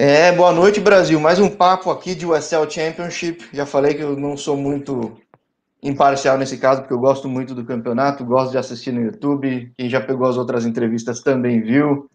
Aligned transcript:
É, 0.00 0.30
boa 0.30 0.52
noite, 0.52 0.78
Brasil. 0.78 1.18
Mais 1.18 1.40
um 1.40 1.50
papo 1.50 1.90
aqui 1.90 2.14
de 2.14 2.24
USL 2.24 2.70
Championship. 2.70 3.48
Já 3.52 3.66
falei 3.66 3.94
que 3.94 4.00
eu 4.00 4.16
não 4.16 4.36
sou 4.36 4.56
muito 4.56 5.18
imparcial 5.82 6.38
nesse 6.38 6.56
caso, 6.56 6.82
porque 6.82 6.94
eu 6.94 7.00
gosto 7.00 7.28
muito 7.28 7.52
do 7.52 7.64
campeonato, 7.64 8.24
gosto 8.24 8.52
de 8.52 8.58
assistir 8.58 8.92
no 8.92 9.02
YouTube. 9.02 9.72
Quem 9.76 9.90
já 9.90 10.00
pegou 10.00 10.28
as 10.28 10.36
outras 10.36 10.64
entrevistas 10.64 11.20
também 11.20 11.60
viu. 11.60 12.08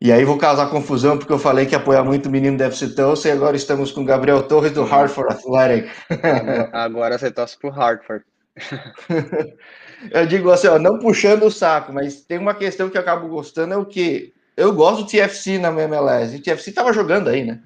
E 0.00 0.10
aí 0.10 0.24
vou 0.24 0.38
causar 0.38 0.70
confusão, 0.70 1.18
porque 1.18 1.34
eu 1.34 1.38
falei 1.38 1.66
que 1.66 1.74
apoiar 1.74 2.02
muito 2.02 2.30
o 2.30 2.32
menino 2.32 2.56
deve 2.56 2.74
ser 2.74 2.94
Tulsa, 2.94 3.28
e 3.28 3.32
agora 3.32 3.54
estamos 3.54 3.92
com 3.92 4.02
Gabriel 4.02 4.42
Torres 4.42 4.72
do 4.72 4.84
Hartford 4.84 5.34
Athletic. 5.34 5.90
Agora 6.72 7.18
você 7.18 7.30
torce 7.30 7.58
pro 7.58 7.68
Hartford. 7.68 8.24
eu 10.10 10.26
digo 10.26 10.50
assim, 10.50 10.68
ó, 10.68 10.78
não 10.78 10.98
puxando 10.98 11.42
o 11.42 11.50
saco, 11.50 11.92
mas 11.92 12.22
tem 12.22 12.38
uma 12.38 12.54
questão 12.54 12.88
que 12.88 12.96
eu 12.96 13.02
acabo 13.02 13.28
gostando, 13.28 13.74
é 13.74 13.76
o 13.76 13.84
que 13.84 14.32
eu 14.58 14.74
gosto 14.74 15.04
do 15.04 15.08
TFC 15.08 15.56
na 15.56 15.68
MLS, 15.68 16.36
o 16.36 16.42
TFC 16.42 16.72
tava 16.72 16.92
jogando 16.92 17.28
aí, 17.28 17.44
né? 17.44 17.62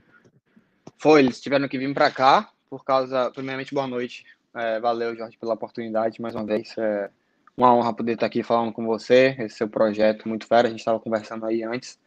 Foi, 0.98 1.20
eles 1.20 1.40
tiveram 1.40 1.66
que 1.66 1.78
vir 1.78 1.92
para 1.94 2.10
cá, 2.10 2.50
por 2.68 2.84
causa, 2.84 3.30
primeiramente, 3.30 3.72
boa 3.72 3.86
noite. 3.86 4.26
É, 4.54 4.78
valeu, 4.78 5.16
Jorge, 5.16 5.38
pela 5.38 5.54
oportunidade, 5.54 6.20
mais 6.20 6.34
uma 6.34 6.44
vez. 6.44 6.76
É 6.76 7.08
uma 7.56 7.74
honra 7.74 7.94
poder 7.94 8.12
estar 8.12 8.26
aqui 8.26 8.42
falando 8.42 8.74
com 8.74 8.84
você, 8.84 9.34
esse 9.38 9.56
seu 9.56 9.68
projeto 9.68 10.28
muito 10.28 10.46
fera, 10.46 10.68
a 10.68 10.70
gente 10.70 10.80
estava 10.80 11.00
conversando 11.00 11.46
aí 11.46 11.62
antes. 11.62 11.98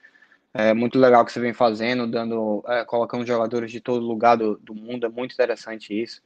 É 0.54 0.72
muito 0.72 1.00
legal 1.00 1.26
que 1.26 1.32
você 1.32 1.40
vem 1.40 1.52
fazendo, 1.52 2.06
dando, 2.06 2.64
é, 2.68 2.86
colocando 2.86 3.26
jogadores 3.26 3.72
de 3.72 3.82
todo 3.82 4.06
lugar 4.06 4.38
do, 4.38 4.56
do 4.60 4.76
mundo, 4.76 5.08
é 5.08 5.10
muito 5.10 5.34
interessante 5.34 6.00
isso. 6.00 6.22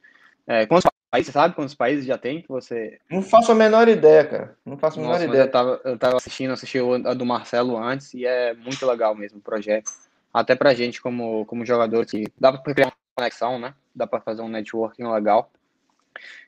É, 0.46 0.66
quantos 0.66 0.84
países, 1.10 1.32
sabe 1.32 1.54
quantos 1.54 1.74
países 1.74 2.04
já 2.04 2.16
tem 2.16 2.40
que 2.40 2.48
você... 2.48 2.98
Não 3.10 3.22
faço 3.22 3.50
a 3.52 3.54
menor 3.54 3.88
ideia, 3.88 4.24
cara. 4.24 4.56
Não 4.64 4.78
faço 4.78 4.98
a 4.98 5.02
menor 5.02 5.14
Nossa, 5.14 5.24
ideia. 5.24 5.42
Eu 5.42 5.50
tava, 5.50 5.80
eu 5.84 5.98
tava 5.98 6.16
assistindo, 6.16 6.52
assisti 6.52 6.78
a 6.78 7.14
do 7.14 7.26
Marcelo 7.26 7.76
antes 7.76 8.14
e 8.14 8.24
é 8.24 8.54
muito 8.54 8.86
legal 8.86 9.14
mesmo 9.14 9.38
o 9.38 9.42
projeto. 9.42 9.90
Até 10.32 10.54
pra 10.54 10.74
gente 10.74 11.02
como, 11.02 11.44
como 11.46 11.66
jogador, 11.66 12.06
que 12.06 12.28
dá 12.38 12.52
pra 12.52 12.74
criar 12.74 12.86
uma 12.86 12.92
conexão, 13.16 13.58
né? 13.58 13.74
Dá 13.94 14.06
pra 14.06 14.20
fazer 14.20 14.42
um 14.42 14.48
networking 14.48 15.04
legal. 15.08 15.50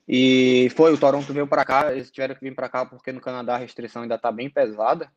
E 0.09 0.71
foi, 0.77 0.93
o 0.93 0.99
Toronto 0.99 1.33
veio 1.33 1.47
para 1.47 1.65
cá, 1.65 1.93
eles 1.93 2.11
tiveram 2.11 2.35
que 2.35 2.41
vir 2.41 2.55
para 2.55 2.69
cá 2.69 2.85
porque 2.85 3.11
no 3.13 3.21
Canadá 3.21 3.55
a 3.55 3.59
restrição 3.59 4.03
ainda 4.03 4.19
tá 4.19 4.31
bem 4.31 4.49
pesada. 4.49 5.11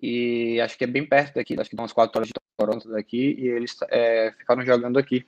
E 0.00 0.60
acho 0.60 0.76
que 0.76 0.84
é 0.84 0.86
bem 0.86 1.04
perto 1.06 1.36
daqui, 1.36 1.58
acho 1.58 1.70
que 1.70 1.76
dá 1.76 1.82
umas 1.82 1.92
4 1.92 2.18
horas 2.18 2.28
de 2.28 2.34
Toronto 2.56 2.88
daqui, 2.90 3.34
e 3.38 3.48
eles 3.48 3.76
é, 3.88 4.32
ficaram 4.38 4.62
jogando 4.64 4.98
aqui. 4.98 5.26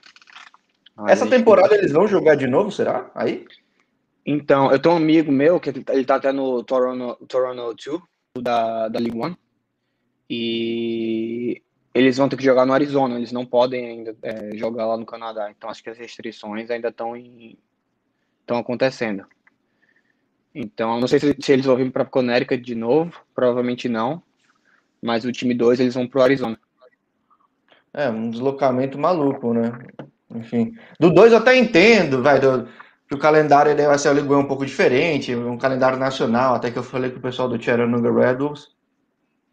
Aí 0.99 1.13
Essa 1.13 1.27
temporada 1.27 1.75
eles 1.75 1.91
vão 1.91 2.07
jogar 2.07 2.35
de 2.35 2.47
novo, 2.47 2.71
será? 2.71 3.09
Aí? 3.15 3.45
Então, 4.25 4.71
eu 4.71 4.79
tenho 4.79 4.95
um 4.95 4.97
amigo 4.97 5.31
meu 5.31 5.59
que 5.59 5.69
ele 5.69 6.05
tá 6.05 6.15
até 6.15 6.31
no 6.31 6.63
Toronto, 6.63 7.25
Toronto 7.25 7.73
2, 7.73 8.01
da, 8.43 8.87
da 8.89 8.99
League 8.99 9.17
One, 9.17 9.37
e 10.29 11.61
eles 11.93 12.17
vão 12.17 12.27
ter 12.27 12.35
que 12.35 12.43
jogar 12.43 12.65
no 12.65 12.73
Arizona, 12.73 13.15
eles 13.15 13.31
não 13.31 13.45
podem 13.45 13.85
ainda 13.85 14.15
é, 14.21 14.55
jogar 14.57 14.85
lá 14.85 14.97
no 14.97 15.05
Canadá. 15.05 15.49
Então, 15.49 15.69
acho 15.69 15.81
que 15.81 15.89
as 15.89 15.97
restrições 15.97 16.69
ainda 16.69 16.89
estão 16.89 17.15
estão 17.15 18.57
acontecendo. 18.57 19.25
Então, 20.53 20.99
não 20.99 21.07
sei 21.07 21.19
se, 21.19 21.35
se 21.39 21.51
eles 21.51 21.65
vão 21.65 21.77
vir 21.77 21.91
para 21.91 22.05
Connecticut 22.05 22.61
de 22.61 22.75
novo, 22.75 23.13
provavelmente 23.33 23.87
não, 23.87 24.21
mas 25.01 25.23
o 25.23 25.31
time 25.31 25.53
2 25.53 25.79
eles 25.79 25.93
vão 25.93 26.07
para 26.07 26.19
o 26.19 26.23
Arizona. 26.23 26.59
É, 27.93 28.09
um 28.09 28.29
deslocamento 28.29 28.99
maluco, 28.99 29.53
né? 29.53 29.71
Enfim. 30.35 30.75
Do 30.99 31.11
2 31.11 31.31
eu 31.31 31.39
até 31.39 31.55
entendo, 31.57 32.21
vai, 32.21 32.39
do, 32.39 32.67
que 33.07 33.15
o 33.15 33.19
calendário 33.19 33.71
ele 33.71 33.87
vai 33.87 33.97
ser 33.97 34.09
o 34.09 34.39
um 34.39 34.45
pouco 34.45 34.65
diferente, 34.65 35.35
um 35.35 35.57
calendário 35.57 35.97
nacional, 35.97 36.53
até 36.53 36.69
que 36.69 36.77
eu 36.77 36.83
falei 36.83 37.09
com 37.09 37.17
o 37.17 37.21
pessoal 37.21 37.49
do 37.49 37.61
Chattanooga 37.61 38.11
Red 38.11 38.35
Bulls. 38.35 38.69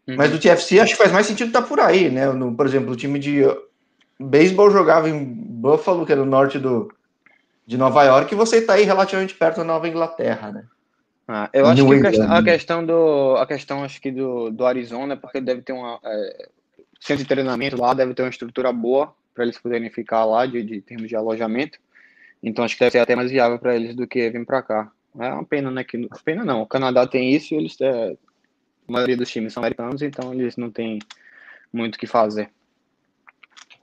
Uhum. 0.07 0.15
Mas 0.15 0.31
do 0.31 0.39
TFC 0.39 0.79
acho 0.79 0.93
que 0.93 1.01
faz 1.01 1.11
mais 1.11 1.25
sentido 1.25 1.47
estar 1.47 1.63
tá 1.63 1.67
por 1.67 1.79
aí, 1.79 2.09
né? 2.09 2.31
No, 2.31 2.55
por 2.55 2.67
exemplo, 2.67 2.93
o 2.93 2.95
time 2.95 3.17
de 3.17 3.43
beisebol 4.19 4.69
jogava 4.69 5.09
em 5.09 5.25
Buffalo, 5.25 6.05
que 6.05 6.13
é 6.13 6.15
no 6.15 6.25
norte 6.25 6.59
do, 6.59 6.93
de 7.65 7.77
Nova 7.77 8.03
York, 8.03 8.31
e 8.31 8.37
você 8.37 8.57
está 8.57 8.73
aí 8.73 8.83
relativamente 8.83 9.33
perto 9.33 9.57
da 9.57 9.63
Nova 9.63 9.87
Inglaterra, 9.87 10.51
né? 10.51 10.63
Ah, 11.27 11.49
eu 11.51 11.65
acho 11.65 11.83
New 11.83 11.89
que 11.89 12.07
England. 12.07 12.25
a 12.29 12.41
questão 12.41 12.85
do 12.85 13.35
a 13.35 13.45
questão 13.45 13.83
acho 13.83 13.99
que 13.99 14.11
do, 14.11 14.49
do 14.49 14.65
Arizona 14.65 15.13
é 15.13 15.17
porque 15.17 15.41
deve 15.41 15.61
ter 15.61 15.73
uma 15.73 15.99
é, 16.01 16.47
centro 17.01 17.23
de 17.23 17.27
treinamento 17.27 17.75
lá, 17.75 17.93
deve 17.93 18.13
ter 18.13 18.21
uma 18.21 18.29
estrutura 18.29 18.71
boa 18.71 19.13
para 19.37 19.45
eles 19.45 19.59
poderem 19.59 19.89
ficar 19.91 20.25
lá 20.25 20.47
de, 20.47 20.63
de 20.63 20.81
termos 20.81 21.07
de 21.07 21.15
alojamento. 21.15 21.77
Então 22.41 22.65
acho 22.65 22.75
que 22.75 22.79
deve 22.79 22.91
ser 22.91 22.99
até 22.99 23.15
mais 23.15 23.29
viável 23.29 23.59
para 23.59 23.75
eles 23.75 23.95
do 23.95 24.07
que 24.07 24.29
vir 24.31 24.43
para 24.45 24.63
cá. 24.63 24.91
É 25.19 25.31
uma 25.31 25.45
pena, 25.45 25.69
né? 25.69 25.83
Que 25.83 26.09
pena 26.25 26.43
não. 26.43 26.63
O 26.63 26.67
Canadá 26.67 27.05
tem 27.05 27.31
isso 27.31 27.53
e 27.53 27.57
eles 27.57 27.79
é, 27.79 28.17
a 28.87 28.91
maioria 28.91 29.15
dos 29.15 29.29
times 29.29 29.53
são 29.53 29.61
americanos, 29.61 30.01
então 30.01 30.33
eles 30.33 30.57
não 30.57 30.71
têm 30.71 30.97
muito 31.71 31.95
o 31.95 31.99
que 31.99 32.07
fazer. 32.07 32.49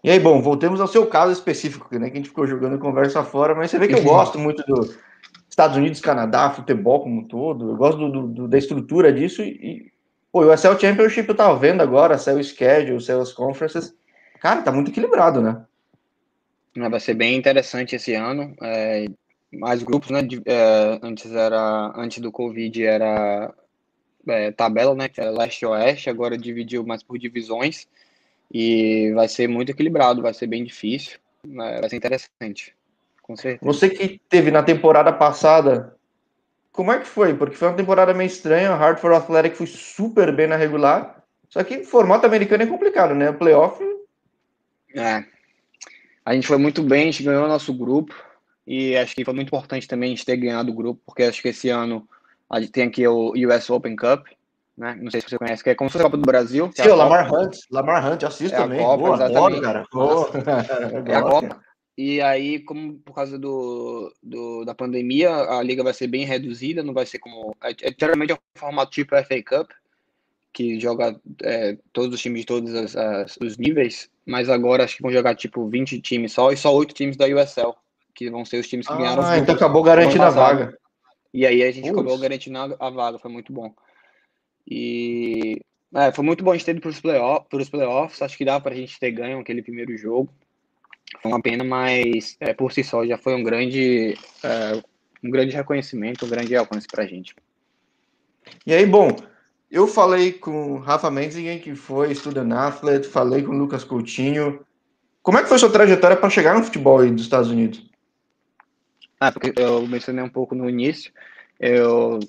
E 0.02 0.10
aí, 0.10 0.18
bom, 0.18 0.42
voltemos 0.42 0.80
ao 0.80 0.88
seu 0.88 1.06
caso 1.06 1.32
específico, 1.32 1.88
né? 1.98 2.10
Que 2.10 2.14
a 2.14 2.16
gente 2.16 2.28
ficou 2.28 2.46
jogando 2.46 2.78
conversa 2.78 3.22
fora, 3.22 3.54
mas 3.54 3.70
você 3.70 3.78
vê 3.78 3.86
que 3.86 3.94
eu 3.94 4.02
gosto 4.02 4.38
muito 4.38 4.62
do, 4.66 4.94
Estados 5.54 5.76
Unidos, 5.76 6.00
Canadá, 6.00 6.50
futebol 6.50 7.02
como 7.02 7.20
um 7.20 7.24
todo. 7.24 7.70
Eu 7.70 7.76
gosto 7.76 8.10
do, 8.10 8.26
do, 8.26 8.48
da 8.48 8.58
estrutura 8.58 9.12
disso 9.12 9.40
e, 9.40 9.92
pô, 10.32 10.40
o 10.40 10.52
ESL 10.52 10.76
Championship 10.80 11.28
eu 11.28 11.34
tava 11.34 11.56
vendo 11.56 11.80
agora, 11.80 12.18
saiu 12.18 12.38
o 12.38 12.44
schedule, 12.44 13.00
saiu 13.00 13.20
as 13.20 13.32
conferences. 13.32 13.94
Cara, 14.44 14.60
tá 14.60 14.70
muito 14.70 14.90
equilibrado, 14.90 15.40
né? 15.40 15.64
Vai 16.76 17.00
ser 17.00 17.14
bem 17.14 17.34
interessante 17.34 17.96
esse 17.96 18.12
ano. 18.12 18.54
É, 18.60 19.06
mais 19.50 19.82
grupos, 19.82 20.10
né? 20.10 20.20
É, 20.44 20.98
antes 21.02 21.32
era, 21.32 21.94
antes 21.96 22.18
do 22.18 22.30
Covid 22.30 22.84
era 22.84 23.54
é, 24.28 24.50
tabela, 24.50 24.94
né? 24.94 25.08
Que 25.08 25.18
era 25.18 25.30
leste 25.30 25.64
oeste, 25.64 26.10
agora 26.10 26.36
dividiu 26.36 26.84
mais 26.84 27.02
por 27.02 27.18
divisões 27.18 27.88
e 28.52 29.12
vai 29.14 29.28
ser 29.28 29.48
muito 29.48 29.70
equilibrado, 29.70 30.20
vai 30.20 30.34
ser 30.34 30.46
bem 30.46 30.62
difícil, 30.62 31.18
vai 31.46 31.88
ser 31.88 31.96
interessante. 31.96 32.76
Com 33.22 33.34
certeza. 33.36 33.64
Você 33.64 33.88
que 33.88 34.20
teve 34.28 34.50
na 34.50 34.62
temporada 34.62 35.10
passada, 35.10 35.96
como 36.70 36.92
é 36.92 36.98
que 36.98 37.06
foi? 37.06 37.32
Porque 37.32 37.56
foi 37.56 37.68
uma 37.68 37.78
temporada 37.78 38.12
meio 38.12 38.28
estranha, 38.28 38.72
o 38.72 38.74
Hartford 38.74 39.16
Athletic 39.16 39.56
foi 39.56 39.66
super 39.66 40.36
bem 40.36 40.48
na 40.48 40.56
regular, 40.56 41.24
só 41.48 41.64
que 41.64 41.82
formato 41.82 42.26
americano 42.26 42.62
é 42.62 42.66
complicado, 42.66 43.14
né? 43.14 43.30
O 43.30 43.38
playoff... 43.38 43.93
É, 44.94 45.24
a 46.24 46.34
gente 46.34 46.46
foi 46.46 46.56
muito 46.56 46.82
bem, 46.82 47.02
a 47.02 47.10
gente 47.10 47.22
ganhou 47.22 47.44
o 47.44 47.48
nosso 47.48 47.72
grupo, 47.74 48.14
e 48.66 48.96
acho 48.96 49.14
que 49.14 49.24
foi 49.24 49.34
muito 49.34 49.48
importante 49.48 49.86
também 49.86 50.12
a 50.12 50.14
gente 50.16 50.24
ter 50.24 50.36
ganhado 50.36 50.70
o 50.70 50.74
grupo, 50.74 51.00
porque 51.04 51.24
acho 51.24 51.42
que 51.42 51.48
esse 51.48 51.68
ano 51.68 52.08
a 52.48 52.60
gente 52.60 52.72
tem 52.72 52.84
aqui 52.84 53.06
o 53.06 53.32
US 53.32 53.68
Open 53.68 53.96
Cup, 53.96 54.26
né? 54.76 54.98
Não 55.00 55.10
sei 55.10 55.20
se 55.20 55.28
você 55.28 55.38
conhece, 55.38 55.62
que 55.62 55.70
é 55.70 55.74
como 55.74 55.88
se 55.88 55.92
fosse 55.94 56.02
a 56.02 56.06
Copa 56.06 56.16
do 56.16 56.26
Brasil. 56.26 56.70
Sim, 56.74 56.82
é 56.82 56.92
o 56.92 56.96
Lamar 56.96 57.32
Hunt. 57.32 57.56
Lamar 57.70 58.12
Hunt, 58.12 58.22
assisto 58.24 58.56
é 58.56 58.58
também. 58.58 58.78
Copa, 58.78 58.96
Boa, 58.96 59.24
adoro, 59.24 59.60
cara. 59.60 59.86
é 61.06 61.14
a 61.14 61.22
Copa. 61.22 61.60
E 61.96 62.20
aí, 62.20 62.58
como 62.58 62.94
por 62.98 63.14
causa 63.14 63.38
do, 63.38 64.12
do, 64.20 64.64
da 64.64 64.74
pandemia, 64.74 65.30
a 65.30 65.62
liga 65.62 65.84
vai 65.84 65.94
ser 65.94 66.08
bem 66.08 66.24
reduzida, 66.24 66.82
não 66.82 66.92
vai 66.92 67.06
ser 67.06 67.20
como. 67.20 67.54
É, 67.62 67.70
é, 67.70 67.94
geralmente 67.98 68.32
é 68.32 68.34
um 68.34 68.58
formato 68.58 68.90
tipo 68.90 69.14
FA 69.16 69.42
Cup, 69.46 69.70
que 70.54 70.78
joga 70.78 71.20
é, 71.42 71.76
todos 71.92 72.14
os 72.14 72.22
times 72.22 72.42
de 72.42 72.46
todos 72.46 72.72
as, 72.72 72.96
as, 72.96 73.36
os 73.42 73.58
níveis, 73.58 74.08
mas 74.24 74.48
agora 74.48 74.84
acho 74.84 74.96
que 74.96 75.02
vão 75.02 75.12
jogar 75.12 75.34
tipo 75.34 75.68
20 75.68 76.00
times 76.00 76.32
só 76.32 76.52
e 76.52 76.56
só 76.56 76.72
8 76.72 76.94
times 76.94 77.16
da 77.16 77.26
USL, 77.26 77.74
que 78.14 78.30
vão 78.30 78.44
ser 78.44 78.58
os 78.58 78.68
times 78.68 78.86
que 78.86 78.92
ah, 78.92 78.96
ganharam. 78.96 79.22
Ah, 79.24 79.36
então 79.36 79.56
acabou 79.56 79.82
garantindo 79.82 80.22
a 80.22 80.30
vaga. 80.30 80.78
E 81.34 81.44
aí 81.44 81.64
a 81.64 81.72
gente 81.72 81.90
Ups. 81.90 81.98
acabou 81.98 82.16
garantindo 82.16 82.56
a, 82.56 82.90
vaga, 82.90 83.18
foi 83.18 83.30
muito 83.32 83.52
bom. 83.52 83.74
E 84.66 85.60
é, 85.92 86.12
foi 86.12 86.24
muito 86.24 86.44
bom 86.44 86.52
a 86.52 86.54
gente 86.54 86.64
ter 86.64 86.70
ido 86.70 86.80
para 86.80 86.90
os 86.90 87.00
playoff, 87.00 87.46
playoffs, 87.70 88.22
acho 88.22 88.38
que 88.38 88.44
dá 88.44 88.60
para 88.60 88.72
a 88.72 88.76
gente 88.76 88.98
ter 88.98 89.10
ganho 89.10 89.40
aquele 89.40 89.60
primeiro 89.60 89.96
jogo. 89.98 90.32
Foi 91.20 91.32
uma 91.32 91.42
pena, 91.42 91.64
mas 91.64 92.36
é, 92.38 92.54
por 92.54 92.72
si 92.72 92.84
só 92.84 93.04
já 93.04 93.18
foi 93.18 93.34
um 93.34 93.42
grande, 93.42 94.16
é, 94.44 94.80
um 95.22 95.30
grande 95.30 95.54
reconhecimento, 95.56 96.24
um 96.24 96.28
grande 96.30 96.54
alcance 96.54 96.86
para 96.86 97.02
a 97.02 97.06
gente. 97.06 97.34
E 98.64 98.72
aí, 98.72 98.86
bom, 98.86 99.08
eu 99.74 99.88
falei 99.88 100.32
com 100.32 100.78
Rafa 100.78 101.10
Menzigen, 101.10 101.58
que 101.58 101.74
foi 101.74 102.12
estudante 102.12 102.54
athlete, 102.54 103.08
falei 103.08 103.42
com 103.42 103.50
Lucas 103.50 103.82
Coutinho. 103.82 104.64
Como 105.20 105.36
é 105.36 105.42
que 105.42 105.48
foi 105.48 105.58
sua 105.58 105.72
trajetória 105.72 106.16
para 106.16 106.30
chegar 106.30 106.56
no 106.56 106.62
futebol 106.62 107.00
aí 107.00 107.10
dos 107.10 107.22
Estados 107.22 107.50
Unidos? 107.50 107.84
Ah, 109.18 109.32
porque 109.32 109.52
eu 109.56 109.84
mencionei 109.88 110.22
um 110.22 110.28
pouco 110.28 110.54
no 110.54 110.70
início, 110.70 111.12
eu 111.58 112.20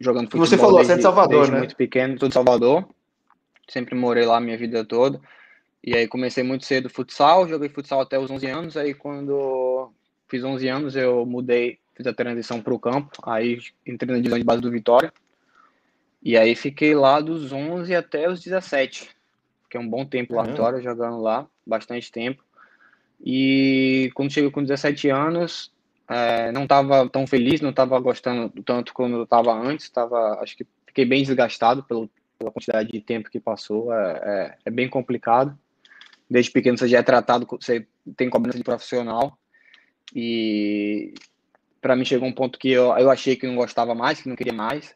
jogando 0.00 0.24
futebol 0.24 0.44
Você 0.44 0.56
falou, 0.56 0.78
desde, 0.78 0.88
você 0.88 0.94
é 0.94 0.96
de 0.96 1.02
Salvador, 1.02 1.36
desde 1.36 1.52
né? 1.52 1.58
muito 1.60 1.76
pequeno, 1.76 2.18
sou 2.18 2.26
de 2.26 2.34
Salvador, 2.34 2.88
sempre 3.68 3.94
morei 3.94 4.26
lá 4.26 4.38
a 4.38 4.40
minha 4.40 4.58
vida 4.58 4.84
toda. 4.84 5.20
E 5.84 5.96
aí 5.96 6.08
comecei 6.08 6.42
muito 6.42 6.64
cedo 6.64 6.90
futsal, 6.90 7.46
joguei 7.46 7.68
futsal 7.68 8.00
até 8.00 8.18
os 8.18 8.28
11 8.28 8.46
anos, 8.46 8.76
aí 8.76 8.92
quando 8.92 9.92
fiz 10.26 10.42
11 10.42 10.66
anos 10.66 10.96
eu 10.96 11.24
mudei, 11.24 11.78
fiz 11.94 12.08
a 12.08 12.12
transição 12.12 12.60
para 12.60 12.74
o 12.74 12.78
campo, 12.78 13.10
aí 13.22 13.60
entrei 13.86 14.10
na 14.10 14.16
divisão 14.16 14.38
de 14.38 14.44
base 14.44 14.60
do 14.60 14.70
Vitória. 14.70 15.12
E 16.26 16.36
aí 16.36 16.56
fiquei 16.56 16.92
lá 16.92 17.20
dos 17.20 17.52
11 17.52 17.94
até 17.94 18.28
os 18.28 18.42
17. 18.42 19.08
Fiquei 19.62 19.78
um 19.80 19.88
bom 19.88 20.04
tempo 20.04 20.34
lá 20.34 20.42
Vitória, 20.42 20.82
jogando 20.82 21.20
lá, 21.20 21.46
bastante 21.64 22.10
tempo. 22.10 22.42
E 23.24 24.10
quando 24.12 24.32
cheguei 24.32 24.50
com 24.50 24.60
17 24.60 25.08
anos, 25.08 25.72
é, 26.08 26.50
não 26.50 26.64
estava 26.64 27.08
tão 27.08 27.28
feliz, 27.28 27.60
não 27.60 27.70
estava 27.70 27.96
gostando 28.00 28.50
tanto 28.64 28.92
como 28.92 29.14
eu 29.14 29.22
estava 29.22 29.52
antes, 29.52 29.88
tava, 29.88 30.40
acho 30.42 30.56
que 30.56 30.66
fiquei 30.84 31.04
bem 31.04 31.22
desgastado 31.22 31.84
pelo, 31.84 32.10
pela 32.36 32.50
quantidade 32.50 32.90
de 32.90 33.00
tempo 33.00 33.30
que 33.30 33.38
passou, 33.38 33.94
é, 33.94 34.20
é, 34.24 34.58
é 34.64 34.70
bem 34.70 34.88
complicado. 34.88 35.56
desde 36.28 36.50
pequeno 36.50 36.76
você 36.76 36.88
já 36.88 36.98
é 36.98 37.02
tratado, 37.04 37.46
você 37.48 37.86
tem 38.16 38.28
cobrança 38.28 38.58
de 38.58 38.64
profissional. 38.64 39.38
E 40.12 41.14
para 41.80 41.94
mim 41.94 42.04
chegou 42.04 42.26
um 42.26 42.32
ponto 42.32 42.58
que 42.58 42.72
eu, 42.72 42.86
eu 42.98 43.12
achei 43.12 43.36
que 43.36 43.46
não 43.46 43.54
gostava 43.54 43.94
mais, 43.94 44.20
que 44.20 44.28
não 44.28 44.34
queria 44.34 44.52
mais, 44.52 44.92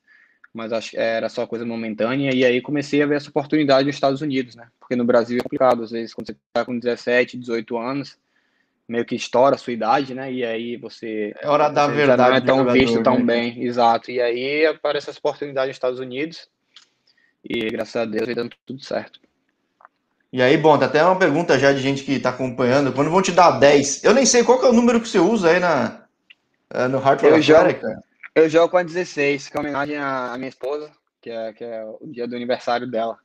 mas 0.53 0.73
acho, 0.73 0.99
era 0.99 1.29
só 1.29 1.47
coisa 1.47 1.65
momentânea. 1.65 2.35
E 2.35 2.45
aí 2.45 2.61
comecei 2.61 3.03
a 3.03 3.07
ver 3.07 3.17
essa 3.17 3.31
oportunidade 3.31 3.87
nos 3.87 3.95
Estados 3.95 4.21
Unidos, 4.21 4.57
né? 4.57 4.67
Porque 4.79 4.97
no 4.97 5.05
Brasil 5.05 5.39
é 5.39 5.43
complicado, 5.43 5.83
às 5.83 5.91
vezes, 5.91 6.13
quando 6.13 6.27
você 6.27 6.33
está 6.33 6.65
com 6.65 6.79
17, 6.79 7.37
18 7.37 7.79
anos, 7.79 8.19
meio 8.89 9.05
que 9.05 9.15
estoura 9.15 9.55
a 9.55 9.59
sua 9.59 9.73
idade, 9.73 10.15
né? 10.15 10.33
E 10.33 10.45
aí 10.45 10.77
você. 10.77 11.33
É 11.41 11.49
hora 11.49 11.69
da 11.69 11.87
verdade. 11.87 12.23
Já 12.23 12.29
não 12.29 12.37
é 12.37 12.41
tão 12.41 12.59
jogador, 12.59 12.79
visto 12.79 13.03
tão 13.03 13.19
né? 13.19 13.25
bem, 13.25 13.65
exato. 13.65 14.11
E 14.11 14.21
aí 14.21 14.67
aparece 14.67 15.09
essa 15.11 15.19
oportunidade 15.19 15.69
nos 15.69 15.77
Estados 15.77 16.01
Unidos. 16.01 16.49
E 17.49 17.71
graças 17.71 17.97
a 17.97 18.05
Deus 18.05 18.35
dando 18.35 18.55
tudo 18.67 18.85
certo. 18.85 19.21
E 20.33 20.41
aí, 20.43 20.57
bom, 20.57 20.79
tá 20.79 20.87
até 20.87 21.03
uma 21.05 21.19
pergunta 21.19 21.59
já 21.59 21.73
de 21.73 21.81
gente 21.81 22.05
que 22.05 22.19
tá 22.21 22.31
acompanhando. 22.31 22.93
Quando 22.93 23.11
vão 23.11 23.21
te 23.23 23.33
dar 23.33 23.53
10? 23.53 24.05
Eu 24.05 24.15
nem 24.15 24.25
sei 24.25 24.45
qual 24.45 24.61
que 24.61 24.67
é 24.67 24.69
o 24.69 24.73
número 24.73 25.01
que 25.01 25.09
você 25.09 25.19
usa 25.19 25.51
aí 25.51 25.59
na, 25.59 26.05
eh, 26.73 26.87
no 26.87 26.99
Heart 26.99 27.23
Eu 27.25 27.43
jogo- 27.43 27.61
America. 27.61 28.03
Eu 28.41 28.49
jogo 28.49 28.71
com 28.71 28.79
a 28.79 28.83
16, 28.83 29.49
que 29.49 29.57
é 29.57 29.61
homenagem 29.61 29.99
à 29.99 30.35
minha 30.39 30.49
esposa, 30.49 30.91
que 31.21 31.29
é, 31.31 31.53
que 31.53 31.63
é 31.63 31.85
o 31.85 32.07
dia 32.07 32.27
do 32.27 32.35
aniversário 32.35 32.91
dela. 32.91 33.19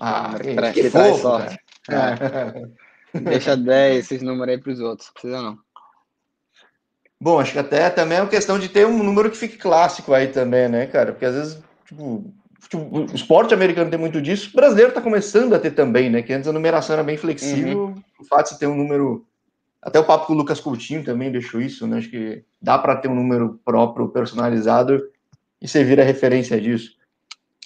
Ah, 0.00 0.38
que, 0.40 0.54
traz- 0.54 0.74
que 0.74 0.90
fofo, 0.90 1.22
sorte. 1.22 1.58
cara. 1.84 2.70
Deixa 3.12 3.56
10 3.56 4.04
esses 4.04 4.22
números 4.22 4.54
aí 4.54 4.60
pros 4.60 4.78
outros, 4.80 5.08
não 5.08 5.12
precisa 5.14 5.42
não. 5.42 5.58
Bom, 7.20 7.40
acho 7.40 7.52
que 7.52 7.58
até 7.58 7.90
também 7.90 8.18
é 8.18 8.20
uma 8.20 8.30
questão 8.30 8.60
de 8.60 8.68
ter 8.68 8.86
um 8.86 9.02
número 9.02 9.28
que 9.28 9.36
fique 9.36 9.58
clássico 9.58 10.14
aí 10.14 10.28
também, 10.28 10.68
né, 10.68 10.86
cara? 10.86 11.10
Porque 11.10 11.24
às 11.24 11.34
vezes, 11.34 11.62
tipo, 11.84 12.32
tipo, 12.60 12.78
o 12.78 13.04
esporte 13.06 13.52
americano 13.52 13.90
tem 13.90 13.98
muito 13.98 14.22
disso, 14.22 14.50
o 14.52 14.56
brasileiro 14.56 14.92
tá 14.92 15.00
começando 15.00 15.52
a 15.52 15.58
ter 15.58 15.72
também, 15.72 16.08
né? 16.08 16.22
Que 16.22 16.32
antes 16.32 16.48
a 16.48 16.52
numeração 16.52 16.94
era 16.94 17.02
bem 17.02 17.16
flexível, 17.16 17.92
o 18.20 18.24
fato 18.24 18.44
de 18.44 18.48
você 18.50 18.58
ter 18.60 18.66
um 18.68 18.76
número. 18.76 19.26
Até 19.80 19.98
o 19.98 20.04
papo 20.04 20.26
com 20.26 20.32
o 20.32 20.36
Lucas 20.36 20.60
Coutinho 20.60 21.04
também 21.04 21.30
deixou 21.30 21.60
isso, 21.60 21.86
né? 21.86 21.98
Acho 21.98 22.10
que 22.10 22.42
dá 22.60 22.78
para 22.78 22.96
ter 22.96 23.08
um 23.08 23.14
número 23.14 23.60
próprio, 23.64 24.08
personalizado, 24.08 25.00
e 25.62 25.68
você 25.68 25.84
vira 25.84 26.02
referência 26.02 26.60
disso. 26.60 26.96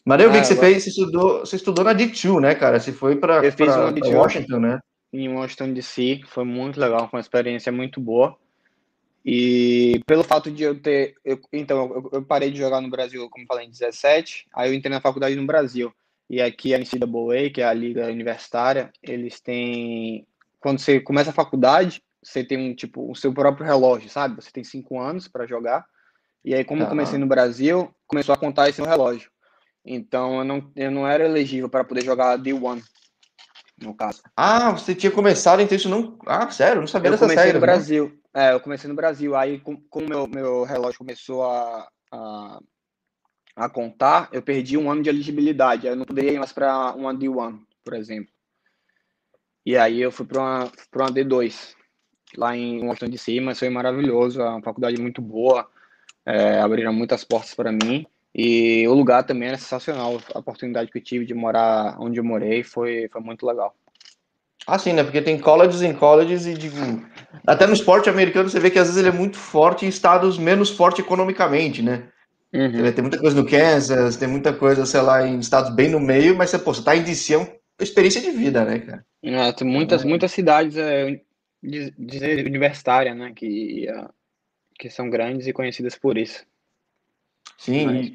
Mas 0.05 0.21
eu 0.21 0.31
vi 0.31 0.39
Ah, 0.39 0.41
que 0.41 0.47
você 0.47 0.53
agora- 0.55 0.69
fez, 0.69 0.83
você 0.85 0.91
estudou, 0.91 1.41
você 1.41 1.57
estudou 1.57 1.85
na 1.85 1.95
D2, 1.95 2.41
né, 2.41 2.55
cara? 2.55 2.79
Você 2.79 2.93
foi 2.93 3.17
para 3.17 3.41
D2. 3.41 4.13
Washington, 4.15 4.59
né? 4.59 4.81
Em 5.13 5.29
Washington 5.29 5.73
DC, 5.73 6.21
foi 6.27 6.45
muito 6.45 6.79
legal, 6.81 7.09
foi 7.09 7.19
uma 7.19 7.21
experiência 7.21 7.71
muito 7.71 8.01
boa. 8.01 8.37
E 9.25 10.01
pelo 10.07 10.25
fato 10.25 10.51
de 10.51 10.65
eu 10.65 10.79
ter. 10.81 11.15
eu- 11.25 11.39
então, 11.53 11.93
eu, 11.95 12.11
eu 12.15 12.23
parei 12.25 12.51
de 12.51 12.59
jogar 12.59 12.81
no 12.81 12.91
Brasil, 12.91 13.29
como 13.31 13.47
falei, 13.47 13.67
em 13.67 13.71
17, 13.71 14.47
aí 14.53 14.71
eu 14.71 14.75
entrei 14.75 14.93
na 14.93 15.01
faculdade 15.01 15.37
no 15.37 15.47
Brasil. 15.47 15.93
E 16.29 16.41
aqui 16.41 16.75
a 16.75 16.79
NCAA, 16.79 17.51
que 17.51 17.61
é 17.61 17.65
a 17.65 17.73
liga 17.73 18.07
universitária, 18.09 18.91
eles 19.03 19.41
têm. 19.41 20.27
Quando 20.63 20.79
você 20.79 21.01
começa 21.01 21.31
a 21.31 21.35
faculdade, 21.35 22.01
você 22.23 22.45
tem 22.45 22.57
um 22.57 22.75
tipo 22.75 23.11
o 23.11 23.17
seu 23.17 23.33
próprio 23.35 23.67
relógio, 23.67 24.09
sabe? 24.09 24.37
Você 24.37 24.51
tem 24.53 24.63
cinco 24.63 25.01
anos 25.01 25.27
para 25.27 25.45
jogar. 25.47 25.85
E 26.45 26.55
aí, 26.55 26.65
como 26.65 26.83
eu 26.83 26.87
Tá. 26.87 26.91
comecei 26.91 27.19
no 27.19 27.27
Brasil, 27.27 27.93
começou 28.07 28.33
a 28.33 28.39
contar 28.39 28.69
esse 28.69 28.81
relógio. 28.81 29.31
Então, 29.85 30.39
eu 30.39 30.45
não, 30.45 30.73
eu 30.77 30.91
não 30.91 31.07
era 31.07 31.25
elegível 31.25 31.69
para 31.69 31.83
poder 31.85 32.05
jogar 32.05 32.39
D1, 32.39 32.81
no 33.83 33.95
caso. 33.95 34.23
Ah, 34.37 34.71
você 34.71 34.95
tinha 34.95 35.11
começado, 35.11 35.61
então 35.61 35.77
isso 35.77 35.89
não. 35.89 36.17
Ah, 36.27 36.49
sério, 36.51 36.77
eu 36.77 36.81
não 36.83 36.87
sabia 36.87 37.09
Eu 37.09 37.13
dessa 37.13 37.25
comecei 37.27 37.53
no 37.53 37.61
Brasil. 37.61 38.19
É, 38.33 38.53
eu 38.53 38.61
comecei 38.61 38.89
no 38.89 38.95
Brasil. 38.95 39.35
Aí, 39.35 39.59
com, 39.59 39.77
com 39.77 40.01
meu, 40.03 40.29
meu 40.29 40.63
relógio 40.63 40.99
começou 40.99 41.45
a, 41.45 41.89
a, 42.13 42.61
a 43.57 43.69
contar, 43.69 44.29
eu 44.33 44.41
perdi 44.43 44.79
um 44.79 44.91
ano 44.91 45.03
de 45.03 45.09
elegibilidade. 45.09 45.89
Aí 45.89 45.93
Eu 45.93 45.97
não 45.97 46.05
poderia 46.05 46.33
ir 46.33 46.39
mais 46.39 46.53
para 46.53 46.95
uma 46.95 47.13
D1, 47.13 47.59
por 47.85 47.95
exemplo. 47.95 48.32
E 49.65 49.77
aí 49.77 50.01
eu 50.01 50.11
fui 50.11 50.27
para 50.27 50.41
uma, 50.41 50.73
pra 50.91 51.05
uma 51.05 51.13
D2, 51.13 51.75
lá 52.37 52.57
em 52.57 52.85
Washington 52.85 53.11
DC, 53.11 53.41
mas 53.41 53.59
foi 53.59 53.69
maravilhoso. 53.69 54.41
É 54.41 54.49
uma 54.49 54.63
faculdade 54.63 55.01
muito 55.01 55.23
boa. 55.23 55.69
é, 56.27 56.61
abriram 56.61 56.93
muitas 56.93 57.25
portas 57.25 57.55
para 57.55 57.73
mim. 57.73 58.07
E 58.35 58.87
o 58.89 58.95
lugar 58.95 59.25
também 59.25 59.49
era 59.49 59.59
sensacional. 59.59 60.21
A 60.35 60.39
oportunidade 60.39 60.91
que 60.91 60.99
eu 60.99 61.03
tive 61.03 61.27
de 61.27 61.35
morar 61.35 61.97
onde 62.01 62.19
eu 62.19 62.25
morei 62.25 62.63
foi, 62.63 63.09
foi 63.13 63.21
muito 63.21 63.47
legal. 63.47 63.75
Ah, 64.67 64.79
sim, 64.79 64.93
né? 64.93 65.03
Porque 65.03 65.21
tem 65.21 65.39
colleges 65.39 65.83
em 65.83 65.93
colleges 65.93 66.47
e, 66.47 66.55
digo, 66.55 66.77
até 67.47 67.67
no 67.67 67.73
esporte 67.73 68.09
americano 68.09 68.49
você 68.49 68.61
vê 68.61 68.71
que 68.71 68.79
às 68.79 68.87
vezes 68.87 69.01
ele 69.01 69.15
é 69.15 69.19
muito 69.19 69.37
forte 69.37 69.85
em 69.85 69.89
estados 69.89 70.39
menos 70.39 70.71
forte 70.71 71.01
economicamente, 71.01 71.83
né? 71.83 72.09
Uhum. 72.55 72.93
Tem 72.93 73.03
muita 73.03 73.19
coisa 73.19 73.37
no 73.37 73.49
Kansas, 73.49 74.17
tem 74.17 74.29
muita 74.29 74.53
coisa, 74.53 74.87
sei 74.87 75.01
lá, 75.01 75.27
em 75.27 75.39
estados 75.39 75.75
bem 75.75 75.91
no 75.91 75.99
meio, 75.99 76.37
mas 76.37 76.51
você, 76.51 76.59
pô, 76.59 76.73
você 76.73 76.83
tá 76.83 76.95
em 76.95 77.03
DC, 77.03 77.35
é 77.35 77.39
uma 77.39 77.49
experiência 77.81 78.21
de 78.21 78.31
vida, 78.31 78.65
né, 78.65 78.79
cara? 78.79 79.05
É, 79.23 79.53
tem 79.53 79.67
muitas, 79.67 80.05
muitas 80.05 80.33
cidades 80.33 80.77
é, 80.77 81.21
de, 81.63 81.91
de 81.97 82.43
universitária, 82.45 83.15
né, 83.15 83.33
que, 83.35 83.89
é, 83.89 84.09
que 84.79 84.91
são 84.91 85.09
grandes 85.09 85.47
e 85.47 85.53
conhecidas 85.53 85.95
por 85.97 86.19
isso. 86.19 86.45
Sim, 87.57 87.87
Mas- 87.87 88.13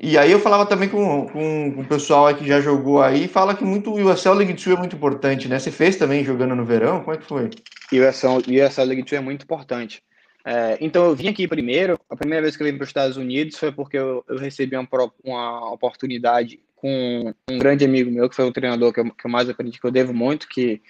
e, 0.00 0.16
aí 0.16 0.30
eu 0.30 0.38
falava 0.38 0.64
também 0.64 0.88
com, 0.88 1.26
com, 1.26 1.72
com 1.72 1.80
o 1.80 1.88
pessoal 1.88 2.32
que 2.32 2.46
já 2.46 2.60
jogou 2.60 3.02
aí, 3.02 3.26
fala 3.26 3.56
que 3.56 3.64
muito 3.64 3.90
o 3.90 3.94
USL 3.94 4.34
League 4.34 4.52
2 4.52 4.66
é 4.68 4.78
muito 4.78 4.94
importante, 4.94 5.48
né? 5.48 5.58
Você 5.58 5.72
fez 5.72 5.96
também 5.96 6.24
jogando 6.24 6.54
no 6.54 6.64
verão? 6.64 7.00
Como 7.00 7.16
é 7.16 7.18
que 7.18 7.24
foi? 7.24 7.50
E 7.90 7.98
o 7.98 8.08
ESL, 8.08 8.36
o 8.46 8.52
ESL 8.52 8.84
League 8.84 9.02
2 9.02 9.12
é 9.14 9.20
muito 9.20 9.42
importante. 9.42 10.00
É, 10.44 10.78
então 10.80 11.04
eu 11.04 11.16
vim 11.16 11.26
aqui 11.28 11.48
primeiro, 11.48 11.98
a 12.08 12.14
primeira 12.14 12.42
vez 12.42 12.56
que 12.56 12.62
eu 12.62 12.66
vim 12.66 12.76
para 12.76 12.84
os 12.84 12.90
Estados 12.90 13.16
Unidos 13.16 13.58
foi 13.58 13.72
porque 13.72 13.98
eu, 13.98 14.24
eu 14.28 14.38
recebi 14.38 14.76
uma, 14.76 14.88
uma 15.24 15.72
oportunidade 15.72 16.60
com 16.80 17.34
um 17.50 17.58
grande 17.58 17.84
amigo 17.84 18.10
meu, 18.10 18.28
que 18.28 18.36
foi 18.36 18.44
o 18.44 18.52
treinador 18.52 18.92
que 18.92 19.00
eu, 19.00 19.04
que 19.12 19.26
eu 19.26 19.30
mais 19.30 19.48
aprendi, 19.48 19.80
que 19.80 19.86
eu 19.86 19.90
devo 19.90 20.14
muito, 20.14 20.48
que, 20.48 20.80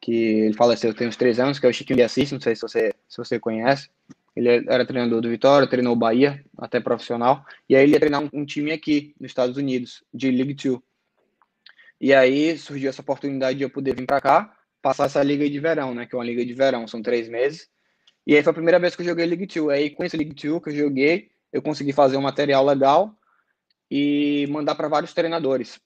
que 0.00 0.12
ele 0.12 0.54
faleceu 0.54 0.94
tem 0.94 1.06
uns 1.06 1.16
três 1.16 1.38
anos, 1.38 1.58
que 1.58 1.66
é 1.66 1.68
o 1.68 1.72
Chiquinho 1.72 1.98
de 1.98 2.02
Assis, 2.02 2.32
não 2.32 2.40
sei 2.40 2.56
se 2.56 2.62
você, 2.62 2.94
se 3.08 3.18
você 3.18 3.38
conhece. 3.38 3.90
Ele 4.34 4.48
era 4.48 4.86
treinador 4.86 5.20
do 5.20 5.28
Vitória, 5.28 5.68
treinou 5.68 5.92
o 5.92 5.96
Bahia, 5.96 6.44
até 6.58 6.80
profissional, 6.80 7.44
e 7.68 7.76
aí 7.76 7.84
ele 7.84 7.92
ia 7.92 8.00
treinar 8.00 8.22
um, 8.22 8.30
um 8.32 8.44
time 8.44 8.72
aqui, 8.72 9.14
nos 9.20 9.30
Estados 9.30 9.56
Unidos, 9.56 10.02
de 10.12 10.30
League 10.30 10.54
2. 10.54 10.80
E 12.00 12.12
aí 12.12 12.58
surgiu 12.58 12.90
essa 12.90 13.02
oportunidade 13.02 13.58
de 13.58 13.64
eu 13.64 13.70
poder 13.70 13.94
vir 13.94 14.06
para 14.06 14.20
cá, 14.20 14.56
passar 14.82 15.06
essa 15.06 15.22
liga 15.22 15.48
de 15.48 15.60
verão, 15.60 15.94
né? 15.94 16.06
Que 16.06 16.14
é 16.14 16.18
uma 16.18 16.24
liga 16.24 16.44
de 16.44 16.52
verão, 16.52 16.88
são 16.88 17.00
três 17.00 17.28
meses. 17.28 17.68
E 18.26 18.34
aí 18.34 18.42
foi 18.42 18.50
a 18.50 18.54
primeira 18.54 18.78
vez 18.78 18.96
que 18.96 19.02
eu 19.02 19.06
joguei 19.06 19.26
League 19.26 19.46
2. 19.46 19.68
Aí 19.68 19.90
com 19.90 20.04
esse 20.04 20.16
League 20.16 20.34
2 20.34 20.62
que 20.62 20.70
eu 20.70 20.74
joguei, 20.74 21.28
eu 21.52 21.62
consegui 21.62 21.92
fazer 21.92 22.16
um 22.16 22.22
material 22.22 22.64
legal 22.64 23.14
e 23.90 24.46
mandar 24.50 24.74
para 24.74 24.88
vários 24.88 25.12
treinadores. 25.12 25.80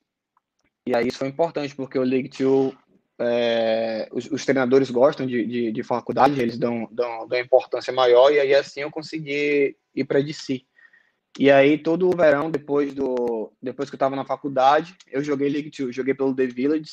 E 0.86 0.94
aí 0.94 1.08
isso 1.08 1.18
foi 1.18 1.28
importante, 1.28 1.74
porque 1.74 1.98
o 1.98 2.02
League 2.02 2.30
2, 2.30 2.74
é, 3.20 4.08
os, 4.12 4.30
os 4.30 4.44
treinadores 4.44 4.90
gostam 4.90 5.26
de, 5.26 5.44
de, 5.44 5.72
de 5.72 5.82
faculdade, 5.82 6.40
eles 6.40 6.56
dão, 6.56 6.88
dão, 6.90 7.26
dão 7.26 7.38
importância 7.38 7.92
maior, 7.92 8.32
e 8.32 8.40
aí 8.40 8.54
assim 8.54 8.80
eu 8.80 8.90
consegui 8.90 9.76
ir 9.94 10.04
para 10.04 10.20
DC. 10.20 10.62
E 11.38 11.50
aí 11.50 11.78
todo 11.78 12.08
o 12.08 12.16
verão, 12.16 12.50
depois, 12.50 12.94
do, 12.94 13.52
depois 13.60 13.90
que 13.90 13.94
eu 13.94 13.98
estava 13.98 14.16
na 14.16 14.24
faculdade, 14.24 14.96
eu 15.10 15.22
joguei 15.22 15.48
League 15.48 15.70
2, 15.70 15.94
joguei 15.94 16.14
pelo 16.14 16.34
The 16.34 16.46
Village, 16.46 16.92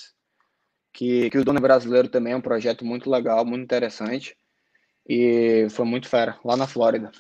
que, 0.94 1.30
que 1.30 1.38
o 1.38 1.44
dono 1.46 1.60
brasileiro 1.60 2.08
também, 2.08 2.34
é 2.34 2.38
um 2.38 2.42
projeto 2.42 2.86
muito 2.86 3.10
legal, 3.10 3.46
muito 3.46 3.64
interessante. 3.64 4.36
E 5.08 5.68
foi 5.70 5.86
muito 5.86 6.08
fera, 6.08 6.40
lá 6.44 6.58
na 6.58 6.68
Flórida. 6.68 7.12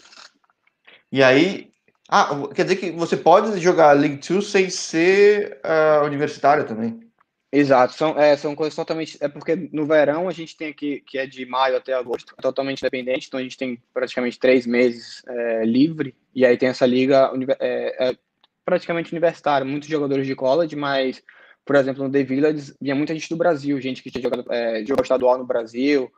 E 1.11 1.21
aí. 1.21 1.74
Ah, 2.09 2.47
quer 2.53 2.63
dizer 2.63 2.75
que 2.75 2.91
você 2.91 3.17
pode 3.17 3.59
jogar 3.59 3.93
League 3.93 4.19
2 4.27 4.45
sem 4.45 4.69
ser 4.69 5.59
ah, 5.63 6.01
universitário 6.05 6.65
também. 6.65 7.05
Exato, 7.51 7.93
são, 7.93 8.19
é, 8.19 8.35
são 8.35 8.53
coisas 8.53 8.75
totalmente. 8.75 9.17
É 9.21 9.29
porque 9.29 9.55
no 9.71 9.85
verão 9.85 10.27
a 10.27 10.31
gente 10.33 10.57
tem 10.57 10.67
aqui, 10.67 11.01
que 11.07 11.17
é 11.17 11.25
de 11.25 11.45
maio 11.45 11.77
até 11.77 11.93
agosto, 11.93 12.35
totalmente 12.41 12.81
independente, 12.81 13.27
então 13.27 13.39
a 13.39 13.43
gente 13.43 13.57
tem 13.57 13.81
praticamente 13.93 14.37
três 14.37 14.67
meses 14.67 15.23
é, 15.25 15.63
livre, 15.63 16.13
e 16.33 16.45
aí 16.45 16.57
tem 16.57 16.67
essa 16.67 16.85
liga 16.85 17.31
é, 17.59 18.09
é 18.09 18.17
praticamente 18.65 19.13
universitária, 19.13 19.65
muitos 19.65 19.87
jogadores 19.87 20.27
de 20.27 20.35
college, 20.35 20.75
mas, 20.75 21.23
por 21.63 21.77
exemplo, 21.77 22.03
no 22.03 22.11
The 22.11 22.23
Village 22.23 22.73
vinha 22.81 22.95
muita 22.95 23.13
gente 23.13 23.29
do 23.29 23.37
Brasil, 23.37 23.79
gente 23.79 24.03
que 24.03 24.11
tinha 24.11 24.23
jogado 24.23 24.43
é, 24.51 24.83
jogou 24.83 25.03
estadual 25.03 25.37
no 25.37 25.45
Brasil, 25.45 26.11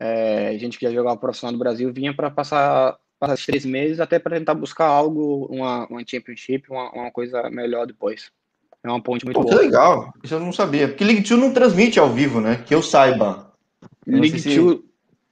é, 0.00 0.56
gente 0.56 0.78
que 0.78 0.86
já 0.86 0.92
jogava 0.92 1.20
profissional 1.20 1.52
no 1.52 1.58
Brasil, 1.58 1.92
vinha 1.92 2.14
para 2.14 2.30
passar, 2.30 2.96
passar 3.24 3.34
esses 3.34 3.46
três 3.46 3.64
meses 3.64 4.00
até 4.00 4.18
para 4.18 4.36
tentar 4.38 4.54
buscar 4.54 4.86
algo, 4.86 5.46
uma, 5.50 5.86
uma 5.88 6.02
championship, 6.06 6.70
uma, 6.70 6.90
uma 6.92 7.10
coisa 7.10 7.48
melhor 7.50 7.86
depois. 7.86 8.30
É 8.82 8.88
uma 8.88 9.00
ponte 9.02 9.24
muito 9.24 9.40
Pô, 9.40 9.44
que 9.46 9.52
boa. 9.52 9.62
legal. 9.62 10.12
Isso 10.22 10.34
eu 10.34 10.40
não 10.40 10.52
sabia. 10.52 10.88
Porque 10.88 11.04
League 11.04 11.22
2 11.26 11.40
não 11.40 11.52
transmite 11.52 11.98
ao 11.98 12.10
vivo, 12.10 12.40
né? 12.40 12.62
Que 12.66 12.74
eu 12.74 12.82
saiba. 12.82 13.50
Eu 14.06 14.20
League 14.20 14.38
sei 14.38 14.52
se- 14.52 14.60
2, 14.60 14.78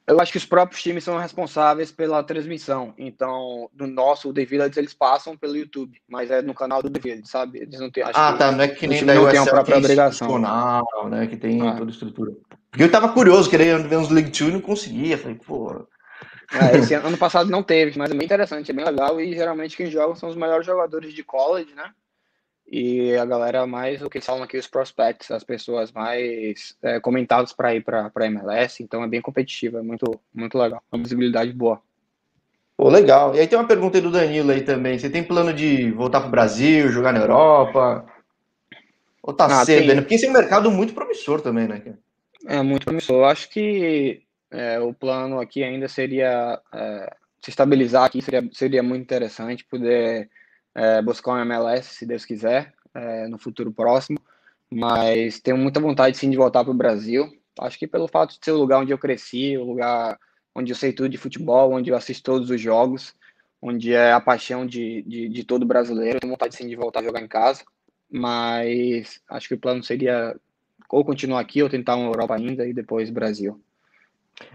eu 0.07 0.19
acho 0.21 0.33
que 0.33 0.39
os 0.39 0.45
próprios 0.47 0.83
times 0.83 1.05
são 1.05 1.19
responsáveis 1.19 1.93
pela 1.93 2.23
transmissão. 2.23 2.95
Então, 2.99 3.69
no 3.79 3.87
nosso, 3.87 4.31
o 4.31 4.33
The 4.33 4.45
Village, 4.47 4.79
eles 4.79 4.95
passam 4.95 5.37
pelo 5.37 5.55
YouTube, 5.57 6.01
mas 6.09 6.31
é 6.31 6.41
no 6.43 6.55
canal 6.55 6.83
do 6.83 6.89
The 6.91 6.99
Village, 6.99 7.29
sabe? 7.29 7.59
Eles 7.61 7.79
não 7.79 7.91
têm, 7.91 8.03
Ah, 8.05 8.33
que- 8.33 8.39
tá. 8.39 8.51
Não 8.53 8.65
é 8.65 8.69
que 8.69 8.87
nem 8.87 9.05
da 9.05 9.15
não 9.15 9.29
tem 9.29 9.39
a 9.39 9.45
própria 9.45 9.75
que 9.77 9.85
obrigação. 9.85 10.39
né? 11.11 11.27
Que 11.27 11.37
tem 11.37 11.61
Ah. 11.69 11.77
toda 11.77 11.91
a 11.91 11.93
estrutura. 11.93 12.33
Porque 12.71 12.83
eu 12.85 12.91
tava 12.91 13.11
curioso, 13.13 13.51
querendo 13.51 13.87
ver 13.87 13.97
uns 13.99 14.09
League 14.09 14.31
2 14.31 14.49
e 14.51 14.53
não 14.55 14.61
conseguia. 14.63 15.19
Falei, 15.19 15.37
pô. 15.47 15.87
É, 16.55 16.79
esse 16.79 16.95
ano, 16.95 17.09
ano 17.09 17.19
passado 17.19 17.51
não 17.51 17.63
teve, 17.63 17.99
mas 17.99 18.11
é 18.11 18.15
bem 18.15 18.25
interessante, 18.25 18.71
é 18.71 18.75
bem 18.75 18.85
legal. 18.85 19.21
E 19.21 19.33
geralmente 19.35 19.77
quem 19.77 19.91
joga 19.91 20.15
são 20.17 20.29
os 20.29 20.37
melhores 20.37 20.67
jogadores 20.67 21.15
de 21.15 21.23
college, 21.23 21.75
né? 21.75 21.93
e 22.73 23.15
a 23.17 23.25
galera 23.27 23.67
mais, 23.67 24.01
o 24.01 24.09
que 24.09 24.17
eles 24.17 24.25
falam 24.25 24.43
aqui, 24.43 24.57
os 24.57 24.67
prospects, 24.67 25.31
as 25.31 25.45
pessoas 25.45 25.93
mais 25.93 26.75
é, 26.83 26.99
comentadas 26.99 27.53
para 27.53 27.75
ir 27.75 27.85
para 27.85 28.11
MLS, 28.27 28.83
então 28.83 29.05
é 29.05 29.07
bem 29.07 29.21
competitivo, 29.21 29.77
é 29.77 29.83
muito, 29.83 30.19
muito 30.33 30.57
legal, 30.57 30.83
uma 30.91 31.03
visibilidade 31.03 31.53
boa. 31.53 31.83
Pô, 32.75 32.89
legal. 32.89 33.35
E 33.35 33.41
aí 33.41 33.47
tem 33.47 33.59
uma 33.59 33.69
pergunta 33.69 33.99
aí 33.99 34.03
do 34.03 34.11
Danilo 34.11 34.51
aí 34.51 34.63
também. 34.63 34.99
Você 34.99 35.11
tem 35.11 35.23
plano 35.23 35.53
de 35.53 35.91
voltar 35.91 36.21
para 36.21 36.29
o 36.29 36.31
Brasil, 36.31 36.89
jogar 36.89 37.13
na 37.13 37.21
Europa? 37.21 38.07
Ou 39.23 39.35
tá 39.35 39.45
ah, 39.45 39.65
cedo, 39.67 39.95
né? 39.95 40.01
Porque 40.01 40.15
esse 40.15 40.25
é 40.25 40.31
um 40.31 40.33
mercado 40.33 40.71
muito 40.71 40.95
promissor 40.95 41.43
também, 41.43 41.69
né? 41.69 41.83
É 42.47 42.63
muito 42.63 42.87
promissor. 42.87 43.17
Eu 43.17 43.25
acho 43.27 43.51
que 43.51 44.23
é, 44.53 44.79
o 44.79 44.93
plano 44.93 45.41
aqui 45.41 45.65
ainda 45.65 45.89
seria 45.89 46.61
é, 46.73 47.17
se 47.41 47.51
estabilizar 47.51 48.05
aqui, 48.05 48.21
seria, 48.21 48.49
seria 48.53 48.83
muito 48.83 49.03
interessante 49.03 49.65
poder 49.65 50.31
é, 50.75 51.01
buscar 51.01 51.33
um 51.33 51.41
MLS, 51.41 51.95
se 51.95 52.07
Deus 52.07 52.25
quiser, 52.25 52.75
é, 52.95 53.27
no 53.29 53.39
futuro 53.39 53.73
próximo. 53.73 54.19
Mas 54.71 55.41
tenho 55.41 55.57
muita 55.57 55.81
vontade, 55.81 56.17
sim, 56.17 56.31
de 56.31 56.37
voltar 56.37 56.65
para 56.65 56.71
o 56.71 56.77
Brasil. 56.77 57.31
Acho 57.59 57.79
que 57.79 57.87
pelo 57.87 58.09
fato 58.09 58.39
de 58.39 58.45
ser 58.45 58.53
o 58.53 58.59
lugar 58.59 58.81
onde 58.81 58.93
eu 58.93 58.99
cresci, 58.99 59.57
o 59.57 59.65
lugar 59.65 60.19
onde 60.55 60.73
eu 60.73 60.77
sei 60.77 60.93
tudo 60.93 61.09
de 61.09 61.19
futebol, 61.19 61.73
onde 61.73 61.91
eu 61.91 61.97
assisto 61.97 62.23
todos 62.23 62.51
os 62.51 62.61
jogos, 62.61 63.15
onde 63.61 63.93
é 63.93 64.13
a 64.13 64.21
paixão 64.21 64.67
de, 64.67 65.03
de, 65.03 65.29
de 65.29 65.45
todo 65.45 65.67
brasileiro. 65.67 66.21
Tenho 66.21 66.33
vontade, 66.33 66.57
sim, 66.57 66.69
de 66.69 66.77
voltar 66.77 67.01
a 67.01 67.05
jogar 67.05 67.21
em 67.21 67.29
casa. 67.29 67.65
Mas 68.11 69.21
acho 69.29 69.49
que 69.49 69.55
o 69.55 69.59
plano 69.59 69.83
seria 69.83 70.37
ou 70.91 71.05
continuar 71.05 71.41
aqui 71.41 71.63
ou 71.63 71.71
tentar 71.71 71.97
uma 71.97 72.09
Europa 72.09 72.35
ainda 72.35 72.67
e 72.67 72.73
depois 72.75 73.09
Brasil. 73.09 73.59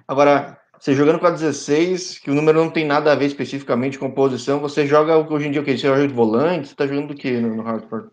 Agora, 0.08 0.60
você 0.80 0.94
jogando 0.94 1.20
com 1.20 1.26
a 1.26 1.32
16, 1.32 2.20
que 2.20 2.30
o 2.30 2.36
número 2.36 2.60
não 2.60 2.70
tem 2.70 2.86
nada 2.86 3.12
a 3.12 3.16
ver 3.16 3.26
especificamente 3.26 3.98
com 3.98 4.12
posição, 4.12 4.60
você 4.60 4.86
joga 4.86 5.18
hoje 5.18 5.48
em 5.48 5.52
dia 5.52 5.62
o 5.62 5.64
quê? 5.64 5.78
Você 5.78 5.88
joga 5.88 6.08
de 6.08 6.14
volante? 6.14 6.70
Você 6.70 6.76
tá 6.76 6.86
jogando 6.86 7.10
do 7.10 7.16
que 7.16 7.32
no, 7.32 7.56
no 7.56 7.64
Hartford? 7.64 8.10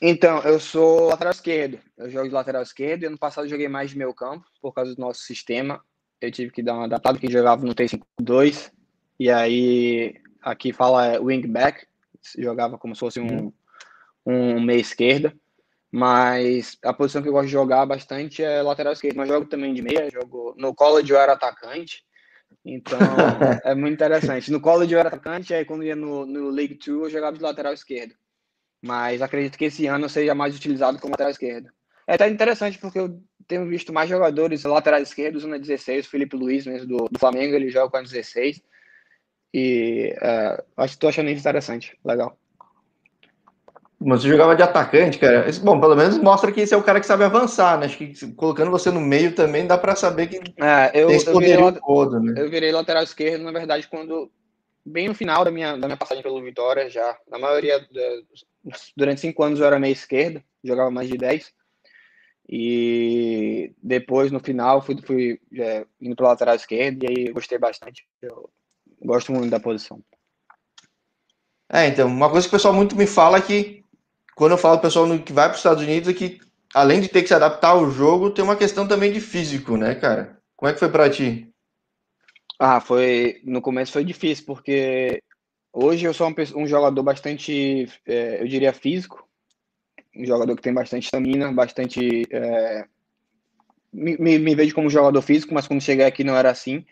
Então, 0.00 0.40
eu 0.42 0.60
sou 0.60 1.08
lateral 1.08 1.32
esquerdo. 1.32 1.78
Eu 1.96 2.10
jogo 2.10 2.28
de 2.28 2.34
lateral 2.34 2.62
esquerdo 2.62 3.02
e 3.02 3.06
ano 3.06 3.18
passado 3.18 3.48
joguei 3.48 3.68
mais 3.68 3.90
de 3.90 3.98
meio 3.98 4.14
campo 4.14 4.44
por 4.60 4.72
causa 4.72 4.94
do 4.94 5.00
nosso 5.00 5.20
sistema. 5.20 5.80
Eu 6.20 6.30
tive 6.30 6.52
que 6.52 6.62
dar 6.62 6.74
uma 6.74 6.84
adaptada, 6.84 7.18
porque 7.18 7.32
jogava 7.32 7.64
no 7.64 7.74
T5-2. 7.74 8.70
E 9.18 9.30
aí, 9.30 10.14
aqui 10.42 10.72
fala 10.72 11.20
wingback. 11.20 11.86
Jogava 12.38 12.78
como 12.78 12.94
se 12.94 13.00
fosse 13.00 13.20
um, 13.20 13.52
um 14.24 14.60
meia 14.60 14.80
esquerda. 14.80 15.34
Mas 15.96 16.76
a 16.82 16.92
posição 16.92 17.22
que 17.22 17.28
eu 17.28 17.32
gosto 17.32 17.46
de 17.46 17.52
jogar 17.52 17.86
bastante 17.86 18.42
é 18.42 18.60
lateral 18.60 18.92
esquerdo. 18.92 19.14
Mas 19.14 19.28
jogo 19.28 19.46
também 19.46 19.72
de 19.72 19.80
meia. 19.80 20.10
Jogo... 20.10 20.52
No 20.58 20.74
college 20.74 21.12
eu 21.12 21.16
era 21.16 21.34
atacante. 21.34 22.04
Então 22.64 22.98
é 23.62 23.76
muito 23.76 23.94
interessante. 23.94 24.50
No 24.50 24.60
college 24.60 24.92
eu 24.92 24.98
era 24.98 25.06
atacante, 25.06 25.54
aí 25.54 25.64
quando 25.64 25.84
ia 25.84 25.94
no, 25.94 26.26
no 26.26 26.50
League 26.50 26.80
2 26.84 26.88
eu 26.88 27.10
jogava 27.10 27.36
de 27.36 27.42
lateral 27.44 27.72
esquerdo. 27.72 28.12
Mas 28.82 29.22
acredito 29.22 29.56
que 29.56 29.66
esse 29.66 29.86
ano 29.86 30.06
eu 30.06 30.08
seja 30.08 30.34
mais 30.34 30.56
utilizado 30.56 30.98
como 30.98 31.12
lateral 31.12 31.30
esquerdo. 31.30 31.70
É 32.08 32.14
até 32.14 32.28
interessante 32.28 32.76
porque 32.76 32.98
eu 32.98 33.22
tenho 33.46 33.64
visto 33.68 33.92
mais 33.92 34.10
jogadores 34.10 34.64
laterais 34.64 35.10
esquerdos 35.10 35.44
na 35.44 35.58
16. 35.58 36.06
O 36.06 36.10
Felipe 36.10 36.34
Luiz, 36.34 36.66
mesmo 36.66 36.88
do, 36.88 37.08
do 37.08 37.18
Flamengo, 37.20 37.54
ele 37.54 37.70
joga 37.70 37.92
com 37.92 37.98
a 37.98 38.02
16. 38.02 38.60
E 39.54 40.12
uh, 40.16 40.60
acho 40.76 40.94
que 40.94 40.96
estou 40.96 41.08
achando 41.08 41.30
isso 41.30 41.38
interessante. 41.38 41.96
Legal. 42.04 42.36
Você 44.04 44.28
jogava 44.28 44.54
de 44.54 44.62
atacante, 44.62 45.18
cara. 45.18 45.46
Bom, 45.62 45.80
pelo 45.80 45.96
menos 45.96 46.18
mostra 46.18 46.52
que 46.52 46.60
esse 46.60 46.74
é 46.74 46.76
o 46.76 46.82
cara 46.82 47.00
que 47.00 47.06
sabe 47.06 47.24
avançar, 47.24 47.78
né? 47.78 47.86
Acho 47.86 47.96
que 47.96 48.32
colocando 48.34 48.70
você 48.70 48.90
no 48.90 49.00
meio 49.00 49.34
também 49.34 49.66
dá 49.66 49.78
para 49.78 49.96
saber 49.96 50.26
que 50.26 50.36
é, 50.62 50.90
eu, 50.92 51.08
tem 51.08 51.16
esse 51.16 51.32
poderio 51.32 51.72
todo, 51.80 52.20
né? 52.20 52.34
Eu 52.36 52.50
virei 52.50 52.70
lateral 52.70 53.02
esquerdo, 53.02 53.42
na 53.42 53.52
verdade, 53.52 53.88
quando 53.88 54.30
bem 54.84 55.08
no 55.08 55.14
final 55.14 55.42
da 55.42 55.50
minha, 55.50 55.76
da 55.78 55.86
minha 55.86 55.96
passagem 55.96 56.22
pelo 56.22 56.42
Vitória 56.42 56.90
já. 56.90 57.16
Na 57.28 57.38
maioria, 57.38 57.86
durante 58.94 59.22
cinco 59.22 59.42
anos 59.42 59.58
eu 59.58 59.66
era 59.66 59.78
meio 59.78 59.92
esquerdo, 59.92 60.42
jogava 60.62 60.90
mais 60.90 61.08
de 61.08 61.16
10. 61.16 61.52
E 62.46 63.72
depois, 63.82 64.30
no 64.30 64.38
final, 64.38 64.82
fui, 64.82 65.00
fui 65.00 65.40
é, 65.56 65.86
indo 65.98 66.14
para 66.14 66.28
lateral 66.28 66.54
esquerdo 66.54 67.04
e 67.04 67.06
aí 67.08 67.32
gostei 67.32 67.56
bastante. 67.56 68.06
Eu 68.20 68.50
gosto 69.02 69.32
muito 69.32 69.50
da 69.50 69.58
posição. 69.58 69.98
É, 71.72 71.86
então, 71.88 72.06
uma 72.06 72.30
coisa 72.30 72.46
que 72.46 72.54
o 72.54 72.56
pessoal 72.58 72.74
muito 72.74 72.94
me 72.94 73.06
fala 73.06 73.38
é 73.38 73.40
que 73.40 73.83
quando 74.34 74.52
eu 74.52 74.58
falo 74.58 74.80
pessoal 74.80 75.06
que 75.18 75.32
vai 75.32 75.46
para 75.46 75.52
os 75.52 75.58
Estados 75.58 75.82
Unidos, 75.82 76.08
é 76.08 76.12
que 76.12 76.40
além 76.74 77.00
de 77.00 77.08
ter 77.08 77.22
que 77.22 77.28
se 77.28 77.34
adaptar 77.34 77.70
ao 77.70 77.90
jogo, 77.90 78.30
tem 78.30 78.44
uma 78.44 78.56
questão 78.56 78.86
também 78.86 79.12
de 79.12 79.20
físico, 79.20 79.76
né, 79.76 79.94
cara? 79.94 80.38
Como 80.56 80.68
é 80.68 80.72
que 80.72 80.78
foi 80.78 80.88
para 80.88 81.10
ti? 81.10 81.48
Ah, 82.58 82.80
foi 82.80 83.40
no 83.44 83.60
começo 83.60 83.92
foi 83.92 84.04
difícil 84.04 84.44
porque 84.46 85.22
hoje 85.72 86.04
eu 86.04 86.14
sou 86.14 86.28
um, 86.28 86.62
um 86.62 86.66
jogador 86.66 87.02
bastante, 87.02 87.88
é, 88.06 88.40
eu 88.40 88.48
diria 88.48 88.72
físico, 88.72 89.28
um 90.16 90.24
jogador 90.24 90.54
que 90.54 90.62
tem 90.62 90.72
bastante 90.72 91.04
estamina, 91.04 91.52
bastante 91.52 92.24
é, 92.30 92.84
me, 93.94 94.38
me, 94.38 94.54
vejo 94.54 94.74
como 94.74 94.90
jogador 94.90 95.22
físico, 95.22 95.54
mas 95.54 95.66
quando 95.66 95.80
cheguei 95.80 96.04
aqui 96.04 96.24
não 96.24 96.36
era 96.36 96.50
assim. 96.50 96.84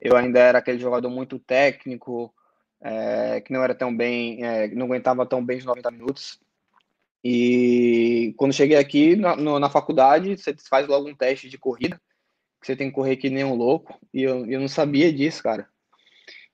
Eu 0.00 0.16
ainda 0.16 0.38
era 0.38 0.58
aquele 0.58 0.78
jogador 0.78 1.08
muito 1.08 1.38
técnico, 1.38 2.32
é, 2.80 3.40
que 3.40 3.52
não 3.52 3.62
era 3.62 3.74
tão 3.74 3.96
bem, 3.96 4.44
é, 4.44 4.68
não 4.68 4.86
aguentava 4.86 5.24
tão 5.24 5.44
bem 5.44 5.58
os 5.58 5.64
90 5.64 5.90
minutos. 5.90 6.40
E 7.22 8.34
quando 8.36 8.52
cheguei 8.52 8.76
aqui 8.76 9.16
na, 9.16 9.36
no, 9.36 9.58
na 9.58 9.68
faculdade, 9.68 10.36
você 10.36 10.54
faz 10.68 10.86
logo 10.86 11.08
um 11.08 11.14
teste 11.14 11.48
de 11.48 11.58
corrida, 11.58 12.00
que 12.60 12.66
você 12.66 12.76
tem 12.76 12.88
que 12.88 12.94
correr 12.94 13.16
que 13.16 13.30
nem 13.30 13.44
um 13.44 13.54
louco, 13.54 13.98
e 14.12 14.22
eu, 14.22 14.46
eu 14.46 14.60
não 14.60 14.68
sabia 14.68 15.12
disso, 15.12 15.42
cara. 15.42 15.68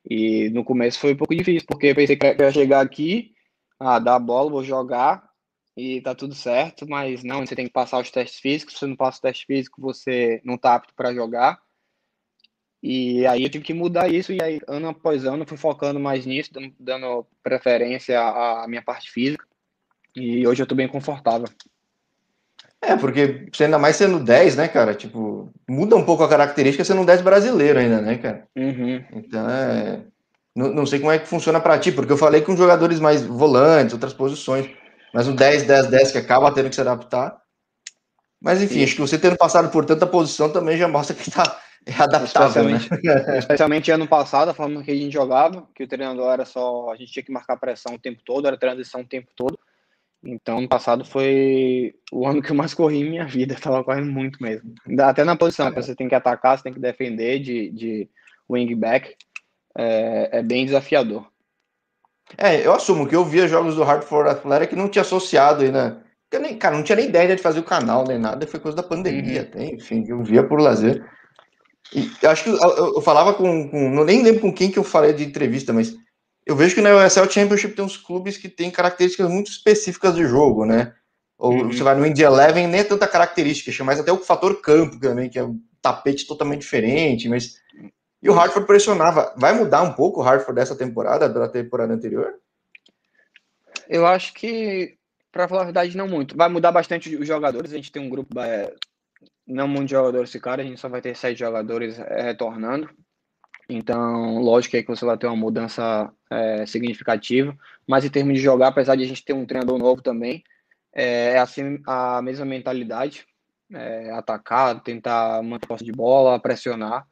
E 0.09 0.50
no 0.50 0.64
começo 0.64 0.99
foi 0.99 1.14
um 1.14 1.16
pouco 1.16 1.35
difícil, 1.35 1.66
porque 1.66 1.88
eu 1.88 1.94
pensei 1.94 2.16
que 2.16 2.26
ia 2.26 2.52
chegar 2.52 2.80
aqui, 2.80 3.33
ah, 3.78 3.99
dar 3.99 4.16
a 4.16 4.18
bola, 4.18 4.50
vou 4.50 4.64
jogar, 4.64 5.28
e 5.76 6.00
tá 6.00 6.14
tudo 6.14 6.35
certo, 6.35 6.88
mas 6.88 7.25
não, 7.25 7.44
você 7.44 7.56
tem 7.56 7.66
que 7.66 7.73
passar 7.73 8.00
os 8.00 8.11
testes 8.11 8.40
físicos, 8.40 8.75
se 8.75 8.80
você 8.80 8.87
não 8.87 8.97
passa 8.97 9.18
o 9.18 9.23
teste 9.23 9.47
físico, 9.47 9.80
você 9.80 10.40
não 10.44 10.56
tá 10.56 10.75
apto 10.75 10.94
para 10.94 11.12
jogar. 11.12 11.61
E 12.83 13.26
aí 13.26 13.42
eu 13.42 13.49
tive 13.49 13.64
que 13.64 13.75
mudar 13.75 14.12
isso, 14.12 14.33
e 14.33 14.42
aí 14.42 14.61
ano 14.68 14.88
após 14.88 15.25
ano 15.25 15.47
fui 15.47 15.56
focando 15.56 15.99
mais 15.99 16.26
nisso, 16.26 16.50
dando, 16.78 17.26
preferência 17.42 18.21
à 18.21 18.66
minha 18.68 18.83
parte 18.83 19.11
física. 19.11 19.47
E 20.16 20.47
hoje 20.47 20.62
eu 20.62 20.66
tô 20.66 20.75
bem 20.75 20.88
confortável. 20.88 21.49
É, 22.80 22.97
porque 22.97 23.49
ainda 23.61 23.78
mais 23.78 23.97
sendo 23.97 24.21
10, 24.23 24.56
né, 24.56 24.68
cara? 24.68 24.94
Tipo, 24.94 25.50
muda 25.68 25.97
um 25.97 26.04
pouco 26.04 26.23
a 26.23 26.28
característica 26.28 26.85
sendo 26.85 27.00
um 27.00 27.04
10 27.04 27.23
brasileiro 27.23 27.78
ainda, 27.78 28.00
né, 28.00 28.18
cara? 28.18 28.47
Uhum. 28.54 29.02
Então 29.12 29.49
é. 29.49 30.02
Não, 30.54 30.73
não 30.73 30.87
sei 30.87 31.00
como 31.00 31.11
é 31.11 31.18
que 31.18 31.26
funciona 31.26 31.59
para 31.59 31.78
ti, 31.78 31.90
porque 31.90 32.12
eu 32.12 32.16
falei 32.16 32.40
com 32.40 32.56
jogadores 32.56 33.00
mais 33.00 33.25
volantes, 33.25 33.92
outras 33.92 34.12
posições, 34.12 34.71
mas 35.12 35.26
um 35.26 35.35
10, 35.35 35.64
10, 35.64 35.87
10 35.88 36.12
que 36.12 36.18
acaba 36.18 36.52
tendo 36.52 36.68
que 36.68 36.75
se 36.76 36.80
adaptar. 36.80 37.37
Mas 38.40 38.62
enfim, 38.62 38.75
Sim. 38.75 38.85
acho 38.85 38.94
que 38.94 39.00
você 39.00 39.18
tendo 39.18 39.37
passado 39.37 39.71
por 39.71 39.85
tanta 39.85 40.06
posição 40.06 40.52
também 40.52 40.76
já 40.76 40.87
mostra 40.87 41.16
que 41.16 41.28
tá 41.30 41.42
adaptável, 41.99 42.76
especialmente, 42.76 42.90
né? 43.02 43.38
especialmente 43.38 43.90
ano 43.90 44.06
passado, 44.06 44.50
a 44.50 44.54
forma 44.54 44.83
que 44.85 44.90
a 44.90 44.94
gente 44.94 45.12
jogava, 45.12 45.66
que 45.75 45.83
o 45.83 45.88
treinador 45.88 46.33
era 46.33 46.44
só. 46.44 46.92
A 46.92 46.97
gente 46.97 47.11
tinha 47.11 47.23
que 47.25 47.33
marcar 47.33 47.56
pressão 47.56 47.94
o 47.94 47.99
tempo 47.99 48.21
todo, 48.25 48.47
era 48.47 48.56
transição 48.56 49.00
o 49.00 49.06
tempo 49.06 49.28
todo. 49.35 49.59
Então, 50.25 50.59
ano 50.59 50.69
passado 50.69 51.04
foi 51.04 51.95
o 52.11 52.26
ano 52.26 52.43
que 52.43 52.50
eu 52.50 52.57
mais 52.57 52.73
corri 52.73 53.00
em 53.00 53.11
minha 53.11 53.26
vida. 53.26 53.57
Tava 53.61 53.85
correndo 53.85 54.11
muito 54.11 54.43
mesmo. 54.43 54.75
Até 55.00 55.25
na 55.25 55.37
posição, 55.37 55.71
que 55.71 55.83
você 55.83 55.95
tem 55.95 56.09
que 56.09 56.14
atacar, 56.14 56.57
você 56.57 56.64
tem 56.64 56.73
que 56.73 56.81
defender 56.81 57.38
de, 57.40 57.71
de 57.71 58.11
wingback. 58.49 59.14
É, 59.76 60.38
é 60.38 60.43
bem 60.43 60.64
desafiador. 60.64 61.26
É, 62.38 62.66
eu 62.66 62.73
assumo 62.73 63.07
que 63.07 63.14
eu 63.14 63.25
via 63.25 63.47
jogos 63.47 63.76
do 63.76 63.83
Hartford 63.83 64.31
Athletic 64.31 64.71
que 64.71 64.76
não 64.76 64.88
tinha 64.88 65.02
associado 65.02 65.62
aí, 65.62 65.71
né? 65.71 66.00
Eu 66.33 66.40
nem, 66.40 66.57
cara, 66.57 66.76
não 66.76 66.83
tinha 66.83 66.97
nem 66.97 67.09
ideia 67.09 67.37
de 67.37 67.43
fazer 67.43 67.61
o 67.61 67.64
canal 67.64 68.04
nem 68.04 68.19
nada, 68.19 68.47
foi 68.47 68.59
coisa 68.59 68.76
da 68.76 68.83
pandemia, 68.83 69.43
uhum. 69.43 69.47
até, 69.47 69.64
enfim, 69.66 70.04
eu 70.09 70.23
via 70.23 70.43
por 70.43 70.61
lazer. 70.61 71.04
E 71.95 72.11
acho 72.26 72.45
que 72.45 72.50
eu, 72.50 72.57
eu, 72.57 72.95
eu 72.97 73.00
falava 73.02 73.35
com, 73.35 73.69
com, 73.69 73.90
Não 73.90 74.04
nem 74.04 74.23
lembro 74.23 74.40
com 74.40 74.52
quem 74.52 74.71
que 74.71 74.78
eu 74.78 74.83
falei 74.83 75.12
de 75.12 75.25
entrevista, 75.25 75.73
mas 75.73 75.95
eu 76.47 76.55
vejo 76.55 76.75
que 76.75 76.81
na 76.81 76.95
USL 76.95 77.31
Championship 77.31 77.75
tem 77.75 77.85
uns 77.85 77.97
clubes 77.97 78.37
que 78.37 78.49
têm 78.49 78.71
características 78.71 79.31
muito 79.31 79.51
específicas 79.51 80.15
de 80.15 80.27
jogo, 80.27 80.67
né? 80.67 80.95
Ou 81.39 81.53
uhum. 81.53 81.73
você 81.73 81.83
vai 81.83 81.95
no 81.95 82.07
Indy 82.07 82.23
Eleven, 82.23 82.69
nem 82.69 82.81
é 82.81 82.85
tanta 82.85 83.09
característica, 83.09 83.85
mas 83.85 83.99
até 83.99 84.13
o 84.13 84.19
fator 84.19 84.61
campo 84.61 84.99
também, 85.01 85.29
que 85.29 85.39
é 85.39 85.45
um 85.45 85.59
tapete 85.81 86.27
totalmente 86.27 86.61
diferente, 86.61 87.29
mas... 87.29 87.63
E 88.23 88.31
o 88.31 88.35
Hartford 88.35 88.67
pressionava. 88.67 89.35
Vai 89.37 89.53
mudar 89.53 89.83
um 89.83 89.93
pouco 89.93 90.21
o 90.21 90.23
Hartford 90.23 90.55
dessa 90.55 90.75
temporada, 90.75 91.29
da 91.29 91.47
temporada 91.47 91.93
anterior? 91.93 92.35
Eu 93.87 94.07
acho 94.07 94.33
que, 94.33 94.97
para 95.31 95.47
falar 95.47 95.63
a 95.63 95.67
verdade, 95.67 95.97
não 95.97 96.09
muito. 96.09 96.35
Vai 96.35 96.49
mudar 96.49 96.73
bastante 96.73 97.15
os 97.15 97.27
jogadores. 97.27 97.73
A 97.73 97.77
gente 97.77 97.93
tem 97.93 98.01
um 98.01 98.09
grupo, 98.09 98.39
é, 98.41 98.73
não 99.47 99.69
muito 99.69 99.89
de 99.89 99.93
jogadores 99.93 100.33
ficaram, 100.33 100.65
a 100.65 100.67
gente 100.67 100.81
só 100.81 100.89
vai 100.89 101.03
ter 101.03 101.15
sete 101.15 101.39
jogadores 101.39 101.99
é, 101.99 102.23
retornando. 102.23 102.89
Então, 103.68 104.38
lógico 104.38 104.76
que 104.76 104.87
você 104.87 105.04
vai 105.04 105.16
ter 105.16 105.26
uma 105.26 105.37
mudança 105.37 106.12
é, 106.30 106.66
significativa, 106.66 107.56
mas 107.87 108.04
em 108.04 108.11
termos 108.11 108.35
de 108.35 108.40
jogar, 108.40 108.68
apesar 108.68 108.97
de 108.97 109.04
a 109.04 109.06
gente 109.06 109.25
ter 109.25 109.33
um 109.33 109.47
treinador 109.47 109.78
novo 109.78 110.02
também, 110.02 110.44
é, 110.92 111.33
é 111.33 111.38
assim 111.38 111.80
a 111.87 112.21
mesma 112.21 112.44
mentalidade, 112.44 113.26
é, 113.73 114.11
atacar, 114.12 114.80
tentar 114.83 115.42
manter 115.42 115.66
posse 115.66 115.85
de 115.85 115.92
bola, 115.92 116.38
pressionar, 116.38 117.06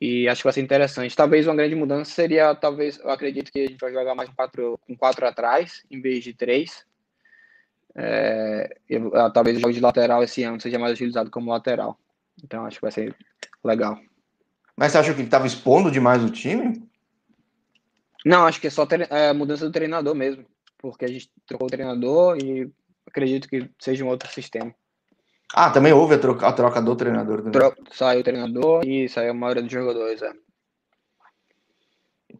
e 0.00 0.28
acho 0.28 0.40
que 0.40 0.46
vai 0.46 0.52
ser 0.52 0.60
interessante. 0.60 1.16
Talvez 1.16 1.46
uma 1.46 1.54
grande 1.54 1.74
mudança 1.74 2.10
seria, 2.10 2.54
talvez, 2.54 2.98
eu 2.98 3.10
acredito 3.10 3.50
que 3.50 3.60
a 3.60 3.66
gente 3.68 3.80
vai 3.80 3.92
jogar 3.92 4.14
mais 4.14 4.28
quatro, 4.30 4.78
com 4.86 4.96
quatro 4.96 5.26
atrás, 5.26 5.84
em 5.90 6.00
vez 6.00 6.22
de 6.22 6.34
três, 6.34 6.84
é, 7.94 8.76
eu, 8.88 9.10
talvez 9.32 9.56
o 9.56 9.60
jogo 9.60 9.72
de 9.72 9.80
lateral 9.80 10.22
esse 10.22 10.42
ano 10.42 10.60
seja 10.60 10.78
mais 10.78 10.92
utilizado 10.92 11.30
como 11.30 11.50
lateral. 11.50 11.98
Então 12.44 12.66
acho 12.66 12.76
que 12.76 12.82
vai 12.82 12.92
ser 12.92 13.16
legal. 13.64 13.98
Mas 14.76 14.92
você 14.92 14.98
acha 14.98 15.14
que 15.14 15.20
ele 15.20 15.28
estava 15.28 15.46
expondo 15.46 15.90
demais 15.90 16.22
o 16.22 16.30
time? 16.30 16.86
Não, 18.24 18.46
acho 18.46 18.60
que 18.60 18.66
é 18.66 18.70
só 18.70 18.86
é, 19.10 19.32
mudança 19.32 19.64
do 19.64 19.72
treinador 19.72 20.14
mesmo. 20.14 20.44
Porque 20.78 21.04
a 21.04 21.08
gente 21.08 21.30
trocou 21.46 21.66
o 21.66 21.70
treinador 21.70 22.36
e 22.36 22.70
acredito 23.06 23.48
que 23.48 23.70
seja 23.78 24.04
um 24.04 24.08
outro 24.08 24.30
sistema. 24.30 24.74
Ah, 25.54 25.70
também 25.70 25.92
houve 25.92 26.14
a 26.14 26.18
troca, 26.18 26.46
a 26.46 26.52
troca 26.52 26.82
do 26.82 26.94
treinador. 26.96 27.38
Também. 27.38 27.52
Tro 27.52 27.74
saiu 27.92 28.20
o 28.20 28.24
treinador 28.24 28.84
e 28.84 29.08
saiu 29.08 29.30
a 29.30 29.34
maioria 29.34 29.62
dos 29.62 29.72
jogadores, 29.72 30.20
é. 30.20 30.32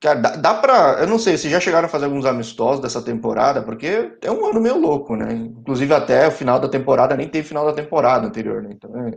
Cara, 0.00 0.20
dá, 0.20 0.36
dá 0.36 0.54
pra. 0.54 0.96
Eu 1.00 1.06
não 1.06 1.18
sei, 1.18 1.38
se 1.38 1.48
já 1.48 1.60
chegaram 1.60 1.86
a 1.86 1.88
fazer 1.90 2.04
alguns 2.04 2.26
amistosos 2.26 2.82
dessa 2.82 3.00
temporada, 3.00 3.62
porque 3.62 4.12
é 4.20 4.30
um 4.30 4.44
ano 4.46 4.60
meio 4.60 4.78
louco, 4.78 5.16
né? 5.16 5.32
Inclusive 5.32 5.94
até 5.94 6.26
o 6.28 6.32
final 6.32 6.60
da 6.60 6.68
temporada, 6.68 7.16
nem 7.16 7.28
teve 7.28 7.48
final 7.48 7.64
da 7.64 7.72
temporada 7.72 8.26
anterior, 8.26 8.62
né? 8.62 8.70
Então 8.72 9.06
é. 9.06 9.12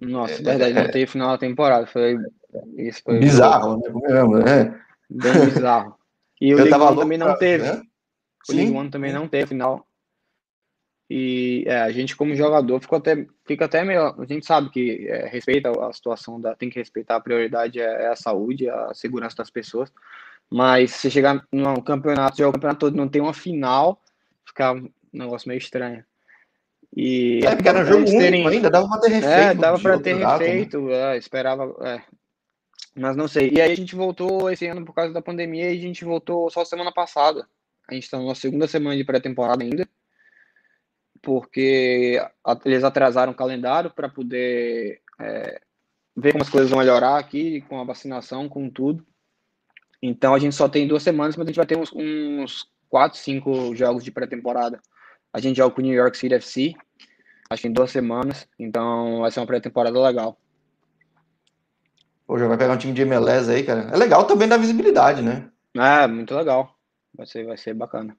Nossa, 0.00 0.34
é, 0.34 0.42
verdade, 0.42 0.78
é, 0.78 0.82
não 0.82 0.90
teve 0.90 1.06
final 1.06 1.30
da 1.30 1.38
temporada. 1.38 1.86
Foi. 1.86 2.16
Isso 2.76 3.02
foi 3.02 3.18
bizarro, 3.18 3.74
louco. 3.74 4.38
né? 4.38 4.80
Bem 5.10 5.44
bizarro. 5.46 5.96
E 6.40 6.54
o 6.54 6.58
League 6.58 6.74
One 6.74 6.96
também 6.96 7.18
não 7.18 7.36
teve. 7.36 7.64
Né? 7.64 7.82
O 8.48 8.52
League 8.52 8.72
One 8.72 8.90
também 8.90 9.12
não 9.12 9.28
teve 9.28 9.48
final. 9.48 9.84
E 11.10 11.64
é, 11.66 11.80
a 11.80 11.90
gente, 11.90 12.14
como 12.14 12.34
jogador, 12.34 12.80
ficou 12.80 12.98
até, 12.98 13.26
fica 13.46 13.64
até 13.64 13.82
melhor. 13.82 14.14
A 14.18 14.26
gente 14.26 14.44
sabe 14.44 14.68
que 14.70 15.08
é, 15.08 15.26
respeita 15.26 15.70
a 15.70 15.92
situação, 15.92 16.40
da, 16.40 16.54
tem 16.54 16.68
que 16.68 16.78
respeitar 16.78 17.16
a 17.16 17.20
prioridade 17.20 17.80
é, 17.80 18.04
é, 18.04 18.08
a 18.08 18.16
saúde, 18.16 18.68
a 18.68 18.92
segurança 18.92 19.36
das 19.36 19.50
pessoas. 19.50 19.90
Mas 20.50 20.92
se 20.92 21.10
chegar 21.10 21.46
no 21.50 21.82
campeonato, 21.82 22.36
jogar 22.36 22.50
o 22.50 22.52
campeonato 22.52 22.80
todo 22.80 22.96
não 22.96 23.08
tem 23.08 23.22
uma 23.22 23.34
final, 23.34 24.02
fica 24.46 24.72
um 24.72 24.90
negócio 25.12 25.48
meio 25.48 25.58
estranho. 25.58 26.04
E 26.96 27.40
é, 27.44 27.54
porque 27.54 27.68
era 27.68 27.84
jogo 27.84 28.04
terem... 28.06 28.46
ainda, 28.46 28.70
dava 28.70 28.88
pra 28.88 28.98
ter 28.98 29.08
refeito. 29.08 29.34
É, 29.34 29.54
dava 29.54 29.78
pra 29.78 29.98
ter 29.98 30.14
refeito, 30.16 30.80
né? 30.82 31.14
é, 31.14 31.18
esperava. 31.18 31.74
É. 31.86 32.02
Mas 32.94 33.16
não 33.16 33.28
sei. 33.28 33.50
E 33.50 33.60
aí 33.60 33.72
a 33.72 33.76
gente 33.76 33.94
voltou 33.94 34.50
esse 34.50 34.66
ano 34.66 34.84
por 34.84 34.94
causa 34.94 35.12
da 35.12 35.22
pandemia 35.22 35.72
e 35.72 35.78
a 35.78 35.80
gente 35.80 36.04
voltou 36.04 36.50
só 36.50 36.64
semana 36.64 36.92
passada. 36.92 37.46
A 37.88 37.94
gente 37.94 38.10
tá 38.10 38.18
na 38.18 38.34
segunda 38.34 38.66
semana 38.66 38.96
de 38.96 39.04
pré-temporada 39.04 39.62
ainda 39.62 39.88
porque 41.22 42.20
eles 42.64 42.84
atrasaram 42.84 43.32
o 43.32 43.36
calendário 43.36 43.90
para 43.90 44.08
poder 44.08 45.00
é, 45.20 45.60
ver 46.16 46.32
como 46.32 46.42
as 46.42 46.50
coisas 46.50 46.70
vão 46.70 46.78
melhorar 46.78 47.18
aqui 47.18 47.60
com 47.62 47.80
a 47.80 47.84
vacinação, 47.84 48.48
com 48.48 48.70
tudo. 48.70 49.04
Então 50.00 50.34
a 50.34 50.38
gente 50.38 50.54
só 50.54 50.68
tem 50.68 50.86
duas 50.86 51.02
semanas, 51.02 51.36
mas 51.36 51.46
a 51.46 51.50
gente 51.50 51.56
vai 51.56 51.66
ter 51.66 51.76
uns, 51.76 51.92
uns 51.92 52.68
quatro, 52.88 53.18
cinco 53.18 53.74
jogos 53.74 54.04
de 54.04 54.10
pré-temporada. 54.10 54.80
A 55.32 55.40
gente 55.40 55.56
joga 55.56 55.74
com 55.74 55.80
o 55.80 55.84
New 55.84 55.94
York 55.94 56.16
City 56.16 56.34
FC, 56.34 56.74
acho 57.50 57.62
que 57.62 57.68
em 57.68 57.72
duas 57.72 57.90
semanas, 57.90 58.46
então 58.58 59.20
vai 59.20 59.30
ser 59.30 59.40
uma 59.40 59.46
pré-temporada 59.46 60.00
legal. 60.00 60.38
Pô, 62.26 62.38
já 62.38 62.46
vai 62.46 62.58
pegar 62.58 62.74
um 62.74 62.78
time 62.78 62.92
de 62.92 63.02
MLS 63.02 63.50
aí, 63.50 63.62
cara. 63.62 63.88
É 63.92 63.96
legal 63.96 64.24
também 64.24 64.46
dar 64.46 64.58
visibilidade, 64.58 65.22
né? 65.22 65.50
É, 65.74 66.06
muito 66.06 66.34
legal. 66.34 66.74
Vai 67.16 67.26
ser, 67.26 67.46
vai 67.46 67.56
ser 67.56 67.74
bacana. 67.74 68.16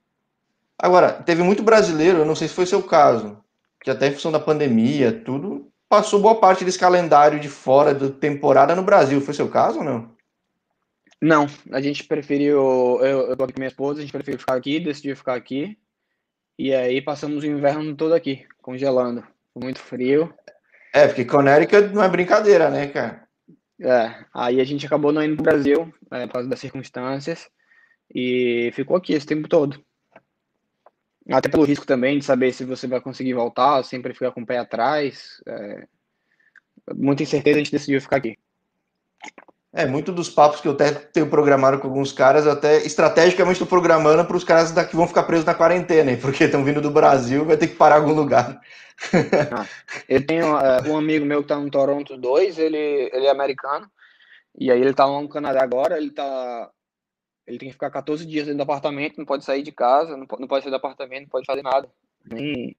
Agora, 0.78 1.12
teve 1.12 1.44
muito 1.44 1.62
brasileiro, 1.62 2.20
eu 2.20 2.26
não 2.26 2.36
sei 2.36 2.48
se 2.48 2.54
foi 2.54 2.66
seu 2.66 2.82
caso, 2.82 3.38
que 3.82 3.92
até 3.92 4.08
em 4.08 4.14
função 4.14 4.32
da 4.32 4.40
pandemia, 4.40 5.12
tudo, 5.12 5.72
passou 5.90 6.22
boa 6.22 6.40
parte 6.40 6.64
desse 6.64 6.80
calendário 6.80 7.40
de 7.40 7.50
fora 7.50 7.94
da 7.94 8.10
temporada 8.10 8.76
no 8.76 8.84
Brasil. 8.84 9.20
Foi 9.20 9.34
seu 9.34 9.50
caso 9.50 9.80
ou 9.80 9.84
não? 9.84 10.12
Não, 11.22 11.48
a 11.72 11.82
gente 11.82 12.06
preferiu, 12.06 12.58
eu, 13.02 13.30
eu 13.30 13.38
tô 13.38 13.44
aqui 13.44 13.54
com 13.54 13.60
minha 13.60 13.68
esposa, 13.68 14.00
a 14.00 14.02
gente 14.02 14.12
preferiu 14.12 14.40
ficar 14.40 14.56
aqui, 14.56 14.80
decidiu 14.80 15.18
ficar 15.18 15.34
aqui. 15.34 15.78
E 16.60 16.76
aí 16.76 17.02
passamos 17.02 17.42
o 17.42 17.48
inverno 17.48 17.96
todo 17.96 18.14
aqui, 18.14 18.46
congelando. 18.62 19.26
Muito 19.56 19.80
frio. 19.80 20.34
É, 20.94 21.08
porque 21.08 21.24
Connecticut 21.24 21.94
não 21.94 22.04
é 22.04 22.10
brincadeira, 22.10 22.70
né, 22.70 22.88
cara? 22.88 23.26
É, 23.82 24.26
aí 24.34 24.60
a 24.60 24.64
gente 24.66 24.86
acabou 24.86 25.14
não 25.14 25.24
indo 25.24 25.38
pro 25.38 25.46
Brasil, 25.46 25.94
é, 26.12 26.28
por 26.28 26.34
causa 26.34 26.50
das 26.50 26.60
circunstâncias, 26.60 27.50
e 28.14 28.72
ficou 28.74 28.98
aqui 28.98 29.14
esse 29.14 29.26
tempo 29.26 29.48
todo. 29.48 29.82
Até 31.32 31.48
pelo 31.48 31.64
risco 31.64 31.88
também 31.88 32.20
de 32.20 32.26
saber 32.26 32.52
se 32.52 32.66
você 32.66 32.88
vai 32.88 33.00
conseguir 33.00 33.36
voltar, 33.36 33.82
sempre 33.86 34.14
ficar 34.14 34.34
com 34.34 34.42
o 34.42 34.46
pé 34.46 34.58
atrás. 34.58 35.42
É... 35.48 35.88
Muita 36.94 37.24
incerteza, 37.24 37.56
a 37.56 37.60
gente 37.60 37.72
decidiu 37.72 38.02
ficar 38.02 38.18
aqui. 38.18 38.38
É, 39.72 39.86
muito 39.86 40.12
dos 40.12 40.30
papos 40.30 40.60
que 40.60 40.68
eu 40.68 40.72
até 40.72 40.92
tenho 40.92 41.30
programado 41.30 41.80
com 41.80 41.88
alguns 41.88 42.12
caras, 42.12 42.48
até 42.48 42.78
estrategicamente 42.78 43.54
estou 43.54 43.68
programando 43.68 44.26
para 44.26 44.36
os 44.36 44.44
caras 44.44 44.72
que 44.88 44.96
vão 44.96 45.08
ficar 45.08 45.24
presos 45.24 45.46
na 45.46 45.54
quarentena, 45.54 46.16
porque 46.18 46.46
estão 46.46 46.64
vindo 46.64 46.82
do 46.82 46.90
Brasil, 46.90 47.46
vai 47.46 47.56
ter 47.56 47.68
que 47.68 47.76
parar 47.76 47.98
em 47.98 48.02
algum 48.02 48.14
lugar. 48.14 48.60
Ah, 49.54 49.66
eu 50.10 50.26
tenho 50.26 50.58
uh, 50.58 50.92
um 50.92 50.98
amigo 50.98 51.26
meu 51.26 51.38
que 51.38 51.46
está 51.46 51.58
no 51.58 51.72
Toronto 51.72 52.18
2, 52.18 52.60
ele, 52.60 53.10
ele 53.14 53.28
é 53.28 53.30
americano, 53.30 53.90
e 54.58 54.70
aí 54.70 54.82
ele 54.82 54.90
está 54.90 55.06
lá 55.06 55.22
no 55.22 55.30
Canadá 55.30 55.64
agora, 55.64 55.96
ele 55.96 56.10
está 56.10 56.70
ele 57.50 57.58
tem 57.58 57.70
que 57.70 57.74
ficar 57.74 57.90
14 57.90 58.26
dias 58.26 58.46
dentro 58.46 58.58
do 58.58 58.64
apartamento, 58.64 59.18
não 59.18 59.26
pode 59.26 59.44
sair 59.44 59.64
de 59.64 59.72
casa, 59.72 60.16
não 60.16 60.28
pode, 60.28 60.42
não 60.42 60.48
pode 60.48 60.64
sair 60.64 60.70
do 60.70 60.76
apartamento, 60.76 61.24
não 61.24 61.30
pode 61.30 61.46
fazer 61.46 61.64
nada. 61.64 61.90
Nem 62.30 62.76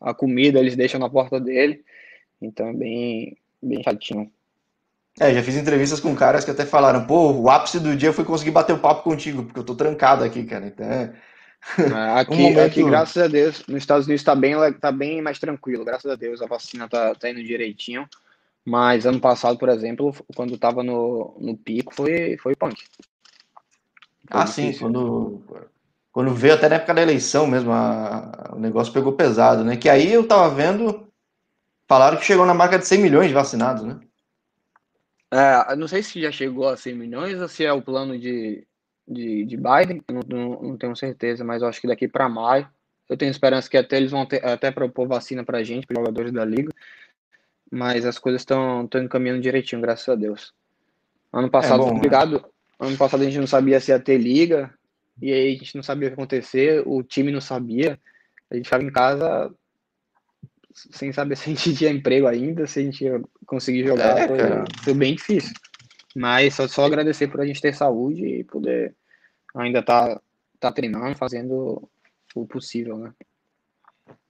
a 0.00 0.14
comida 0.14 0.60
eles 0.60 0.76
deixam 0.76 1.00
na 1.00 1.10
porta 1.10 1.40
dele. 1.40 1.84
Então 2.40 2.68
é 2.68 2.72
bem, 2.72 3.36
bem 3.60 3.82
chatinho. 3.82 4.30
É, 5.18 5.32
já 5.32 5.42
fiz 5.42 5.54
entrevistas 5.54 6.00
com 6.00 6.14
caras 6.14 6.44
que 6.44 6.50
até 6.50 6.66
falaram, 6.66 7.06
pô, 7.06 7.30
o 7.30 7.48
ápice 7.48 7.78
do 7.78 7.96
dia 7.96 8.12
foi 8.12 8.24
conseguir 8.24 8.50
bater 8.50 8.72
o 8.72 8.80
papo 8.80 9.04
contigo, 9.04 9.44
porque 9.44 9.60
eu 9.60 9.64
tô 9.64 9.74
trancado 9.74 10.24
aqui, 10.24 10.44
cara. 10.44 10.66
Então 10.66 10.86
é... 10.86 11.14
é 11.78 12.18
aqui, 12.20 12.32
um 12.32 12.36
momento... 12.36 12.58
aqui, 12.60 12.82
graças 12.82 13.22
a 13.22 13.28
Deus, 13.28 13.64
nos 13.68 13.78
Estados 13.78 14.06
Unidos 14.06 14.24
tá 14.24 14.34
bem, 14.34 14.54
tá 14.72 14.90
bem 14.90 15.22
mais 15.22 15.38
tranquilo, 15.38 15.84
graças 15.84 16.10
a 16.10 16.16
Deus, 16.16 16.42
a 16.42 16.46
vacina 16.46 16.88
tá, 16.88 17.14
tá 17.14 17.30
indo 17.30 17.42
direitinho. 17.44 18.08
Mas 18.64 19.06
ano 19.06 19.20
passado, 19.20 19.58
por 19.58 19.68
exemplo, 19.68 20.12
quando 20.34 20.58
tava 20.58 20.82
no, 20.82 21.36
no 21.38 21.56
pico, 21.56 21.94
foi, 21.94 22.36
foi 22.38 22.56
punk. 22.56 22.82
Ah, 24.30 24.46
sim, 24.46 24.72
quando, 24.72 25.42
quando 26.10 26.34
veio 26.34 26.54
até 26.54 26.68
na 26.68 26.76
época 26.76 26.94
da 26.94 27.02
eleição 27.02 27.46
mesmo, 27.46 27.70
a, 27.70 28.52
o 28.54 28.58
negócio 28.58 28.92
pegou 28.92 29.12
pesado, 29.12 29.62
né? 29.62 29.76
Que 29.76 29.88
aí 29.88 30.12
eu 30.12 30.26
tava 30.26 30.52
vendo, 30.52 31.06
falaram 31.86 32.16
que 32.16 32.24
chegou 32.24 32.46
na 32.46 32.54
marca 32.54 32.78
de 32.78 32.86
100 32.86 32.98
milhões 33.00 33.28
de 33.28 33.34
vacinados, 33.34 33.84
né? 33.84 34.00
É, 35.34 35.74
não 35.74 35.88
sei 35.88 36.00
se 36.00 36.22
já 36.22 36.30
chegou 36.30 36.68
a 36.68 36.76
100 36.76 36.94
milhões 36.94 37.40
ou 37.40 37.48
se 37.48 37.64
é 37.64 37.72
o 37.72 37.82
plano 37.82 38.16
de, 38.16 38.64
de, 39.06 39.44
de 39.44 39.56
Biden, 39.56 40.00
não, 40.08 40.20
não, 40.28 40.62
não, 40.62 40.76
tenho 40.76 40.94
certeza, 40.94 41.42
mas 41.42 41.60
eu 41.60 41.66
acho 41.66 41.80
que 41.80 41.88
daqui 41.88 42.06
para 42.06 42.28
maio, 42.28 42.68
eu 43.08 43.16
tenho 43.16 43.32
esperança 43.32 43.68
que 43.68 43.76
até 43.76 43.96
eles 43.96 44.12
vão 44.12 44.24
ter, 44.24 44.46
até 44.46 44.70
propor 44.70 45.08
vacina 45.08 45.42
pra 45.44 45.64
gente, 45.64 45.88
para 45.88 46.00
jogadores 46.00 46.30
da 46.30 46.44
liga, 46.44 46.70
mas 47.68 48.06
as 48.06 48.16
coisas 48.16 48.42
estão 48.42 48.88
encaminhando 49.02 49.40
direitinho, 49.40 49.82
graças 49.82 50.08
a 50.08 50.14
Deus. 50.14 50.54
Ano 51.32 51.50
passado, 51.50 51.82
é 51.82 51.86
bom, 51.86 51.96
obrigado, 51.96 52.40
né? 52.40 52.48
Ano 52.78 52.96
passado 52.96 53.22
a 53.22 53.24
gente 53.24 53.38
não 53.38 53.46
sabia 53.48 53.80
se 53.80 53.90
ia 53.90 53.98
ter 53.98 54.18
liga, 54.18 54.72
e 55.20 55.32
aí 55.32 55.56
a 55.56 55.58
gente 55.58 55.74
não 55.74 55.82
sabia 55.82 56.06
o 56.06 56.10
que 56.12 56.14
acontecer, 56.14 56.80
o 56.86 57.02
time 57.02 57.32
não 57.32 57.40
sabia. 57.40 57.98
A 58.48 58.54
gente 58.54 58.66
ficava 58.66 58.84
em 58.84 58.92
casa 58.92 59.52
sem 60.74 61.12
saber 61.12 61.36
se 61.38 61.50
a 61.50 61.54
gente 61.54 61.74
tinha 61.74 61.90
emprego 61.90 62.26
ainda, 62.26 62.66
se 62.66 62.80
a 62.80 62.82
gente 62.82 63.04
ia 63.04 63.22
conseguir 63.46 63.86
jogar. 63.86 64.18
É, 64.18 64.28
foi, 64.28 64.38
foi, 64.82 64.94
bem 64.94 65.14
difícil. 65.14 65.54
Mas 66.14 66.54
só, 66.54 66.68
só 66.68 66.84
agradecer 66.84 67.28
por 67.28 67.40
a 67.40 67.46
gente 67.46 67.60
ter 67.60 67.74
saúde 67.74 68.24
e 68.24 68.44
poder 68.44 68.94
ainda 69.54 69.80
estar 69.80 70.16
tá, 70.16 70.20
tá 70.60 70.72
treinando, 70.72 71.16
fazendo 71.16 71.88
o 72.34 72.46
possível, 72.46 72.98
né? 72.98 73.12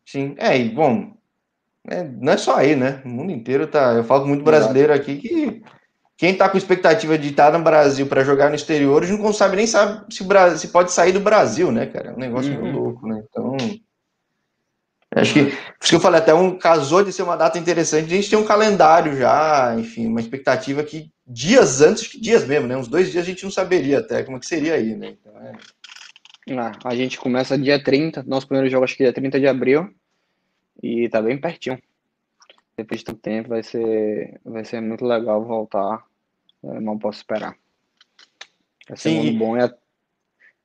Sim, 0.04 0.34
é, 0.38 0.58
e 0.58 0.68
bom, 0.68 1.16
é, 1.88 2.04
não 2.04 2.32
é 2.32 2.36
só 2.36 2.56
aí, 2.56 2.76
né? 2.76 3.02
O 3.04 3.08
mundo 3.08 3.32
inteiro 3.32 3.66
tá. 3.66 3.94
Eu 3.94 4.04
falo 4.04 4.26
muito 4.26 4.44
brasileiro 4.44 4.92
aqui 4.92 5.16
que 5.16 5.62
quem 6.16 6.32
está 6.32 6.48
com 6.48 6.56
expectativa 6.56 7.18
de 7.18 7.28
estar 7.28 7.52
no 7.52 7.64
Brasil 7.64 8.06
para 8.06 8.24
jogar 8.24 8.48
no 8.48 8.54
exterior, 8.54 9.06
não 9.06 9.32
sabe 9.32 9.56
nem 9.56 9.66
sabe 9.66 10.14
se, 10.14 10.22
o 10.22 10.26
Brasil, 10.26 10.58
se 10.58 10.68
pode 10.68 10.92
sair 10.92 11.12
do 11.12 11.20
Brasil, 11.20 11.72
né, 11.72 11.86
cara? 11.86 12.10
É 12.10 12.12
um 12.14 12.18
negócio 12.18 12.54
uhum. 12.54 12.62
meio 12.62 12.76
louco, 12.76 13.06
né? 13.06 13.22
Então. 13.28 13.43
Acho 15.14 15.34
que, 15.34 15.44
por 15.44 15.52
isso 15.52 15.90
que 15.90 15.94
eu 15.94 16.00
falei, 16.00 16.20
até 16.20 16.34
um 16.34 16.58
casou 16.58 17.04
de 17.04 17.12
ser 17.12 17.22
uma 17.22 17.36
data 17.36 17.58
interessante, 17.58 18.12
a 18.12 18.16
gente 18.16 18.30
tem 18.30 18.38
um 18.38 18.44
calendário 18.44 19.16
já, 19.16 19.74
enfim, 19.78 20.06
uma 20.06 20.20
expectativa 20.20 20.82
que 20.82 21.10
dias 21.26 21.80
antes, 21.80 22.08
que 22.08 22.20
dias 22.20 22.46
mesmo, 22.46 22.66
né? 22.66 22.76
Uns 22.76 22.88
dois 22.88 23.10
dias 23.10 23.24
a 23.24 23.26
gente 23.26 23.44
não 23.44 23.50
saberia 23.50 23.98
até 23.98 24.22
como 24.22 24.40
que 24.40 24.46
seria 24.46 24.74
aí, 24.74 24.94
né? 24.94 25.16
Então, 25.20 25.32
é... 25.40 26.58
ah, 26.58 26.72
a 26.84 26.94
gente 26.94 27.18
começa 27.18 27.56
dia 27.56 27.82
30, 27.82 28.24
nosso 28.24 28.46
primeiro 28.46 28.70
jogo 28.70 28.84
acho 28.84 28.96
que 28.96 29.04
é 29.04 29.12
30 29.12 29.38
de 29.38 29.46
abril, 29.46 29.88
e 30.82 31.08
tá 31.08 31.22
bem 31.22 31.38
pertinho 31.38 31.78
depois 32.76 33.00
de 33.00 33.06
tanto 33.06 33.20
tempo 33.20 33.48
vai 33.48 33.62
ser, 33.62 34.40
vai 34.44 34.64
ser 34.64 34.80
muito 34.80 35.04
legal 35.04 35.44
voltar. 35.44 36.04
Eu 36.62 36.80
não 36.80 36.98
posso 36.98 37.18
esperar. 37.18 37.56
Vai 38.88 38.96
ser 38.96 39.10
Sim. 39.10 39.30
um 39.30 39.38
bom. 39.38 39.56
E, 39.56 39.70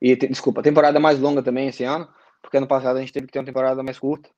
e 0.01 0.15
desculpa, 0.15 0.61
a 0.61 0.63
temporada 0.63 0.99
mais 0.99 1.19
longa 1.19 1.43
também 1.43 1.67
esse 1.67 1.83
ano, 1.83 2.07
porque 2.41 2.57
ano 2.57 2.67
passado 2.67 2.97
a 2.97 2.99
gente 2.99 3.13
teve 3.13 3.27
que 3.27 3.33
ter 3.33 3.39
uma 3.39 3.45
temporada 3.45 3.83
mais 3.83 3.99
curta. 3.99 4.29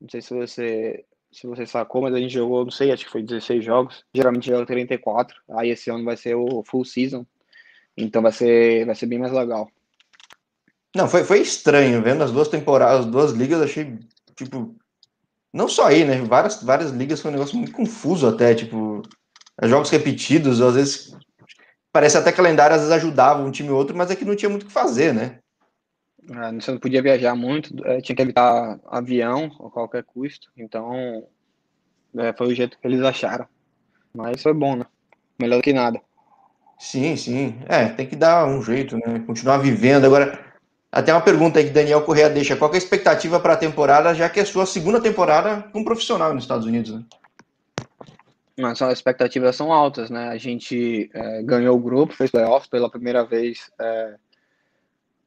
Não 0.00 0.08
sei 0.08 0.22
se 0.22 0.34
você 0.34 1.04
se 1.32 1.46
você 1.46 1.64
sacou, 1.64 2.02
mas 2.02 2.12
a 2.12 2.18
gente 2.18 2.34
jogou, 2.34 2.64
não 2.64 2.72
sei, 2.72 2.90
acho 2.90 3.04
que 3.04 3.12
foi 3.12 3.22
16 3.22 3.64
jogos. 3.64 4.04
Geralmente 4.12 4.48
joga 4.48 4.66
34. 4.66 5.36
Aí 5.50 5.70
esse 5.70 5.88
ano 5.88 6.04
vai 6.04 6.16
ser 6.16 6.34
o 6.34 6.64
full 6.64 6.84
season. 6.84 7.24
Então 7.96 8.22
vai 8.22 8.32
ser 8.32 8.84
vai 8.84 8.94
ser 8.94 9.06
bem 9.06 9.18
mais 9.18 9.32
legal. 9.32 9.70
Não, 10.94 11.08
foi, 11.08 11.22
foi 11.22 11.40
estranho, 11.40 12.02
vendo 12.02 12.24
as 12.24 12.32
duas 12.32 12.48
temporadas, 12.48 13.00
as 13.00 13.06
duas 13.06 13.30
ligas, 13.30 13.62
achei, 13.62 13.96
tipo, 14.34 14.74
não 15.52 15.68
só 15.68 15.86
aí, 15.86 16.04
né? 16.04 16.20
Várias, 16.22 16.62
várias 16.62 16.90
ligas 16.90 17.20
foi 17.20 17.30
um 17.30 17.34
negócio 17.34 17.56
muito 17.56 17.70
confuso 17.70 18.26
até, 18.26 18.56
tipo, 18.56 19.00
jogos 19.62 19.90
repetidos, 19.90 20.60
às 20.60 20.74
vezes 20.74 21.16
parece 21.92 22.16
até 22.16 22.32
calendário 22.32 22.74
às 22.74 22.82
vezes 22.82 22.94
ajudava 22.94 23.42
um 23.42 23.50
time 23.50 23.70
ou 23.70 23.76
outro, 23.76 23.96
mas 23.96 24.10
é 24.10 24.16
que 24.16 24.24
não 24.24 24.36
tinha 24.36 24.48
muito 24.48 24.62
o 24.64 24.66
que 24.66 24.72
fazer, 24.72 25.12
né? 25.12 25.39
É, 26.28 26.52
você 26.52 26.70
não 26.70 26.78
podia 26.78 27.02
viajar 27.02 27.34
muito, 27.34 27.74
é, 27.86 28.00
tinha 28.00 28.14
que 28.14 28.22
evitar 28.22 28.78
avião 28.86 29.46
a 29.60 29.70
qualquer 29.70 30.04
custo, 30.04 30.48
então 30.56 31.24
é, 32.16 32.32
foi 32.32 32.48
o 32.48 32.54
jeito 32.54 32.78
que 32.78 32.86
eles 32.86 33.02
acharam. 33.02 33.46
Mas 34.14 34.42
foi 34.42 34.52
bom, 34.52 34.76
né? 34.76 34.86
Melhor 35.38 35.56
do 35.56 35.62
que 35.62 35.72
nada. 35.72 36.00
Sim, 36.78 37.16
sim. 37.16 37.58
É, 37.68 37.88
tem 37.88 38.06
que 38.06 38.16
dar 38.16 38.46
um 38.46 38.62
jeito, 38.62 38.96
né? 38.96 39.22
Continuar 39.26 39.58
vivendo. 39.58 40.04
Agora, 40.04 40.38
até 40.90 41.12
uma 41.12 41.20
pergunta 41.20 41.58
aí 41.58 41.66
que 41.66 41.70
Daniel 41.70 42.02
Correa 42.02 42.28
deixa. 42.28 42.56
Qual 42.56 42.70
é 42.72 42.74
a 42.74 42.78
expectativa 42.78 43.38
para 43.38 43.52
a 43.52 43.56
temporada, 43.56 44.14
já 44.14 44.28
que 44.28 44.40
é 44.40 44.44
sua 44.44 44.66
segunda 44.66 45.00
temporada 45.00 45.68
como 45.72 45.84
profissional 45.84 46.34
nos 46.34 46.44
Estados 46.44 46.66
Unidos, 46.66 46.94
né? 46.94 47.04
Mas 48.58 48.82
as 48.82 48.94
expectativas 48.94 49.56
são 49.56 49.72
altas, 49.72 50.10
né? 50.10 50.28
A 50.28 50.36
gente 50.36 51.10
é, 51.14 51.42
ganhou 51.42 51.76
o 51.76 51.80
grupo, 51.80 52.14
fez 52.14 52.30
playoffs 52.30 52.68
pela 52.68 52.90
primeira 52.90 53.24
vez 53.24 53.70
é, 53.80 54.14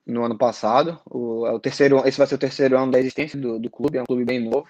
no 0.06 0.24
ano 0.24 0.38
passado. 0.38 1.00
O, 1.10 1.46
é 1.48 1.52
o 1.52 1.60
terceiro, 1.60 2.02
esse 2.06 2.18
vai 2.18 2.28
ser 2.28 2.36
o 2.36 2.40
terceiro 2.40 2.78
ano 2.78 2.92
da 2.92 3.00
existência 3.00 3.40
do, 3.40 3.60
do 3.60 3.70
clube, 3.70 3.98
é 3.98 4.02
um 4.02 4.06
clube 4.06 4.26
bem 4.26 4.40
novo. 4.40 4.68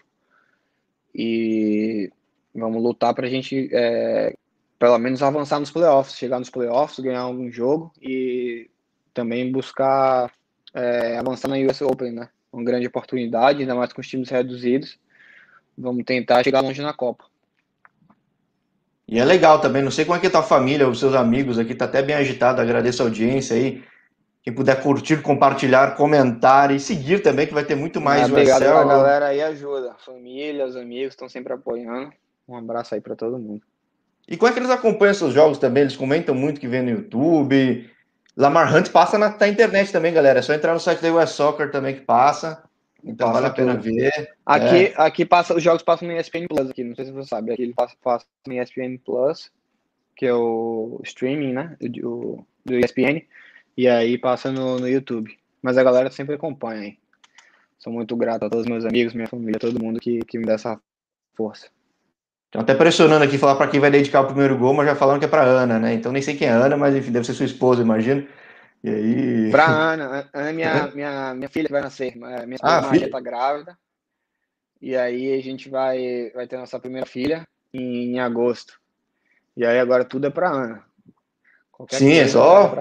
E 1.14 2.12
vamos 2.54 2.82
lutar 2.82 3.14
para 3.14 3.28
a 3.28 3.30
gente, 3.30 3.70
é, 3.72 4.36
pelo 4.80 4.98
menos, 4.98 5.22
avançar 5.22 5.60
nos 5.60 5.72
playoffs, 5.72 6.18
chegar 6.18 6.40
nos 6.40 6.50
playoffs, 6.50 7.00
ganhar 7.00 7.22
algum 7.22 7.52
jogo 7.52 7.92
e 8.02 8.70
também 9.14 9.52
buscar 9.52 10.32
é, 10.74 11.18
avançar 11.18 11.48
na 11.48 11.58
US 11.58 11.82
Open, 11.82 12.12
né? 12.12 12.30
Uma 12.52 12.64
grande 12.64 12.88
oportunidade, 12.88 13.62
ainda 13.62 13.76
mais 13.76 13.92
com 13.94 14.02
os 14.02 14.08
times 14.08 14.30
reduzidos. 14.30 14.98
Vamos 15.78 16.04
tentar 16.04 16.44
chegar 16.44 16.62
longe 16.62 16.82
na 16.82 16.94
Copa. 16.94 17.26
E 19.08 19.20
é 19.20 19.26
legal 19.26 19.60
também, 19.60 19.82
não 19.82 19.92
sei 19.92 20.06
como 20.06 20.18
é 20.18 20.22
que 20.22 20.30
tá 20.30 20.40
a 20.40 20.44
família, 20.44 20.88
os 20.88 21.00
seus 21.00 21.14
amigos 21.14 21.60
aqui, 21.60 21.76
tá 21.76 21.86
até 21.86 22.02
bem 22.02 22.16
agitado, 22.16 22.62
agradeço 22.62 23.02
a 23.02 23.06
audiência 23.06 23.56
aí. 23.56 23.84
Quem 24.44 24.54
puder 24.54 24.84
curtir, 24.84 25.22
compartilhar, 25.22 25.96
comentar 25.96 26.70
e 26.70 26.78
seguir 26.78 27.22
também, 27.22 27.48
que 27.48 27.54
vai 27.54 27.64
ter 27.64 27.76
muito 27.76 28.02
mais 28.02 28.24
é, 28.24 28.26
Obrigado 28.26 28.62
galera 28.62 29.28
aí 29.28 29.42
ajuda. 29.42 29.96
Família, 30.06 30.66
os 30.66 30.76
amigos 30.76 31.14
estão 31.14 31.30
sempre 31.30 31.54
apoiando. 31.54 32.12
Um 32.46 32.58
abraço 32.58 32.94
aí 32.94 33.00
para 33.00 33.16
todo 33.16 33.40
mundo. 33.40 33.62
E 34.28 34.36
como 34.36 34.50
é 34.50 34.54
que 34.54 34.60
eles 34.60 34.70
acompanham 34.70 35.14
seus 35.14 35.34
jogos 35.34 35.58
também? 35.58 35.84
Eles 35.84 35.96
comentam 35.96 36.36
muito 36.36 36.60
que 36.60 36.68
vem 36.68 36.82
no 36.82 36.90
YouTube. 36.90 37.90
Lamar 38.36 38.76
Hunt 38.76 38.90
passa 38.90 39.18
na, 39.18 39.36
na 39.38 39.48
internet 39.48 39.94
também, 39.94 40.14
galera. 40.14 40.40
É 40.40 40.42
só 40.42 40.54
entrar 40.54 40.74
no 40.74 40.80
site 40.80 41.02
da 41.02 41.14
US 41.14 41.30
Soccer 41.30 41.72
também 41.72 41.96
que 41.96 42.02
passa. 42.02 42.64
Então 43.02 43.28
passa 43.28 43.42
vale 43.42 43.48
a 43.48 43.56
pena 43.56 43.76
ver. 43.76 44.34
Aqui, 44.46 44.86
é. 44.88 44.94
aqui 44.98 45.26
passa, 45.26 45.56
os 45.56 45.64
jogos 45.64 45.84
passam 45.84 46.06
no 46.06 46.18
ESPN 46.18 46.48
Plus 46.50 46.70
aqui, 46.70 46.84
não 46.84 46.96
sei 46.96 47.06
se 47.06 47.12
você 47.12 47.30
sabe. 47.30 47.54
Aqui 47.54 47.62
ele 47.62 47.74
passa, 47.74 47.96
passa 48.04 48.26
no 48.46 48.54
ESPN 48.54 48.98
Plus, 49.06 49.50
que 50.18 50.26
é 50.26 50.34
o 50.34 51.00
streaming, 51.04 51.54
né? 51.54 51.78
Do, 51.80 52.46
do 52.66 52.78
ESPN. 52.78 53.22
E 53.76 53.88
aí 53.88 54.18
passa 54.18 54.52
no, 54.52 54.80
no 54.80 54.88
YouTube. 54.88 55.38
Mas 55.62 55.78
a 55.78 55.84
galera 55.84 56.12
sempre 56.12 56.36
acompanha 56.36 56.82
aí. 56.82 56.98
Sou 57.80 57.92
muito 57.92 58.16
grato 58.16 58.46
a 58.46 58.50
todos 58.50 58.66
os 58.66 58.70
meus 58.70 58.86
amigos, 58.86 59.14
minha 59.14 59.28
família, 59.28 59.60
todo 59.60 59.82
mundo 59.82 60.00
que, 60.00 60.20
que 60.20 60.38
me 60.38 60.46
dá 60.46 60.54
essa 60.54 60.80
força. 61.36 61.68
Estão 62.46 62.62
até 62.62 62.76
pressionando 62.76 63.26
aqui 63.26 63.38
falar 63.38 63.56
para 63.56 63.70
quem 63.70 63.80
vai 63.80 63.90
dedicar 63.90 64.22
o 64.22 64.28
primeiro 64.28 64.58
gol, 64.58 64.74
mas 64.74 64.86
já 64.86 64.96
falando 64.96 65.20
que 65.20 65.26
é 65.26 65.28
para 65.28 65.44
Ana, 65.44 65.80
né? 65.80 65.94
Então 65.94 66.12
nem 66.12 66.22
sei 66.22 66.36
quem 66.36 66.48
é 66.48 66.52
Ana, 66.52 66.78
mas 66.78 66.96
enfim, 66.96 67.12
deve 67.12 67.26
ser 67.26 67.34
sua 67.34 67.46
esposa, 67.46 67.82
imagino. 67.82 68.28
E 68.84 68.90
aí. 68.90 69.52
Para 69.52 69.66
Ana, 69.66 70.30
Ana 70.32 70.50
é 70.50 70.54
minha, 70.54 70.88
minha, 70.94 71.34
minha 71.34 71.50
filha 71.50 71.66
que 71.66 71.72
vai 71.72 71.82
nascer. 71.82 72.16
Minha 72.16 72.56
esposa 72.56 72.78
ah, 72.78 72.82
Maria 72.82 73.06
está 73.06 73.20
grávida. 73.20 73.78
E 74.80 74.96
aí 74.96 75.34
a 75.34 75.42
gente 75.42 75.70
vai, 75.70 76.30
vai 76.36 76.46
ter 76.46 76.58
nossa 76.58 76.80
primeira 76.80 77.08
filha 77.08 77.48
em, 77.74 78.14
em 78.14 78.20
agosto. 78.20 78.80
E 79.58 79.66
aí 79.66 79.80
agora 79.80 80.06
tudo 80.06 80.28
é 80.28 80.30
para 80.30 80.52
Ana. 80.52 80.84
Qualquer 81.84 81.98
Sim, 81.98 82.14
é 82.14 82.28
só. 82.28 82.78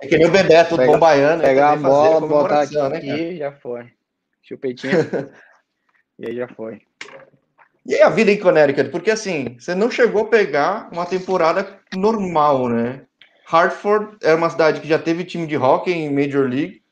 É 0.00 0.06
que 0.06 0.16
nem 0.16 0.26
o 0.26 0.30
Bebeto, 0.30 0.70
tudo 0.70 0.86
bom 0.86 0.98
baiano. 0.98 1.42
Pegar 1.42 1.72
a 1.72 1.76
bola, 1.76 2.26
botar 2.26 2.62
aqui, 2.62 2.76
né, 2.76 2.96
aqui 2.96 3.36
já 3.36 3.52
foi. 3.52 3.86
Chupetinho. 4.42 4.92
e 6.18 6.26
aí 6.26 6.34
já 6.34 6.48
foi. 6.48 6.80
E 7.84 7.94
aí 7.94 8.02
a 8.02 8.08
vida 8.08 8.32
em 8.32 8.38
Connecticut? 8.38 8.90
Porque 8.90 9.10
assim, 9.10 9.56
você 9.58 9.74
não 9.74 9.90
chegou 9.90 10.22
a 10.22 10.28
pegar 10.28 10.88
uma 10.90 11.04
temporada 11.04 11.78
normal, 11.94 12.68
né? 12.70 13.02
Hartford 13.46 14.16
é 14.22 14.34
uma 14.34 14.48
cidade 14.48 14.80
que 14.80 14.88
já 14.88 14.98
teve 14.98 15.24
time 15.24 15.46
de 15.46 15.56
hockey 15.56 15.92
em 15.92 16.10
Major 16.10 16.48
League. 16.48 16.82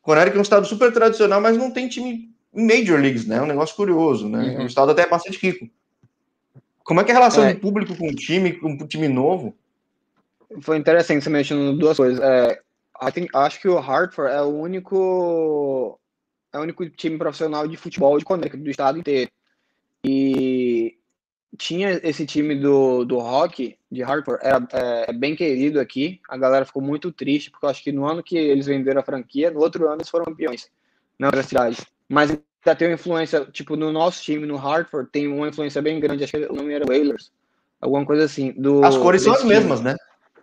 Connecticut 0.00 0.36
é 0.36 0.40
um 0.40 0.42
estado 0.42 0.66
super 0.66 0.92
tradicional, 0.92 1.42
mas 1.42 1.58
não 1.58 1.70
tem 1.70 1.88
time 1.88 2.30
em 2.54 2.66
Major 2.66 2.98
Leagues, 2.98 3.26
né? 3.26 3.36
É 3.36 3.42
um 3.42 3.46
negócio 3.46 3.76
curioso, 3.76 4.30
né? 4.30 4.44
Uhum. 4.44 4.60
É 4.60 4.62
um 4.62 4.66
estado 4.66 4.90
até 4.90 5.06
bastante 5.06 5.38
rico. 5.38 5.68
Como 6.82 7.00
é 7.00 7.04
que 7.04 7.10
é 7.10 7.14
a 7.14 7.18
relação 7.18 7.44
é. 7.44 7.52
do 7.52 7.60
público 7.60 7.94
com 7.96 8.08
o 8.08 8.14
time, 8.14 8.54
com 8.54 8.72
o 8.72 8.86
time 8.86 9.08
novo? 9.08 9.54
Foi 10.60 10.76
interessante 10.76 11.24
você 11.24 11.30
mencionando 11.30 11.78
duas 11.78 11.96
coisas. 11.96 12.20
É, 12.20 12.60
acho 13.34 13.60
que 13.60 13.68
o 13.68 13.78
Hartford 13.78 14.32
é 14.32 14.42
o 14.42 14.48
único 14.48 15.98
é 16.52 16.58
o 16.58 16.62
único 16.62 16.88
time 16.90 17.16
profissional 17.16 17.66
de 17.66 17.76
futebol 17.76 18.18
de 18.18 18.24
Connecticut 18.24 18.62
do 18.62 18.70
estado 18.70 18.98
inteiro. 18.98 19.30
E 20.04 20.96
tinha 21.56 22.00
esse 22.02 22.26
time 22.26 22.54
do, 22.54 23.04
do 23.04 23.18
rock 23.18 23.76
de 23.90 24.02
Hartford, 24.02 24.40
é, 24.42 25.08
é, 25.08 25.12
bem 25.12 25.34
querido 25.34 25.80
aqui. 25.80 26.20
A 26.28 26.36
galera 26.36 26.64
ficou 26.64 26.82
muito 26.82 27.12
triste, 27.12 27.50
porque 27.50 27.66
eu 27.66 27.70
acho 27.70 27.82
que 27.82 27.92
no 27.92 28.06
ano 28.06 28.22
que 28.22 28.36
eles 28.36 28.66
venderam 28.66 29.00
a 29.00 29.04
franquia, 29.04 29.50
no 29.50 29.60
outro 29.60 29.86
ano 29.86 29.96
eles 29.96 30.08
foram 30.08 30.26
campeões 30.26 30.70
na 31.18 31.28
outra 31.28 31.42
cidade. 31.42 31.78
Mas 32.08 32.30
ainda 32.30 32.76
tem 32.76 32.88
uma 32.88 32.94
influência, 32.94 33.46
tipo, 33.46 33.76
no 33.76 33.92
nosso 33.92 34.22
time, 34.22 34.46
no 34.46 34.56
Hartford, 34.56 35.10
tem 35.10 35.26
uma 35.26 35.48
influência 35.48 35.80
bem 35.80 35.98
grande. 36.00 36.24
Acho 36.24 36.32
que 36.32 36.44
o 36.46 36.54
nome 36.54 36.72
era 36.72 36.86
Whalers, 36.88 37.32
alguma 37.80 38.04
coisa 38.04 38.24
assim. 38.24 38.52
Do, 38.52 38.84
As 38.84 38.96
cores 38.96 39.22
são 39.22 39.34
as 39.34 39.44
mesmas, 39.44 39.80
né? 39.80 39.96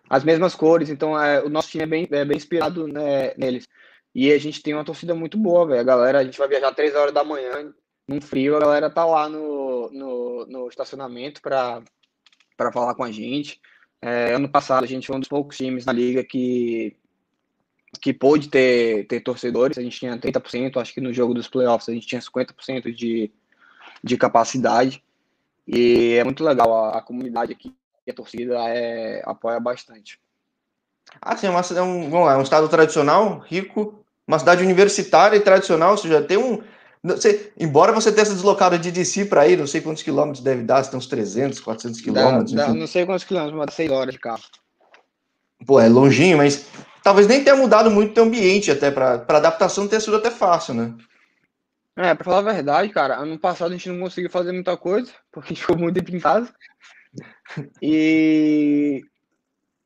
As 0.10 0.24
mesmas 0.24 0.56
cores, 0.56 0.89
então 0.89 1.22
é, 1.22 1.41
o 1.43 1.50
nosso 1.50 1.69
time 1.69 1.84
é 1.84 1.88
bem, 1.88 2.08
é 2.10 2.26
bem 2.26 2.36
inspirado 2.36 2.88
né, 2.88 3.34
neles. 3.38 3.67
E 4.13 4.32
a 4.32 4.39
gente 4.39 4.62
tem 4.62 4.74
uma 4.74 4.84
torcida 4.84 5.13
muito 5.13 5.38
boa, 5.38 5.67
velho. 5.67 5.80
A 5.80 5.84
galera, 5.84 6.19
a 6.19 6.24
gente 6.24 6.39
vai 6.39 6.48
viajar 6.48 6.74
três 6.74 6.95
horas 6.95 7.13
da 7.13 7.24
manhã, 7.24 7.72
num 8.08 8.19
frio, 8.19 8.58
a 8.58 8.60
galera 8.60 8.89
tá 8.89 9.06
lá 9.06 9.30
no, 9.30 9.91
no, 9.91 10.45
no 10.48 10.67
estacionamento 10.67 11.41
para 11.41 11.84
falar 12.74 12.95
com 12.95 13.04
a 13.04 13.12
gente. 13.12 13.62
É, 14.02 14.34
ano 14.34 14.50
passado 14.50 14.84
a 14.84 14.88
gente 14.88 15.06
foi 15.06 15.15
um 15.15 15.19
dos 15.19 15.30
poucos 15.30 15.58
times 15.58 15.86
na 15.86 15.91
liga 15.91 16.24
que, 16.24 16.95
que 18.02 18.12
pôde 18.12 18.50
ter, 18.50 19.06
ter 19.08 19.19
torcedores, 19.19 19.78
a 19.78 19.82
gente 19.82 20.00
tinha 20.00 20.17
30%, 20.17 20.78
acho 20.78 20.93
que 20.93 21.02
no 21.02 21.13
jogo 21.13 21.34
dos 21.36 21.48
playoffs 21.48 21.89
a 21.89 21.93
gente 21.93 22.08
tinha 22.08 22.22
50% 22.22 22.91
de, 22.91 23.32
de 24.04 24.17
capacidade. 24.17 25.04
E 25.67 26.15
é 26.15 26.24
muito 26.24 26.43
legal 26.43 26.74
a, 26.74 26.98
a 26.98 27.02
comunidade 27.02 27.52
aqui 27.52 27.76
a 28.10 28.13
torcida 28.13 28.56
é, 28.69 29.22
apoia 29.26 29.60
bastante. 29.60 30.19
Ah, 31.22 31.36
sim, 31.36 31.48
é, 31.48 31.50
uma, 31.50 31.62
é, 31.62 31.82
um, 31.82 32.10
vamos 32.10 32.28
lá, 32.28 32.34
é 32.34 32.38
um 32.38 32.43
estado 32.43 32.67
tradicional, 32.69 33.39
rico, 33.39 34.04
uma 34.28 34.38
cidade 34.38 34.63
universitária 34.63 35.36
e 35.36 35.41
tradicional, 35.41 35.91
ou 35.91 35.98
seja, 35.98 36.22
tem 36.22 36.38
um. 36.38 36.62
Você, 37.02 37.54
embora 37.58 37.93
você 37.93 38.12
tenha 38.12 38.26
se 38.26 38.34
deslocado 38.34 38.78
de 38.78 38.91
DC 38.91 39.26
para 39.26 39.48
ir, 39.48 39.58
não 39.58 39.65
sei 39.65 39.82
quantos 39.82 40.04
quilômetros 40.04 40.43
deve 40.43 40.63
dar, 40.63 40.84
se 40.84 40.91
tem 40.91 40.98
uns 40.98 41.08
300, 41.08 41.60
400 41.60 42.02
quilômetros. 42.02 42.52
Dá, 42.52 42.67
dá, 42.67 42.74
não 42.74 42.88
sei 42.88 43.06
quantos 43.06 43.24
quilômetros, 43.24 43.58
mas 43.58 43.74
6 43.74 43.89
horas 43.89 44.13
de 44.13 44.19
carro. 44.19 44.43
Pô, 45.65 45.80
é 45.80 45.88
longinho, 45.88 46.38
mas 46.38 46.67
talvez 47.02 47.28
nem 47.28 47.43
tenha 47.43 47.56
mudado 47.56 47.89
muito 47.89 48.17
o 48.19 48.24
ambiente 48.24 48.69
até, 48.69 48.91
para 48.91 49.26
adaptação 49.28 49.88
ter 49.88 50.02
sido 50.02 50.17
até 50.17 50.30
fácil, 50.30 50.74
né? 50.74 50.93
É, 51.98 52.13
pra 52.15 52.24
falar 52.24 52.39
a 52.39 52.54
verdade, 52.54 52.89
cara, 52.93 53.17
ano 53.17 53.38
passado 53.38 53.72
a 53.72 53.76
gente 53.76 53.89
não 53.89 54.00
conseguiu 54.00 54.30
fazer 54.30 54.52
muita 54.52 54.78
coisa, 54.78 55.12
porque 55.32 55.48
a 55.48 55.50
gente 55.54 55.62
ficou 55.62 55.78
muito 55.78 55.95
tempo 55.95 56.15
em 56.15 56.19
casa. 56.19 56.54
E 57.82 59.02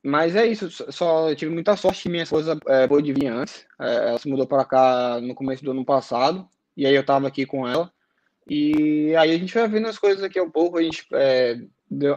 mas 0.05 0.35
é 0.35 0.45
isso, 0.45 0.69
só 0.91 1.33
tive 1.33 1.53
muita 1.53 1.77
sorte 1.77 2.09
minha 2.09 2.23
esposa 2.23 2.59
é, 2.67 2.87
pôde 2.87 3.13
vir 3.13 3.27
antes. 3.27 3.65
É, 3.79 4.09
ela 4.09 4.19
se 4.19 4.27
mudou 4.27 4.45
para 4.45 4.65
cá 4.65 5.21
no 5.21 5.33
começo 5.33 5.63
do 5.63 5.71
ano 5.71 5.85
passado, 5.85 6.45
e 6.75 6.85
aí 6.85 6.93
eu 6.93 7.05
tava 7.05 7.27
aqui 7.27 7.45
com 7.45 7.65
ela. 7.65 7.89
E 8.45 9.15
aí 9.15 9.31
a 9.31 9.37
gente 9.37 9.53
vai 9.53 9.65
vendo 9.69 9.87
as 9.87 9.97
coisas 9.97 10.21
aqui 10.21 10.41
um 10.41 10.51
pouco, 10.51 10.77
a 10.77 10.83
gente, 10.83 11.07
é, 11.13 11.57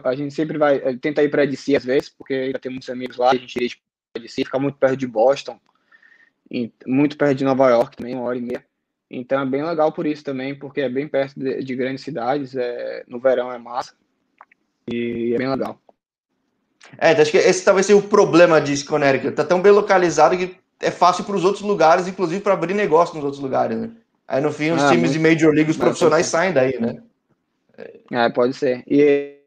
a 0.03 0.15
gente 0.15 0.33
sempre 0.33 0.57
vai 0.57 0.77
é, 0.77 0.97
tenta 0.97 1.23
ir 1.23 1.29
para 1.29 1.45
DC 1.45 1.77
às 1.77 1.85
vezes, 1.85 2.09
porque 2.09 2.33
ainda 2.33 2.59
tem 2.59 2.69
muitos 2.69 2.89
amigos 2.89 3.15
lá, 3.15 3.31
a 3.31 3.35
gente 3.35 3.55
iria 3.55 3.69
para 4.11 4.21
DC, 4.21 4.43
fica 4.43 4.59
muito 4.59 4.77
perto 4.77 4.97
de 4.97 5.07
Boston, 5.07 5.57
e 6.51 6.71
muito 6.85 7.17
perto 7.17 7.37
de 7.37 7.45
Nova 7.45 7.69
York 7.69 7.95
também, 7.95 8.15
uma 8.15 8.23
hora 8.23 8.37
e 8.37 8.41
meia. 8.41 8.65
Então 9.09 9.41
é 9.41 9.45
bem 9.45 9.63
legal 9.63 9.93
por 9.93 10.05
isso 10.05 10.25
também, 10.25 10.53
porque 10.53 10.81
é 10.81 10.89
bem 10.89 11.07
perto 11.07 11.39
de, 11.39 11.63
de 11.63 11.75
grandes 11.75 12.03
cidades, 12.03 12.53
é, 12.53 13.05
no 13.07 13.19
verão 13.19 13.49
é 13.49 13.57
massa. 13.57 13.95
E 14.89 15.33
é 15.33 15.37
bem 15.37 15.49
legal. 15.49 15.79
É, 16.97 17.11
acho 17.11 17.31
que 17.31 17.37
esse 17.37 17.65
talvez 17.65 17.85
seja 17.85 17.99
o 17.99 18.07
problema 18.07 18.61
de 18.61 18.83
Connecticut. 18.85 19.35
Tá 19.35 19.43
tão 19.43 19.61
bem 19.61 19.71
localizado 19.71 20.37
que 20.37 20.55
é 20.79 20.91
fácil 20.91 21.23
para 21.23 21.35
os 21.35 21.43
outros 21.43 21.63
lugares, 21.63 22.07
inclusive 22.07 22.41
para 22.41 22.53
abrir 22.53 22.73
negócio 22.73 23.15
nos 23.15 23.23
outros 23.23 23.41
lugares, 23.41 23.77
né? 23.77 23.91
Aí 24.27 24.41
no 24.41 24.51
fim 24.51 24.71
os 24.71 24.81
ah, 24.81 24.89
times 24.89 25.11
muito... 25.11 25.13
de 25.13 25.19
Major 25.19 25.53
League, 25.53 25.71
os 25.71 25.77
profissionais 25.77 26.25
saem 26.25 26.53
daí, 26.53 26.79
né? 26.79 27.01
É, 28.11 28.29
pode 28.29 28.53
ser. 28.53 28.83
E, 28.87 29.37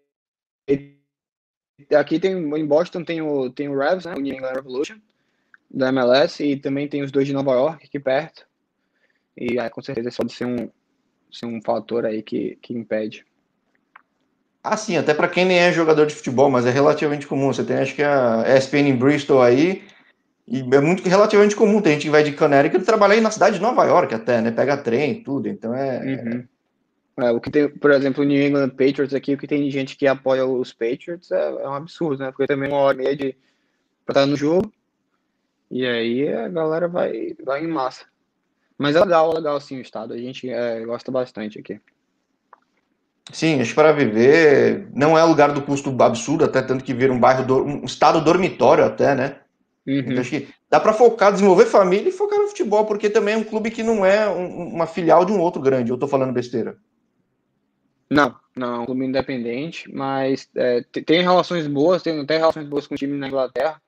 e 0.68 1.94
aqui 1.94 2.18
tem 2.18 2.33
em 2.33 2.66
Boston 2.66 3.05
tem 3.05 3.20
o 3.20 3.50
tem 3.50 3.68
o 3.68 3.79
Revs, 3.79 4.05
né? 4.05 4.14
O 4.14 4.20
New 4.20 4.35
England 4.35 4.55
Revolution. 4.55 4.96
da 5.70 5.88
MLS 5.88 6.42
e 6.42 6.57
também 6.57 6.88
tem 6.88 7.03
os 7.03 7.12
dois 7.12 7.26
de 7.26 7.33
Nova 7.33 7.53
York 7.53 7.87
aqui 7.87 7.98
perto. 7.98 8.46
E 9.37 9.59
aí, 9.59 9.70
com 9.70 9.81
certeza 9.81 10.11
pode 10.16 10.33
ser 10.33 10.44
um, 10.44 10.70
ser 11.33 11.46
um 11.46 11.62
fator 11.62 12.05
aí 12.05 12.22
que, 12.22 12.57
que 12.61 12.74
impede. 12.74 13.24
Ah, 14.62 14.77
sim, 14.77 14.96
até 14.96 15.14
para 15.14 15.29
quem 15.29 15.44
nem 15.44 15.59
é 15.59 15.73
jogador 15.73 16.07
de 16.07 16.14
futebol, 16.14 16.51
mas 16.51 16.66
é 16.66 16.70
relativamente 16.70 17.27
comum. 17.27 17.53
Você 17.53 17.64
tem, 17.64 17.79
acho 17.79 17.94
que 17.94 18.03
a 18.03 18.44
ESPN 18.57 18.88
em 18.88 18.96
Bristol 18.96 19.42
aí, 19.42 19.83
e 20.51 20.61
é 20.61 20.81
muito 20.81 21.09
relativamente 21.09 21.55
comum. 21.55 21.81
Tem 21.81 21.92
gente 21.92 22.03
que 22.03 22.11
vai 22.11 22.25
de 22.25 22.33
Connecticut 22.33 22.85
trabalhar 22.85 23.14
aí 23.14 23.20
na 23.20 23.31
cidade 23.31 23.57
de 23.57 23.62
Nova 23.62 23.85
York 23.85 24.12
até, 24.12 24.40
né? 24.40 24.51
Pega 24.51 24.77
trem, 24.77 25.23
tudo. 25.23 25.49
Então 25.49 25.73
é. 25.75 26.01
Uhum. 26.01 26.44
é. 27.25 27.31
o 27.31 27.40
que 27.40 27.51
tem, 27.51 27.68
por 27.68 27.92
exemplo, 27.92 28.25
o 28.25 28.27
New 28.27 28.42
England 28.42 28.70
Patriots 28.70 29.14
aqui, 29.14 29.35
o 29.35 29.38
que 29.38 29.46
tem 29.46 29.70
gente 29.70 29.96
que 29.96 30.09
apoia 30.09 30.44
os 30.44 30.73
Patriots 30.73 31.31
é, 31.31 31.40
é 31.40 31.68
um 31.68 31.75
absurdo, 31.75 32.25
né? 32.25 32.33
Porque 32.33 32.49
também 32.49 32.68
uma 32.68 32.79
hora 32.79 33.01
e 33.01 33.05
meia 33.05 33.16
de 33.16 33.37
pra 34.05 34.12
estar 34.12 34.27
no 34.27 34.37
jogo. 34.37 34.73
E 35.70 35.87
aí 35.87 36.29
a 36.29 36.49
galera 36.49 36.88
vai, 36.88 37.37
vai 37.44 37.62
em 37.62 37.68
massa. 37.68 38.05
Mas 38.77 38.96
é 38.96 39.01
legal, 39.01 39.33
legal 39.33 39.61
sim 39.61 39.79
o 39.79 39.83
estado. 39.83 40.14
A 40.14 40.18
gente 40.18 40.51
é, 40.51 40.85
gosta 40.85 41.12
bastante 41.12 41.61
aqui. 41.61 41.81
Sim, 43.33 43.61
acho 43.61 43.71
que 43.71 43.75
para 43.75 43.93
viver 43.93 44.88
não 44.95 45.16
é 45.16 45.23
lugar 45.23 45.53
do 45.53 45.62
custo 45.62 45.95
absurdo, 46.03 46.45
até 46.45 46.62
tanto 46.62 46.85
que 46.85 46.95
vira 46.95 47.12
um 47.12 47.19
bairro, 47.19 47.45
do, 47.45 47.64
um 47.64 47.85
estado 47.85 48.21
dormitório 48.21 48.85
até, 48.85 49.14
né? 49.14 49.37
Uhum. 49.87 49.99
Então 49.99 50.21
acho 50.21 50.31
que 50.31 50.49
dá 50.69 50.79
para 50.79 50.93
focar, 50.93 51.33
desenvolver 51.33 51.66
família 51.66 52.09
e 52.09 52.12
focar 52.12 52.38
no 52.38 52.49
futebol, 52.49 52.85
porque 52.85 53.09
também 53.09 53.35
é 53.35 53.38
um 53.38 53.45
clube 53.45 53.71
que 53.71 53.83
não 53.83 54.05
é 54.05 54.29
um, 54.29 54.69
uma 54.69 54.87
filial 54.87 55.25
de 55.25 55.33
um 55.33 55.40
outro 55.40 55.61
grande. 55.61 55.90
Eu 55.90 55.99
tô 55.99 56.07
falando 56.07 56.33
besteira. 56.33 56.77
Não, 58.09 58.35
não, 58.57 58.75
é 58.75 58.79
um 58.81 58.87
clube 58.87 59.05
independente, 59.05 59.88
mas 59.93 60.49
é, 60.57 60.83
tem 61.07 61.23
relações 61.23 61.66
boas, 61.69 62.03
tem 62.03 62.19
até 62.21 62.37
relações 62.37 62.66
boas 62.66 62.87
com 62.87 62.95
o 62.95 62.99
time 62.99 63.16
na 63.16 63.29
Inglaterra. 63.29 63.81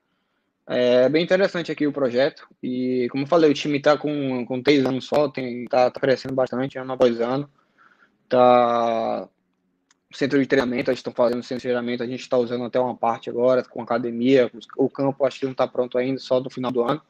É 0.65 1.09
bem 1.09 1.25
interessante 1.25 1.73
aqui 1.73 1.89
o 1.89 1.93
projeto. 1.93 2.47
E 2.63 3.09
como 3.11 3.25
eu 3.25 3.29
falei, 3.29 3.51
o 3.51 3.55
time 3.55 3.79
está 3.79 3.99
com, 3.99 4.47
com 4.47 4.63
três 4.63 4.87
anos 4.87 5.07
só, 5.07 5.29
tem, 5.29 5.65
tá, 5.65 5.91
tá 5.91 6.01
crescendo 6.01 6.35
bastante 6.35 6.79
ano 6.79 6.93
após 6.93 7.21
ano. 7.21 7.51
Tá 8.33 9.29
centro 10.11 10.41
de 10.41 10.47
treinamento, 10.47 10.91
a 10.91 10.95
gente 10.95 11.01
está 11.01 11.11
fazendo 11.11 11.43
centro 11.43 11.57
de 11.63 11.69
treinamento, 11.69 12.03
a 12.03 12.07
gente 12.07 12.21
está 12.21 12.39
usando 12.39 12.65
até 12.65 12.81
uma 12.81 12.97
parte 12.97 13.29
agora 13.29 13.63
com 13.63 13.83
academia. 13.83 14.51
O 14.77 14.89
campo 14.89 15.25
acho 15.27 15.39
que 15.39 15.45
não 15.45 15.53
está 15.53 15.67
pronto 15.67 15.99
ainda, 15.99 16.19
só 16.19 16.41
no 16.41 16.49
final 16.49 16.73
do 16.73 16.83
ano. 16.83 17.01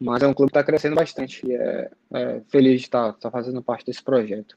Mas 0.00 0.22
é 0.22 0.26
um 0.26 0.34
clube 0.34 0.50
que 0.50 0.58
está 0.58 0.64
crescendo 0.64 0.96
bastante 0.96 1.46
e 1.46 1.54
é, 1.54 1.90
é 2.14 2.40
feliz 2.48 2.80
de 2.80 2.86
estar 2.88 3.12
tá, 3.12 3.18
tá 3.20 3.30
fazendo 3.30 3.62
parte 3.62 3.86
desse 3.86 4.02
projeto. 4.02 4.56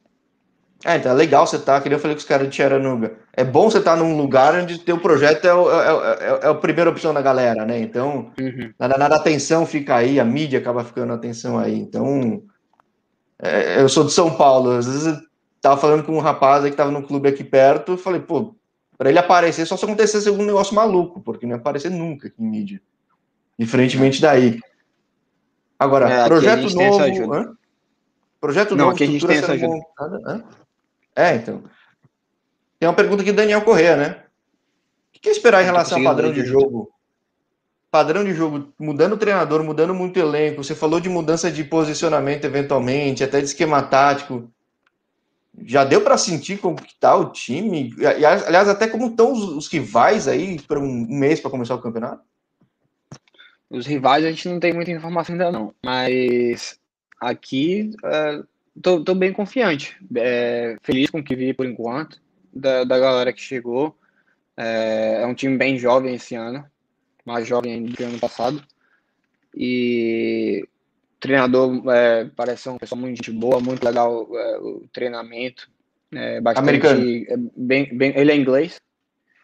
É, 0.83 0.97
então 0.97 1.11
é 1.11 1.15
legal 1.15 1.45
você 1.45 1.57
estar, 1.57 1.79
tá, 1.79 1.81
que 1.81 1.93
eu 1.93 1.99
falei 1.99 2.15
com 2.15 2.21
os 2.21 2.25
caras 2.25 2.49
de 2.49 2.55
Charanuga. 2.55 3.17
É 3.31 3.43
bom 3.43 3.69
você 3.69 3.77
estar 3.77 3.95
tá 3.95 4.03
num 4.03 4.17
lugar 4.17 4.55
onde 4.55 4.79
teu 4.79 4.99
projeto 4.99 5.45
é, 5.45 5.53
o, 5.53 5.71
é, 5.71 5.85
é, 5.85 6.39
é, 6.43 6.47
a 6.47 6.55
primeira 6.55 6.89
opção 6.89 7.13
da 7.13 7.21
galera, 7.21 7.65
né? 7.65 7.79
Então, 7.79 8.31
uhum. 8.39 8.73
nada, 8.79 8.97
nada 8.97 9.15
atenção 9.15 9.65
fica 9.65 9.95
aí, 9.95 10.19
a 10.19 10.25
mídia 10.25 10.57
acaba 10.57 10.83
ficando 10.83 11.13
atenção 11.13 11.59
aí. 11.59 11.77
Então, 11.77 12.41
é, 13.39 13.81
eu 13.81 13.88
sou 13.88 14.03
de 14.03 14.11
São 14.11 14.35
Paulo, 14.35 14.71
às 14.71 14.88
vezes 14.88 15.19
tava 15.65 15.82
falando 15.82 16.04
com 16.04 16.15
um 16.15 16.19
rapaz 16.19 16.63
aí 16.63 16.69
que 16.69 16.78
tava 16.78 16.91
no 16.91 17.01
clube 17.01 17.28
aqui 17.28 17.43
perto, 17.43 17.93
eu 17.93 17.97
falei, 17.97 18.21
pô, 18.21 18.54
para 18.95 19.10
ele 19.10 19.17
aparecer 19.17 19.65
só 19.65 19.75
se 19.75 19.84
acontecesse 19.84 20.30
algum 20.30 20.45
negócio 20.45 20.75
maluco, 20.75 21.19
porque 21.21 21.47
não 21.47 21.56
ia 21.56 21.60
aparecer 21.60 21.89
nunca 21.89 22.28
aqui 22.28 22.36
em 22.39 22.47
mídia. 22.47 22.82
Diferentemente 23.58 24.21
daí. 24.21 24.60
Agora, 25.80 26.08
é, 26.08 26.28
projeto 26.28 26.69
novo. 26.69 27.58
Projeto 28.39 28.75
não, 28.75 28.86
novo, 28.86 28.95
aqui 28.95 29.06
a 29.06 29.08
gente 29.08 29.25
tem 29.25 29.38
essa 29.38 29.54
ajuda. 29.54 29.73
Montada, 29.73 30.45
é, 31.15 31.34
então. 31.34 31.63
Tem 32.78 32.88
uma 32.88 32.95
pergunta 32.95 33.23
aqui 33.23 33.32
do 33.32 33.38
Daniel 33.38 33.63
Correa, 33.63 33.95
né? 33.95 34.23
O 35.15 35.19
que 35.19 35.30
é 35.30 35.32
esperar 35.32 35.63
em 35.63 35.65
relação 35.65 35.97
ao 35.97 36.04
padrão 36.04 36.32
de 36.32 36.45
jogo? 36.45 36.91
Padrão 37.89 38.23
de 38.23 38.36
jogo, 38.36 38.71
mudando 38.78 39.13
o 39.13 39.17
treinador, 39.17 39.63
mudando 39.63 39.95
muito 39.95 40.17
o 40.17 40.21
elenco. 40.21 40.63
Você 40.63 40.75
falou 40.75 40.99
de 40.99 41.10
mudança 41.10 41.51
de 41.51 41.63
posicionamento 41.63 42.45
eventualmente, 42.45 43.23
até 43.23 43.39
de 43.39 43.45
esquema 43.45 43.82
tático. 43.82 44.51
Já 45.63 45.83
deu 45.83 46.01
para 46.01 46.17
sentir 46.17 46.57
como 46.57 46.75
que 46.75 46.95
tá 46.99 47.15
o 47.15 47.31
time? 47.31 47.93
E, 47.97 48.05
aliás, 48.05 48.67
até 48.67 48.87
como 48.87 49.07
estão 49.07 49.31
os, 49.31 49.43
os, 49.43 49.67
rivais 49.67 50.27
aí 50.27 50.59
para 50.61 50.79
um 50.79 51.05
mês 51.07 51.39
para 51.39 51.51
começar 51.51 51.75
o 51.75 51.81
campeonato? 51.81 52.23
Os 53.69 53.85
rivais 53.85 54.25
a 54.25 54.29
gente 54.29 54.47
não 54.49 54.59
tem 54.59 54.73
muita 54.73 54.91
informação 54.91 55.33
ainda 55.33 55.51
não, 55.51 55.73
mas 55.83 56.79
aqui 57.19 57.91
tô, 58.81 59.03
tô 59.03 59.15
bem 59.15 59.33
confiante. 59.33 59.97
É, 60.15 60.77
feliz 60.83 61.09
com 61.09 61.19
o 61.19 61.23
que 61.23 61.35
vi 61.35 61.53
por 61.53 61.65
enquanto, 61.65 62.21
da, 62.53 62.83
da 62.83 62.99
galera 62.99 63.33
que 63.33 63.41
chegou. 63.41 63.97
É, 64.57 65.21
é 65.21 65.25
um 65.25 65.33
time 65.33 65.57
bem 65.57 65.77
jovem 65.77 66.15
esse 66.15 66.35
ano, 66.35 66.65
mais 67.25 67.47
jovem 67.47 67.83
do 67.83 67.95
que 67.95 68.03
ano 68.03 68.19
passado. 68.19 68.63
E 69.55 70.67
treinador 71.19 71.82
é, 71.89 72.25
parece 72.36 72.69
uma 72.69 72.80
pessoa 72.80 72.99
muito 72.99 73.34
boa, 73.34 73.60
muito 73.60 73.84
legal 73.84 74.28
é, 74.32 74.58
o 74.60 74.88
treinamento. 74.91 75.69
É, 76.13 76.39
bastante, 76.39 76.63
Americano. 76.63 77.01
É, 77.01 77.38
bem, 77.56 77.97
bem, 77.97 78.13
ele 78.15 78.32
é 78.32 78.36
inglês. 78.36 78.80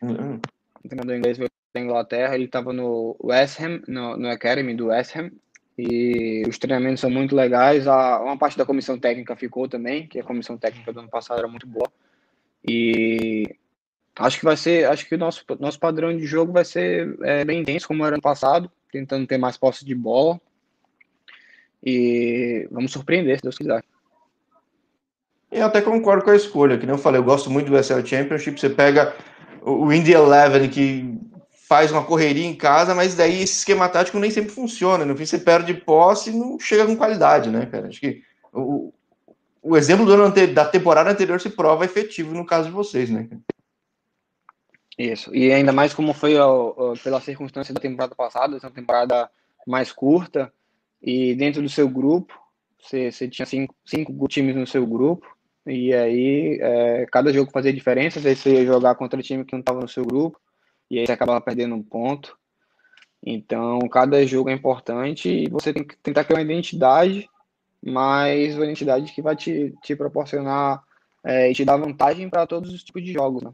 Uhum. 0.02 0.40
O 0.84 0.88
treinador 0.88 1.16
inglês 1.16 1.38
veio 1.38 1.50
da 1.74 1.82
Inglaterra, 1.82 2.36
ele 2.36 2.46
estava 2.46 2.74
no 2.74 3.16
West 3.24 3.60
Ham, 3.60 3.82
no, 3.88 4.18
no 4.18 4.30
Academy 4.30 4.76
do 4.76 4.88
West 4.88 5.16
Ham, 5.16 5.32
e 5.78 6.44
os 6.48 6.58
treinamentos 6.58 7.00
são 7.00 7.10
muito 7.10 7.36
legais. 7.36 7.88
A, 7.88 8.22
uma 8.22 8.38
parte 8.38 8.58
da 8.58 8.66
comissão 8.66 9.00
técnica 9.00 9.36
ficou 9.36 9.68
também, 9.68 10.08
que 10.08 10.20
a 10.20 10.24
comissão 10.24 10.58
técnica 10.58 10.92
do 10.92 11.00
ano 11.00 11.10
passado 11.10 11.40
era 11.40 11.48
muito 11.48 11.68
boa. 11.68 11.92
E 12.68 13.56
acho 14.16 14.40
que 14.40 14.46
vai 14.46 14.58
ser, 14.58 14.88
acho 14.88 15.08
que 15.08 15.16
o 15.16 15.18
nosso, 15.18 15.44
nosso 15.60 15.80
padrão 15.80 16.16
de 16.16 16.26
jogo 16.26 16.52
vai 16.52 16.66
ser 16.66 17.18
é, 17.24 17.46
bem 17.46 17.62
intenso, 17.62 17.88
como 17.88 18.06
era 18.06 18.16
ano 18.16 18.22
passado, 18.22 18.72
tentando 18.92 19.26
ter 19.26 19.38
mais 19.38 19.58
posse 19.58 19.86
de 19.86 19.96
bola. 19.96 20.40
E 21.84 22.68
vamos 22.72 22.92
surpreender, 22.92 23.38
se 23.38 23.44
Deus 23.44 23.58
quiser. 23.58 23.84
Eu 25.52 25.66
até 25.66 25.82
concordo 25.82 26.24
com 26.24 26.30
a 26.30 26.36
escolha, 26.36 26.78
que 26.78 26.86
nem 26.86 26.96
eu 26.96 27.02
falei, 27.02 27.20
eu 27.20 27.26
gosto 27.26 27.50
muito 27.50 27.70
do 27.70 27.78
SL 27.78 28.06
Championship. 28.06 28.60
Você 28.60 28.70
pega 28.70 29.16
o 29.62 29.92
Indy 29.92 30.14
Eleven, 30.14 30.70
que 30.70 31.18
faz 31.68 31.92
uma 31.92 32.04
correria 32.04 32.46
em 32.46 32.56
casa, 32.56 32.96
mas 32.96 33.16
daí 33.16 33.42
esse 33.42 33.60
esquema 33.60 33.90
tático 33.90 34.20
nem 34.20 34.32
sempre 34.32 34.52
funciona. 34.52 35.06
No 35.06 35.16
fim, 35.16 35.26
você 35.26 35.38
perde 35.38 35.74
posse 35.74 36.30
e 36.30 36.34
não 36.34 36.60
chega 36.60 36.86
com 36.86 36.96
qualidade, 36.96 37.50
né, 37.50 37.66
cara? 37.66 37.88
Acho 37.88 38.00
que 38.00 38.22
o, 38.54 38.94
o 39.62 39.78
exemplo 39.78 40.06
da 40.54 40.66
temporada 40.66 41.10
anterior 41.10 41.40
se 41.40 41.50
prova 41.50 41.86
efetivo 41.86 42.34
no 42.34 42.46
caso 42.46 42.68
de 42.68 42.74
vocês, 42.74 43.10
né? 43.10 43.28
Isso, 44.98 45.34
e 45.34 45.52
ainda 45.52 45.72
mais 45.72 45.94
como 45.94 46.14
foi 46.14 46.38
ó, 46.38 46.94
pela 47.04 47.22
circunstância 47.22 47.74
da 47.74 47.80
temporada 47.82 48.14
passada, 48.16 48.58
essa 48.58 48.70
temporada 48.70 49.30
mais 49.66 49.92
curta, 49.92 50.52
e 51.02 51.36
dentro 51.36 51.62
do 51.62 51.70
seu 51.70 51.90
grupo, 51.90 52.34
você, 52.80 53.12
você 53.12 53.28
tinha 53.28 53.46
cinco, 53.46 53.76
cinco 53.86 54.28
times 54.28 54.56
no 54.56 54.68
seu 54.68 54.86
grupo, 54.86 55.28
e 55.66 55.94
aí 55.94 56.60
é, 56.62 57.06
cada 57.12 57.32
jogo 57.32 57.52
fazia 57.52 57.74
diferença, 57.74 58.20
às 58.20 58.24
vezes 58.24 58.40
você 58.40 58.54
ia 58.54 58.66
jogar 58.66 58.96
contra 58.96 59.22
time 59.22 59.46
que 59.46 59.54
não 59.54 59.60
estava 59.60 59.80
no 59.80 59.88
seu 59.88 60.06
grupo, 60.06 60.40
e 60.90 61.00
aí 61.00 61.06
você 61.06 61.12
acaba 61.12 61.40
perdendo 61.40 61.76
um 61.76 61.84
ponto. 61.84 62.38
Então, 63.24 63.80
cada 63.88 64.26
jogo 64.26 64.50
é 64.50 64.54
importante 64.54 65.30
e 65.30 65.48
você 65.48 65.72
tem 65.72 65.84
que 65.84 65.96
tentar 65.98 66.24
criar 66.24 66.40
uma 66.40 66.44
identidade, 66.44 67.30
mas 67.84 68.56
uma 68.56 68.66
identidade 68.66 69.12
que 69.12 69.22
vai 69.22 69.36
te, 69.36 69.74
te 69.84 69.96
proporcionar 69.96 70.84
é, 71.24 71.52
e 71.52 71.54
te 71.54 71.64
dar 71.64 71.78
vantagem 71.78 72.30
para 72.30 72.48
todos 72.48 72.74
os 72.74 72.84
tipos 72.84 73.04
de 73.04 73.14
jogos. 73.14 73.44
Né? 73.44 73.52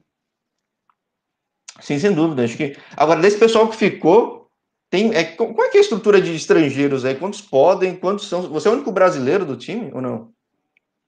Sim, 1.81 1.99
sem 1.99 2.13
dúvida. 2.13 2.45
Acho 2.45 2.57
que 2.57 2.77
agora 2.95 3.21
desse 3.21 3.37
pessoal 3.37 3.69
que 3.69 3.75
ficou, 3.75 4.46
tem 4.89 5.13
é, 5.13 5.23
como 5.23 5.61
é 5.63 5.69
que 5.69 5.77
é 5.77 5.79
a 5.79 5.83
estrutura 5.83 6.21
de 6.21 6.33
estrangeiros 6.35 7.03
aí? 7.03 7.15
Quantos 7.15 7.41
podem? 7.41 7.95
Quantos 7.95 8.27
são? 8.27 8.43
Você 8.49 8.67
é 8.67 8.71
o 8.71 8.73
único 8.73 8.91
brasileiro 8.91 9.45
do 9.45 9.57
time 9.57 9.91
ou 9.93 10.01
não? 10.01 10.31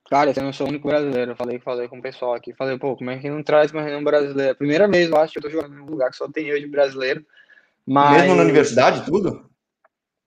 Cara, 0.09 0.33
eu 0.35 0.43
não 0.43 0.51
sou 0.51 0.65
o 0.65 0.69
único 0.69 0.87
brasileiro. 0.87 1.31
Eu 1.31 1.35
falei, 1.35 1.59
falei 1.59 1.87
com 1.87 1.99
o 1.99 2.01
pessoal 2.01 2.33
aqui. 2.33 2.53
Falei, 2.53 2.77
pô, 2.77 2.97
como 2.97 3.11
é 3.11 3.19
que 3.19 3.29
não 3.29 3.43
traz 3.43 3.71
mais 3.71 3.85
nenhum 3.85 4.03
brasileiro? 4.03 4.55
Primeira 4.55 4.87
vez, 4.87 5.09
eu 5.09 5.17
acho 5.17 5.33
que 5.33 5.37
eu 5.37 5.43
tô 5.43 5.49
jogando 5.49 5.75
em 5.77 5.81
um 5.81 5.85
lugar 5.85 6.09
que 6.09 6.17
só 6.17 6.27
tem 6.27 6.47
eu 6.47 6.59
de 6.59 6.67
brasileiro. 6.67 7.23
Mas... 7.85 8.21
Mesmo 8.21 8.35
na 8.35 8.43
universidade, 8.43 9.05
tudo? 9.05 9.49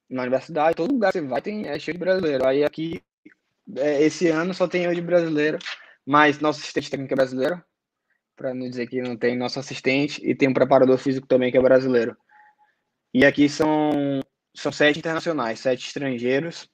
Na 0.09 0.23
universidade, 0.23 0.77
todo 0.77 0.93
lugar 0.93 1.13
que 1.13 1.21
você 1.21 1.27
vai 1.27 1.43
tem, 1.43 1.67
é 1.67 1.79
cheio 1.79 1.97
de 1.97 2.01
brasileiro. 2.01 2.47
Aí 2.47 2.65
aqui, 2.65 3.03
é, 3.77 4.03
esse 4.03 4.29
ano 4.29 4.55
só 4.55 4.69
tem 4.69 4.85
eu 4.85 4.95
de 4.95 5.01
brasileiro, 5.01 5.59
mas 6.07 6.39
nosso 6.39 6.61
assistente 6.61 6.91
técnico 6.91 7.15
é 7.15 7.17
brasileiro, 7.17 7.63
para 8.37 8.55
não 8.55 8.69
dizer 8.69 8.87
que 8.87 9.01
não 9.01 9.17
tem 9.17 9.37
nosso 9.37 9.59
assistente, 9.59 10.21
e 10.25 10.35
tem 10.35 10.49
um 10.49 10.55
preparador 10.55 10.99
físico 10.99 11.27
também 11.27 11.51
que 11.51 11.59
é 11.59 11.63
brasileiro. 11.63 12.17
E 13.15 13.25
aqui 13.25 13.49
são, 13.49 14.21
são 14.55 14.73
sete 14.73 14.99
internacionais, 14.99 15.61
sete 15.61 15.87
estrangeiros, 15.87 16.69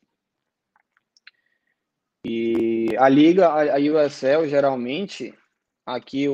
e 2.24 2.96
a 2.98 3.08
liga, 3.08 3.48
a, 3.48 3.76
a 3.76 3.78
USL, 3.78 4.48
geralmente, 4.48 5.34
aqui 5.86 6.26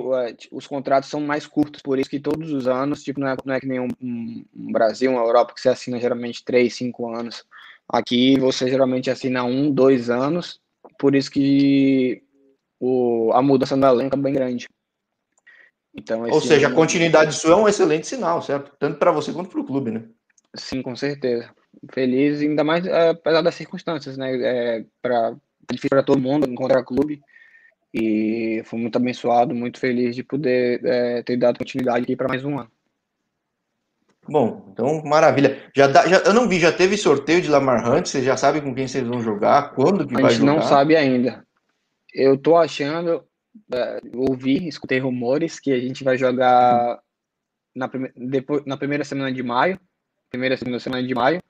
os 0.50 0.66
contratos 0.66 1.10
são 1.10 1.20
mais 1.20 1.46
curtos, 1.46 1.82
por 1.82 1.98
isso 1.98 2.10
que 2.10 2.18
todos 2.18 2.52
os 2.52 2.66
anos, 2.66 3.02
tipo, 3.02 3.20
não 3.20 3.28
é, 3.28 3.36
não 3.44 3.54
é 3.54 3.60
que 3.60 3.66
nem 3.66 3.80
um, 3.80 3.88
um, 4.00 4.72
Brasil, 4.72 5.10
uma 5.10 5.20
Europa, 5.20 5.54
que 5.54 5.60
você 5.60 5.68
assina 5.68 6.00
geralmente 6.00 6.44
3, 6.44 6.74
5 6.74 7.14
anos. 7.14 7.44
Aqui 7.88 8.38
você 8.38 8.68
geralmente 8.68 9.10
assina 9.10 9.44
um, 9.44 9.70
dois 9.70 10.10
anos, 10.10 10.60
por 10.98 11.14
isso 11.14 11.30
que 11.30 12.22
o, 12.80 13.30
a 13.32 13.42
mudança 13.42 13.76
no 13.76 13.86
elenco 13.86 14.16
é 14.16 14.20
bem 14.20 14.32
grande. 14.32 14.68
Então, 15.96 16.22
Ou 16.28 16.40
seja, 16.40 16.66
ano... 16.66 16.74
a 16.74 16.78
continuidade 16.78 17.34
sua 17.34 17.52
é 17.52 17.56
um 17.56 17.68
excelente 17.68 18.06
sinal, 18.06 18.42
certo? 18.42 18.72
Tanto 18.78 18.98
para 18.98 19.12
você 19.12 19.32
quanto 19.32 19.48
para 19.50 19.60
o 19.60 19.64
clube, 19.64 19.90
né? 19.92 20.02
Sim, 20.54 20.82
com 20.82 20.94
certeza. 20.96 21.50
feliz, 21.92 22.40
ainda 22.40 22.64
mais 22.64 22.86
é, 22.86 23.10
apesar 23.10 23.42
das 23.42 23.54
circunstâncias, 23.54 24.16
né? 24.16 24.36
É, 24.40 24.84
para 25.02 25.34
difícil 25.70 25.90
para 25.90 26.02
todo 26.02 26.20
mundo 26.20 26.48
encontrar 26.48 26.84
clube 26.84 27.22
e 27.92 28.62
fui 28.64 28.78
muito 28.80 28.96
abençoado, 28.96 29.54
muito 29.54 29.78
feliz 29.78 30.14
de 30.16 30.22
poder 30.22 30.84
é, 30.84 31.22
ter 31.22 31.36
dado 31.36 31.58
continuidade 31.58 32.02
aqui 32.02 32.16
para 32.16 32.28
mais 32.28 32.44
um 32.44 32.58
ano. 32.58 32.70
Bom, 34.28 34.70
então 34.72 35.04
maravilha. 35.04 35.62
Já, 35.74 35.86
dá, 35.86 36.06
já 36.06 36.18
eu 36.18 36.32
não 36.32 36.48
vi, 36.48 36.58
já 36.58 36.72
teve 36.72 36.96
sorteio 36.96 37.42
de 37.42 37.48
Lamar 37.48 37.88
Hunt, 37.88 38.06
você 38.06 38.22
já 38.22 38.36
sabe 38.36 38.60
com 38.60 38.74
quem 38.74 38.88
vocês 38.88 39.06
vão 39.06 39.20
jogar, 39.20 39.74
quando 39.74 40.06
que 40.06 40.14
A 40.16 40.20
vai 40.20 40.30
gente 40.30 40.40
jogar? 40.40 40.52
não 40.54 40.62
sabe 40.62 40.96
ainda. 40.96 41.44
Eu 42.12 42.38
tô 42.38 42.56
achando, 42.56 43.10
é, 43.16 43.20
ouvi, 44.14 44.66
escutei 44.68 44.98
rumores 44.98 45.60
que 45.60 45.72
a 45.72 45.78
gente 45.78 46.04
vai 46.04 46.16
jogar 46.16 47.00
na, 47.74 47.88
prime 47.88 48.10
depois, 48.16 48.64
na 48.64 48.76
primeira 48.76 49.04
semana 49.04 49.32
de 49.32 49.42
maio, 49.42 49.78
primeira 50.30 50.56
segunda 50.56 50.78
semana 50.78 51.06
de 51.06 51.14
maio, 51.14 51.42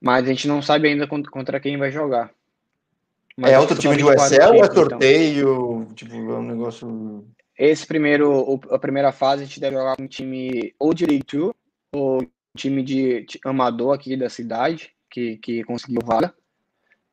mas 0.00 0.24
a 0.24 0.28
gente 0.28 0.48
não 0.48 0.62
sabe 0.62 0.88
ainda 0.88 1.06
contra, 1.06 1.60
quem 1.60 1.76
vai 1.76 1.90
jogar. 1.90 2.30
Mas 3.36 3.52
é 3.52 3.58
outro 3.58 3.78
time 3.78 3.96
de 3.96 4.02
são 4.02 4.10
24 4.12 4.36
USL 4.36 4.42
ou 4.42 4.54
é 4.54 4.68
times, 4.68 4.70
então. 4.70 4.88
sorteio? 4.88 5.88
Tipo, 5.94 6.14
é 6.14 6.38
um 6.38 6.42
negócio. 6.42 7.26
Esse 7.58 7.86
primeiro, 7.86 8.60
a 8.70 8.78
primeira 8.78 9.12
fase, 9.12 9.42
a 9.42 9.46
gente 9.46 9.60
deve 9.60 9.76
jogar 9.76 9.96
com 9.96 10.02
um 10.02 10.08
time 10.08 10.74
ou 10.78 10.94
de 10.94 11.06
League 11.06 11.24
Two, 11.24 11.54
ou 11.92 12.22
um 12.22 12.28
time 12.56 12.82
de, 12.82 13.24
de 13.24 13.40
amador 13.44 13.94
aqui 13.94 14.16
da 14.16 14.28
cidade, 14.28 14.90
que, 15.10 15.36
que 15.38 15.64
conseguiu 15.64 16.00
vaga. 16.04 16.34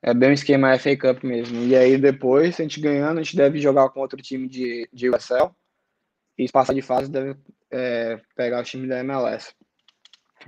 É 0.05 0.13
bem 0.13 0.31
um 0.31 0.33
esquema 0.33 0.77
FA 0.77 0.97
Cup 0.97 1.23
mesmo. 1.23 1.63
E 1.63 1.77
aí 1.77 1.97
depois, 1.97 2.59
a 2.59 2.63
gente 2.63 2.81
ganhando, 2.81 3.19
a 3.19 3.23
gente 3.23 3.37
deve 3.37 3.57
jogar 3.57 3.87
com 3.89 4.01
outro 4.01 4.21
time 4.21 4.49
de, 4.49 4.87
de 4.91 5.09
USL. 5.09 5.49
E 6.37 6.45
se 6.45 6.51
passar 6.51 6.73
de 6.73 6.81
fase, 6.81 7.09
deve 7.09 7.37
é, 7.71 8.19
pegar 8.35 8.59
o 8.59 8.63
time 8.63 8.85
da 8.85 8.99
MLS. 8.99 9.53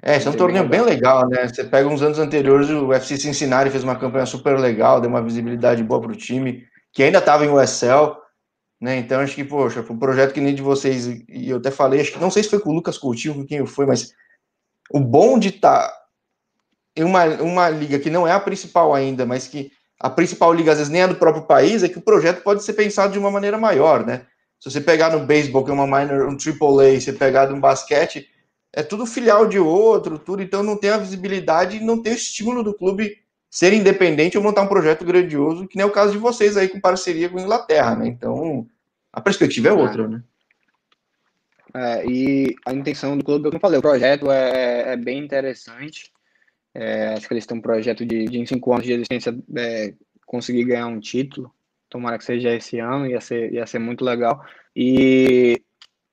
É, 0.01 0.17
esse 0.17 0.27
é 0.27 0.31
um 0.31 0.35
torneio 0.35 0.67
bem 0.67 0.81
legal. 0.81 1.29
né? 1.29 1.47
Você 1.47 1.63
pega 1.63 1.87
uns 1.87 2.01
anos 2.01 2.19
anteriores, 2.19 2.69
o 2.69 2.91
FC 2.91 3.15
Cincinnati 3.15 3.71
fez 3.71 3.81
uma 3.81 3.95
campanha 3.95 4.25
super 4.25 4.59
legal, 4.59 4.99
deu 4.99 5.09
uma 5.09 5.23
visibilidade 5.23 5.81
boa 5.83 6.01
pro 6.01 6.15
time, 6.15 6.67
que 6.91 7.01
ainda 7.01 7.19
estava 7.19 7.45
em 7.45 7.49
USL, 7.49 8.17
né? 8.81 8.97
Então 8.97 9.21
acho 9.21 9.35
que, 9.35 9.43
poxa, 9.45 9.83
foi 9.83 9.95
um 9.95 9.99
projeto 9.99 10.33
que 10.33 10.41
nem 10.41 10.53
de 10.53 10.61
vocês, 10.61 11.07
e 11.07 11.49
eu 11.49 11.57
até 11.57 11.71
falei, 11.71 12.01
acho 12.01 12.11
que 12.11 12.19
não 12.19 12.29
sei 12.29 12.43
se 12.43 12.49
foi 12.49 12.59
com 12.59 12.71
o 12.71 12.73
Lucas 12.73 12.97
Coutinho, 12.97 13.35
com 13.35 13.45
quem 13.45 13.65
foi, 13.65 13.85
mas 13.85 14.13
o 14.91 14.99
bom 14.99 15.39
de 15.39 15.47
estar 15.47 15.87
em 15.87 16.04
uma, 17.03 17.25
uma 17.41 17.69
liga 17.69 17.99
que 17.99 18.09
não 18.09 18.27
é 18.27 18.31
a 18.31 18.39
principal 18.39 18.93
ainda, 18.93 19.25
mas 19.25 19.47
que 19.47 19.71
a 19.99 20.09
principal 20.09 20.53
liga 20.53 20.71
às 20.71 20.77
vezes 20.77 20.91
nem 20.91 21.01
é 21.01 21.07
do 21.07 21.15
próprio 21.15 21.43
país, 21.43 21.83
é 21.83 21.89
que 21.89 21.97
o 21.97 22.01
projeto 22.01 22.41
pode 22.43 22.63
ser 22.63 22.73
pensado 22.73 23.13
de 23.13 23.19
uma 23.19 23.31
maneira 23.31 23.57
maior, 23.57 24.05
né? 24.05 24.25
Se 24.59 24.71
você 24.71 24.81
pegar 24.81 25.11
no 25.11 25.25
beisebol, 25.25 25.63
que 25.63 25.71
é 25.71 25.73
uma 25.73 25.85
minor, 25.85 26.27
um 26.27 26.37
AAA, 26.37 26.99
você 26.99 27.13
pegar 27.13 27.49
no 27.49 27.59
basquete, 27.59 28.29
é 28.73 28.81
tudo 28.81 29.05
filial 29.05 29.47
de 29.47 29.59
outro, 29.59 30.19
tudo, 30.19 30.41
então 30.41 30.63
não 30.63 30.77
tem 30.77 30.89
a 30.89 30.97
visibilidade 30.97 31.77
e 31.77 31.83
não 31.83 32.01
tem 32.01 32.13
o 32.13 32.15
estímulo 32.15 32.63
do 32.63 32.73
clube 32.73 33.17
ser 33.49 33.71
independente 33.73 34.37
ou 34.37 34.43
montar 34.43 34.63
um 34.63 34.67
projeto 34.67 35.05
grandioso, 35.05 35.67
que 35.67 35.77
nem 35.77 35.83
é 35.83 35.87
o 35.87 35.91
caso 35.91 36.11
de 36.11 36.17
vocês 36.17 36.57
aí 36.57 36.67
com 36.67 36.79
parceria 36.79 37.29
com 37.29 37.37
a 37.37 37.41
Inglaterra, 37.41 37.95
né? 37.95 38.07
Então, 38.07 38.67
a 39.13 39.21
perspectiva 39.21 39.69
é 39.69 39.73
outra, 39.73 40.07
né? 40.07 40.21
É, 41.73 42.05
e 42.05 42.55
a 42.65 42.73
intenção 42.73 43.17
do 43.17 43.23
clube, 43.23 43.45
como 43.45 43.55
eu 43.55 43.59
falei, 43.61 43.79
o 43.79 43.81
projeto 43.81 44.31
é, 44.31 44.93
é 44.93 44.97
bem 44.97 45.19
interessante. 45.19 46.11
É, 46.75 47.13
acho 47.13 47.25
que 47.25 47.33
eles 47.33 47.45
têm 47.45 47.57
um 47.57 47.61
projeto 47.61 48.05
de, 48.05 48.25
de 48.25 48.37
em 48.37 48.45
cinco 48.45 48.73
anos 48.73 48.85
de 48.85 48.91
existência 48.91 49.33
é, 49.55 49.93
conseguir 50.25 50.65
ganhar 50.65 50.87
um 50.87 50.99
título. 50.99 51.49
Tomara 51.89 52.17
que 52.17 52.25
seja 52.25 52.53
esse 52.53 52.79
ano, 52.79 53.07
ia 53.07 53.21
ser, 53.21 53.53
ia 53.53 53.65
ser 53.65 53.79
muito 53.79 54.03
legal. 54.03 54.45
E 54.75 55.63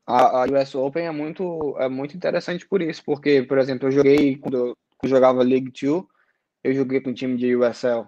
a, 0.07 0.45
a 0.45 0.47
US 0.47 0.75
Open 0.77 1.07
é 1.07 1.11
muito, 1.11 1.77
é 1.79 1.89
muito 1.89 2.17
interessante 2.17 2.67
por 2.67 2.81
isso, 2.81 3.03
porque, 3.05 3.43
por 3.43 3.59
exemplo, 3.59 3.89
eu 3.89 3.93
joguei 3.93 4.37
quando 4.37 4.77
eu, 5.03 5.09
jogava 5.09 5.43
League 5.43 5.73
Two, 5.73 6.09
eu 6.63 6.73
joguei 6.73 7.01
com 7.01 7.11
um 7.11 7.15
time 7.15 7.37
de 7.37 7.57
USL. 7.57 8.07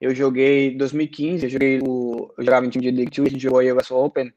Eu 0.00 0.14
joguei 0.14 0.72
em 0.72 0.76
2015, 0.76 1.44
eu 1.46 1.50
joguei 1.50 1.80
o, 1.82 2.32
eu 2.38 2.44
jogava 2.44 2.66
em 2.66 2.70
time 2.70 2.84
de 2.84 2.90
League 2.92 3.10
Two, 3.10 3.26
a 3.26 3.28
gente 3.28 3.42
jogou 3.42 3.60
a 3.60 3.74
US 3.74 3.90
Open. 3.90 4.32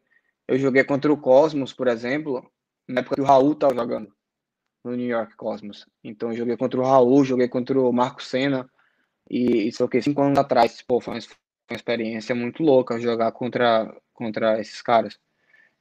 Eu 0.47 0.57
joguei 0.57 0.83
contra 0.83 1.13
o 1.13 1.17
Cosmos, 1.17 1.73
por 1.73 1.87
exemplo, 1.87 2.43
na 2.87 3.01
época 3.01 3.15
que 3.15 3.21
o 3.21 3.25
Raul 3.25 3.53
estava 3.53 3.75
jogando 3.75 4.14
no 4.85 4.95
New 4.95 5.07
York 5.07 5.35
Cosmos. 5.35 5.85
Então 6.03 6.33
joguei 6.33 6.55
contra 6.55 6.79
o 6.79 6.83
Raul, 6.83 7.25
joguei 7.25 7.47
contra 7.47 7.79
o 7.79 7.91
Marco 7.91 8.23
Senna 8.23 8.69
e 9.29 9.67
isso 9.67 9.87
foi 9.87 10.01
cinco 10.01 10.21
anos 10.21 10.37
atrás. 10.37 10.81
Pô, 10.81 11.01
foi 11.01 11.15
uma, 11.15 11.19
experiência 11.75 12.35
muito 12.35 12.61
louca 12.61 12.99
jogar 12.99 13.31
contra, 13.31 13.93
contra 14.13 14.59
esses 14.61 14.81
caras. 14.81 15.17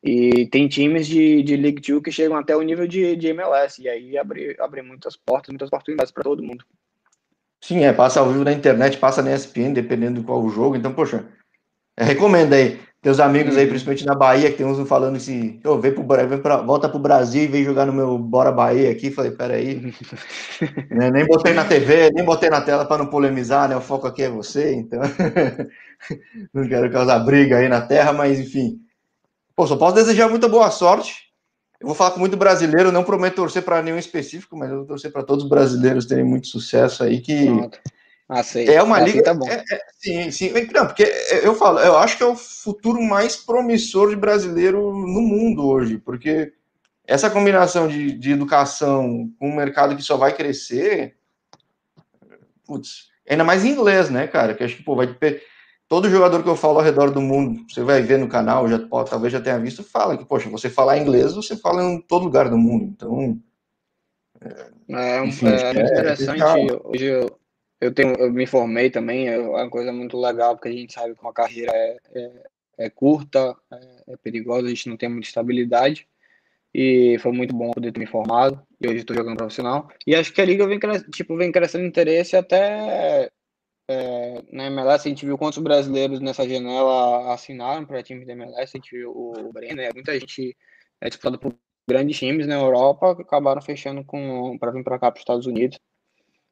E 0.03 0.47
tem 0.47 0.69
times 0.69 1.07
de, 1.07 1.43
de 1.43 1.57
League 1.57 1.81
Two 1.81 2.03
que 2.03 2.11
chegam 2.11 2.37
até 2.37 2.57
o 2.57 2.63
nível 2.63 2.87
de, 2.87 3.17
de 3.17 3.29
MLS, 3.29 3.81
e 3.81 3.89
aí 3.89 4.19
abre, 4.19 4.55
abre 4.61 4.83
muitas 4.83 5.17
portas, 5.17 5.49
muitas 5.49 5.69
oportunidades 5.69 6.13
para 6.13 6.25
todo 6.25 6.43
mundo. 6.43 6.65
Sim, 7.63 7.85
é, 7.85 7.93
passa 7.95 8.21
ao 8.21 8.31
vivo 8.31 8.45
na 8.45 8.53
internet, 8.53 8.99
passa 8.99 9.23
na 9.23 9.35
ESPN, 9.35 9.73
dependendo 9.73 10.21
de 10.21 10.27
qual 10.27 10.43
o 10.43 10.51
jogo. 10.51 10.77
Então, 10.77 10.93
poxa, 10.93 11.27
é, 11.97 12.05
recomenda 12.05 12.57
aí. 12.57 12.79
Teus 13.05 13.21
amigos 13.21 13.55
aí, 13.55 13.65
Uhum. 13.65 13.69
principalmente 13.69 14.07
na 14.07 14.15
Bahia, 14.15 14.51
que 14.51 14.57
tem 14.57 14.65
uns 14.65 14.89
falando 14.89 15.17
assim, 15.17 15.61
ô, 15.63 15.77
vem 15.77 15.93
pro, 15.93 16.03
vem 16.27 16.39
pra, 16.39 16.57
volta 16.63 16.89
pro 16.89 16.99
Brasil 16.99 17.43
e 17.43 17.47
vem 17.47 17.63
jogar 17.63 17.85
no 17.85 17.93
meu 17.93 18.17
Bora 18.17 18.51
Bahia 18.51 18.91
aqui. 18.91 19.11
Falei, 19.11 19.31
peraí, 19.31 19.93
né, 20.91 21.11
nem 21.11 21.27
botei 21.27 21.53
na 21.53 21.67
TV, 21.67 22.11
nem 22.15 22.25
botei 22.25 22.49
na 22.49 22.63
tela 22.63 22.87
para 22.87 23.03
não 23.03 23.11
polemizar, 23.11 23.69
né? 23.69 23.77
O 23.77 23.81
foco 23.83 24.07
aqui 24.07 24.23
é 24.23 24.31
você, 24.31 24.75
então 24.75 25.03
não 26.55 26.67
quero 26.67 26.91
causar 26.91 27.19
briga 27.19 27.59
aí 27.59 27.69
na 27.69 27.83
terra, 27.83 28.11
mas 28.11 28.41
enfim. 28.41 28.81
Pô, 29.55 29.67
só 29.67 29.77
posso 29.77 29.97
desejar 29.97 30.31
muita 30.31 30.49
boa 30.49 30.71
sorte. 30.71 31.25
Eu 31.79 31.89
vou 31.89 31.95
falar 31.95 32.13
com 32.13 32.21
muito 32.21 32.39
brasileiro, 32.39 32.91
não 32.91 33.05
prometo 33.05 33.35
torcer 33.35 33.63
para 33.63 33.83
nenhum 33.83 33.99
específico, 33.99 34.57
mas 34.57 34.71
eu 34.71 34.79
vou 34.79 34.87
torcer 34.87 35.13
para 35.13 35.23
todos 35.23 35.45
os 35.45 35.51
brasileiros 35.51 36.07
terem 36.07 36.25
muito 36.25 36.47
sucesso 36.47 37.05
aí, 37.05 37.21
que 37.21 37.45
Pronto. 37.45 37.79
Aceito. 38.29 38.71
é 38.71 38.83
uma 38.83 38.97
Assim 38.97 39.07
liga. 39.07 39.23
Tá 39.23 39.35
bom. 39.35 39.47
é- 39.49 39.63
é- 39.71 39.81
sim, 39.99 40.31
sim. 40.31 40.51
Não, 40.73 40.87
porque 40.87 41.03
eu 41.43 41.55
falo, 41.55 41.79
eu 41.81 41.97
acho 41.99 42.17
que 42.17 42.23
é 42.23 42.27
o 42.27 42.35
futuro 42.37 43.03
mais 43.03 43.37
promissor 43.37 44.09
de 44.11 44.17
brasileiro 44.17 44.81
no 44.93 45.21
mundo 45.21 45.67
hoje, 45.67 45.99
porque 45.99 46.53
essa 47.07 47.29
combinação 47.29 47.87
de, 47.87 48.13
de 48.13 48.33
educação 48.33 49.31
com 49.39 49.51
um 49.51 49.55
mercado 49.57 49.95
que 49.95 50.03
só 50.03 50.17
vai 50.17 50.35
crescer, 50.35 51.17
putz, 52.67 53.09
ainda 53.29 53.45
mais 53.45 53.65
em 53.65 53.71
inglês, 53.71 54.09
né, 54.11 54.27
cara? 54.27 54.55
Que 54.55 54.65
acho 54.65 54.77
que 54.77 54.83
pô, 54.83 54.97
vai 54.97 55.07
ter. 55.07 55.43
Todo 55.87 56.09
jogador 56.09 56.43
que 56.43 56.49
eu 56.49 56.57
falo 56.57 56.79
ao 56.79 56.85
redor 56.85 57.11
do 57.11 57.21
mundo, 57.21 57.63
você 57.69 57.83
vai 57.83 58.01
ver 58.01 58.19
no 58.19 58.27
canal, 58.27 58.67
já 58.67 58.79
pode, 58.79 59.11
talvez 59.11 59.31
já 59.33 59.41
tenha 59.41 59.59
visto, 59.59 59.83
fala 59.85 60.17
que, 60.17 60.25
poxa, 60.25 60.49
você 60.49 60.71
falar 60.71 60.97
inglês, 60.97 61.35
você 61.35 61.55
fala 61.57 61.85
em 61.85 62.01
todo 62.01 62.25
lugar 62.25 62.49
do 62.49 62.57
mundo. 62.57 62.85
Então, 62.85 63.39
É, 64.89 65.21
um- 65.21 65.27
Enfim, 65.27 65.47
é 65.47 65.73
muito 65.73 65.77
é 65.77 65.83
interessante. 65.85 66.43
Hoje 66.85 67.05
eu, 67.05 67.39
eu, 67.85 67.93
tenho, 67.93 68.15
eu 68.17 68.33
me 68.33 68.47
formei 68.47 68.91
também, 68.91 69.29
é 69.29 69.39
uma 69.39 69.69
coisa 69.69 69.93
muito 69.93 70.19
legal, 70.19 70.57
porque 70.57 70.69
a 70.69 70.73
gente 70.73 70.93
sabe 70.93 71.15
que 71.15 71.21
uma 71.21 71.33
carreira 71.33 71.71
é, 71.75 71.99
é, 72.15 72.33
é 72.79 72.91
curta, 72.91 73.55
é, 73.73 74.13
é 74.15 74.17
perigosa, 74.17 74.67
a 74.67 74.71
gente 74.71 74.89
não 74.89 74.97
tem 74.97 75.09
muita 75.09 75.29
estabilidade. 75.29 76.09
E 76.75 77.19
foi 77.21 77.31
muito 77.31 77.55
bom 77.55 77.71
poder 77.71 77.93
ter 77.93 78.01
me 78.01 78.07
formado. 78.07 78.61
E 78.81 78.89
hoje 78.89 78.99
estou 78.99 79.15
jogando 79.15 79.37
profissional. 79.37 79.89
E 80.07 80.15
acho 80.15 80.33
que 80.33 80.41
a 80.41 80.45
liga 80.45 80.67
vem, 80.67 80.81
tipo, 81.13 81.37
vem 81.37 81.53
crescendo 81.53 81.85
interesse 81.87 82.37
até 82.37 83.31
é, 83.89 84.43
na 84.51 84.67
MLS. 84.67 85.07
A 85.07 85.11
gente 85.11 85.25
viu 85.25 85.39
quantos 85.39 85.59
brasileiros 85.59 86.21
nessa 86.21 86.49
janela 86.49 87.33
assinaram 87.33 87.85
para 87.87 88.03
time 88.03 88.25
da 88.25 88.33
MLS. 88.33 88.73
A 88.75 88.79
gente 88.79 88.97
viu 88.97 89.11
o 89.13 89.53
Brenner, 89.53 89.95
muita 89.95 90.19
gente 90.19 90.57
é 91.01 91.09
disputada 91.09 91.39
por 91.39 91.55
grandes 91.89 92.19
times 92.19 92.47
na 92.47 92.55
Europa 92.55 93.15
que 93.15 93.23
acabaram 93.23 93.63
fechando 93.63 94.05
com 94.05 94.59
para 94.59 94.73
vir 94.73 94.83
para 94.83 94.99
cá 94.99 95.11
para 95.13 95.19
os 95.19 95.21
Estados 95.21 95.47
Unidos. 95.47 95.79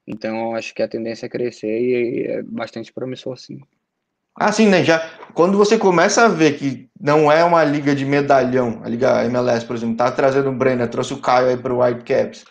Então 0.06 0.54
acho 0.54 0.74
que 0.74 0.82
a 0.82 0.88
tendência 0.88 1.26
é 1.26 1.28
crescer 1.28 1.80
e 1.80 2.26
é 2.26 2.42
bastante 2.42 2.92
promissor 2.92 3.36
sim. 3.36 3.60
Ah, 4.34 4.50
sim, 4.50 4.66
né? 4.66 4.82
Já, 4.82 4.98
quando 5.34 5.58
você 5.58 5.78
começa 5.78 6.24
a 6.24 6.28
ver 6.28 6.56
que 6.58 6.88
não 6.98 7.30
é 7.30 7.44
uma 7.44 7.62
liga 7.62 7.94
de 7.94 8.04
medalhão, 8.04 8.80
a 8.82 8.88
Liga 8.88 9.24
MLS, 9.26 9.66
por 9.66 9.76
exemplo, 9.76 9.96
tá 9.96 10.10
trazendo 10.10 10.48
o 10.48 10.54
Brenner, 10.54 10.88
trouxe 10.88 11.12
o 11.12 11.20
Caio 11.20 11.48
aí 11.48 11.56
para 11.56 11.72
o 11.72 11.82
Whitecaps, 11.82 12.44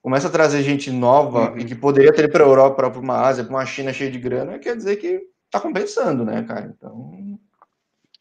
começa 0.00 0.28
a 0.28 0.30
trazer 0.30 0.62
gente 0.62 0.88
nova 0.90 1.50
Uhum. 1.50 1.58
e 1.58 1.64
que 1.64 1.74
poderia 1.74 2.12
ter 2.12 2.30
para 2.30 2.44
a 2.44 2.46
Europa, 2.46 2.88
para 2.90 3.00
uma 3.00 3.20
Ásia, 3.26 3.42
para 3.42 3.54
uma 3.56 3.66
China 3.66 3.92
cheia 3.92 4.10
de 4.10 4.20
grana, 4.20 4.58
quer 4.58 4.76
dizer 4.76 4.96
que 4.96 5.20
tá 5.50 5.58
compensando, 5.58 6.24
né, 6.24 6.44
cara? 6.44 6.72
Então, 6.76 7.38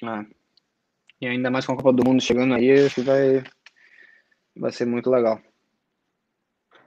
É. 0.03 0.25
E 1.21 1.27
ainda 1.27 1.49
mais 1.51 1.65
com 1.65 1.73
a 1.73 1.77
Copa 1.77 1.93
do 1.93 2.03
Mundo 2.03 2.21
chegando 2.21 2.55
aí, 2.55 2.85
acho 2.85 2.95
que 2.95 3.01
vai, 3.01 3.43
vai 4.57 4.71
ser 4.71 4.85
muito 4.85 5.09
legal. 5.09 5.39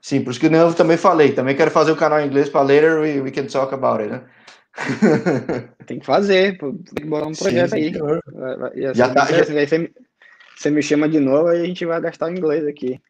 Sim, 0.01 0.23
por 0.23 0.31
isso 0.31 0.39
que 0.39 0.47
eu 0.47 0.73
também 0.73 0.97
falei, 0.97 1.33
também 1.33 1.55
quero 1.55 1.71
fazer 1.71 1.91
o 1.91 1.95
canal 1.95 2.19
em 2.19 2.27
inglês 2.27 2.49
para 2.49 2.61
later 2.61 2.99
we, 2.99 3.21
we 3.21 3.31
can 3.31 3.45
talk 3.45 3.73
about 3.73 4.01
it, 4.01 4.11
né? 4.11 4.23
Tem 5.85 5.99
que 5.99 6.05
fazer, 6.05 6.57
pô, 6.57 6.71
tem 6.71 7.03
que 7.03 7.05
botar 7.05 7.25
um 7.27 7.33
Sim, 7.33 7.43
projeto 7.43 7.73
aí. 7.73 7.91
Vai- 7.91 8.57
vai- 8.57 8.77
ia 8.77 8.93
Já 8.93 9.11
tá-. 9.11 9.25
Aí 9.25 9.65
você, 9.65 9.77
me- 9.79 9.91
você 10.55 10.69
me 10.69 10.83
chama 10.83 11.09
de 11.09 11.19
novo 11.19 11.51
e 11.51 11.61
a 11.61 11.65
gente 11.65 11.83
vai 11.85 11.99
gastar 11.99 12.27
o 12.27 12.31
inglês 12.31 12.65
aqui. 12.67 13.01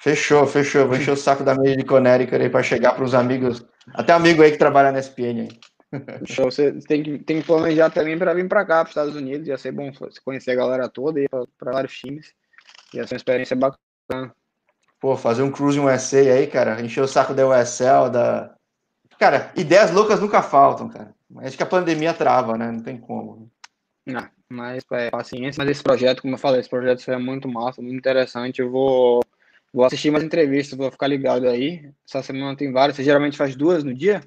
Fechou, 0.00 0.46
fechou. 0.46 0.86
Vou 0.86 0.96
encher 0.96 1.10
o 1.10 1.16
saco 1.16 1.42
da 1.42 1.54
mídia 1.54 1.76
de 1.76 1.84
Connecticut 1.84 2.40
aí 2.40 2.48
para 2.48 2.62
chegar 2.62 2.92
para 2.92 3.04
os 3.04 3.14
amigos, 3.14 3.66
até 3.94 4.12
amigo 4.12 4.42
aí 4.42 4.52
que 4.52 4.58
trabalha 4.58 4.92
na 4.92 5.00
SPN 5.00 5.40
aí. 5.40 5.58
Show, 6.24 6.50
você 6.50 6.72
tem 6.72 7.02
que, 7.02 7.18
tem 7.18 7.40
que 7.40 7.46
planejar 7.46 7.90
também 7.90 8.16
para 8.16 8.32
vir 8.32 8.48
para 8.48 8.64
cá, 8.64 8.76
para 8.76 8.84
os 8.84 8.90
Estados 8.90 9.16
Unidos. 9.16 9.48
Ia 9.48 9.58
ser 9.58 9.72
bom 9.72 9.90
conhecer 10.24 10.52
a 10.52 10.56
galera 10.56 10.88
toda 10.88 11.20
e 11.20 11.26
para 11.28 11.72
vários 11.72 11.96
times. 11.98 12.32
Ia 12.94 13.06
ser 13.06 13.14
uma 13.14 13.18
experiência 13.18 13.56
bacana. 13.56 14.32
Pô, 15.04 15.18
fazer 15.18 15.42
um 15.42 15.50
cruise 15.50 15.78
USA 15.78 16.16
aí, 16.16 16.46
cara, 16.46 16.80
encher 16.80 17.02
o 17.02 17.06
saco 17.06 17.34
da 17.34 17.46
USL, 17.46 18.08
da, 18.10 18.54
Cara, 19.18 19.52
ideias 19.54 19.90
loucas 19.90 20.18
nunca 20.18 20.40
faltam, 20.40 20.88
cara. 20.88 21.14
Acho 21.42 21.58
que 21.58 21.62
a 21.62 21.66
pandemia 21.66 22.14
trava, 22.14 22.56
né? 22.56 22.72
Não 22.72 22.80
tem 22.80 22.96
como. 22.96 23.50
Não, 24.06 24.26
mas 24.48 24.82
é, 24.92 25.10
paciência. 25.10 25.62
Mas 25.62 25.72
esse 25.72 25.82
projeto, 25.82 26.22
como 26.22 26.32
eu 26.32 26.38
falei, 26.38 26.60
esse 26.60 26.70
projeto 26.70 27.06
é 27.10 27.18
muito 27.18 27.46
massa, 27.46 27.82
muito 27.82 27.98
interessante. 27.98 28.62
Eu 28.62 28.70
vou, 28.70 29.20
vou 29.74 29.84
assistir 29.84 30.10
mais 30.10 30.24
entrevistas, 30.24 30.78
vou 30.78 30.90
ficar 30.90 31.06
ligado 31.06 31.46
aí. 31.50 31.92
Essa 32.08 32.22
semana 32.22 32.56
tem 32.56 32.72
várias. 32.72 32.96
Você 32.96 33.04
geralmente 33.04 33.36
faz 33.36 33.54
duas 33.54 33.84
no 33.84 33.92
dia? 33.92 34.22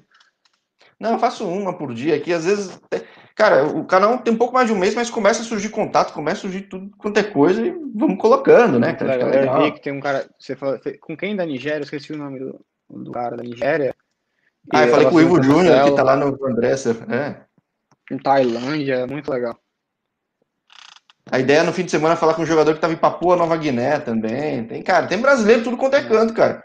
Não, 0.98 1.12
eu 1.12 1.18
faço 1.18 1.46
uma 1.46 1.72
por 1.72 1.94
dia 1.94 2.16
aqui. 2.16 2.32
Às 2.32 2.44
vezes, 2.44 2.80
cara, 3.34 3.64
o 3.64 3.84
canal 3.84 4.18
tem 4.18 4.34
um 4.34 4.36
pouco 4.38 4.54
mais 4.54 4.66
de 4.66 4.72
um 4.72 4.78
mês, 4.78 4.94
mas 4.94 5.08
começa 5.08 5.42
a 5.42 5.44
surgir 5.44 5.68
contato, 5.68 6.12
começa 6.12 6.38
a 6.38 6.42
surgir 6.42 6.62
tudo 6.62 6.90
quanto 6.98 7.18
é 7.18 7.22
coisa 7.22 7.64
e 7.64 7.70
vamos 7.94 8.18
colocando, 8.18 8.80
né? 8.80 8.94
Cara, 8.94 9.14
eu 9.14 9.62
vi 9.62 9.72
que 9.72 9.80
tem 9.80 9.92
um 9.92 10.00
cara. 10.00 10.28
Você 10.38 10.56
falou, 10.56 10.78
com 11.00 11.16
quem 11.16 11.36
da 11.36 11.46
Nigéria? 11.46 11.78
Eu 11.78 11.84
esqueci 11.84 12.12
o 12.12 12.18
nome 12.18 12.40
do, 12.40 12.60
do 12.90 13.12
cara 13.12 13.36
da 13.36 13.42
Nigéria. 13.44 13.94
Ah, 14.72 14.84
eu 14.84 14.90
falei 14.90 15.08
com 15.08 15.14
o 15.14 15.20
Ivo 15.20 15.42
Júnior, 15.42 15.84
que 15.84 15.96
tá 15.96 16.02
lá 16.02 16.16
no 16.16 16.36
Andressa. 16.46 16.90
É. 17.08 17.48
Em 18.12 18.18
Tailândia, 18.18 19.06
muito 19.06 19.30
legal. 19.30 19.56
A 21.30 21.38
ideia 21.38 21.62
no 21.62 21.72
fim 21.72 21.84
de 21.84 21.90
semana 21.90 22.14
é 22.14 22.16
falar 22.16 22.34
com 22.34 22.42
um 22.42 22.46
jogador 22.46 22.74
que 22.74 22.80
tava 22.80 22.92
em 22.92 22.96
Papua 22.96 23.36
Nova 23.36 23.56
Guiné 23.56 23.98
também. 24.00 24.64
Tem, 24.64 24.82
cara, 24.82 25.06
tem 25.06 25.20
brasileiro 25.20 25.62
tudo 25.62 25.76
quanto 25.76 25.94
é 25.94 26.02
canto, 26.02 26.32
cara. 26.32 26.64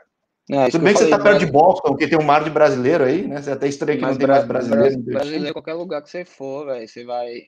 É, 0.50 0.70
Tudo 0.70 0.84
bem 0.84 0.94
que, 0.94 1.00
que 1.00 1.06
você 1.06 1.10
tá 1.10 1.20
perto 1.20 1.39
de 1.39 1.46
Boston, 1.46 1.89
porque 1.89 2.08
tem 2.08 2.20
um 2.20 2.24
mar 2.24 2.44
de 2.44 2.50
brasileiro 2.50 3.06
aí, 3.06 3.26
né? 3.26 3.41
Você 3.41 3.52
até 3.52 3.68
estranha 3.68 3.98
que 3.98 4.06
não 4.06 4.16
tem 4.16 4.28
mais 4.28 4.46
brasileiro. 4.46 5.02
Brasileiro, 5.02 5.48
em 5.48 5.54
qualquer 5.54 5.74
lugar 5.74 6.02
que 6.02 6.10
você 6.10 6.26
for, 6.26 6.66
velho, 6.66 6.88
você 6.88 7.06
vai. 7.06 7.44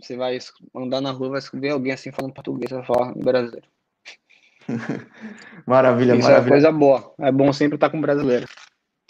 Você 0.00 0.16
vai 0.16 0.38
andar 0.76 1.00
na 1.00 1.10
rua, 1.10 1.30
vai 1.30 1.40
ver 1.54 1.70
alguém 1.70 1.92
assim 1.92 2.12
falando 2.12 2.34
português, 2.34 2.70
vai 2.70 2.84
falar 2.84 3.14
brasileiro. 3.14 3.66
maravilha, 5.66 6.14
Isso 6.14 6.28
maravilha. 6.28 6.48
é 6.48 6.52
coisa 6.52 6.70
boa. 6.70 7.14
É 7.18 7.32
bom 7.32 7.52
sempre 7.52 7.76
estar 7.76 7.90
com 7.90 8.00
brasileiro. 8.00 8.46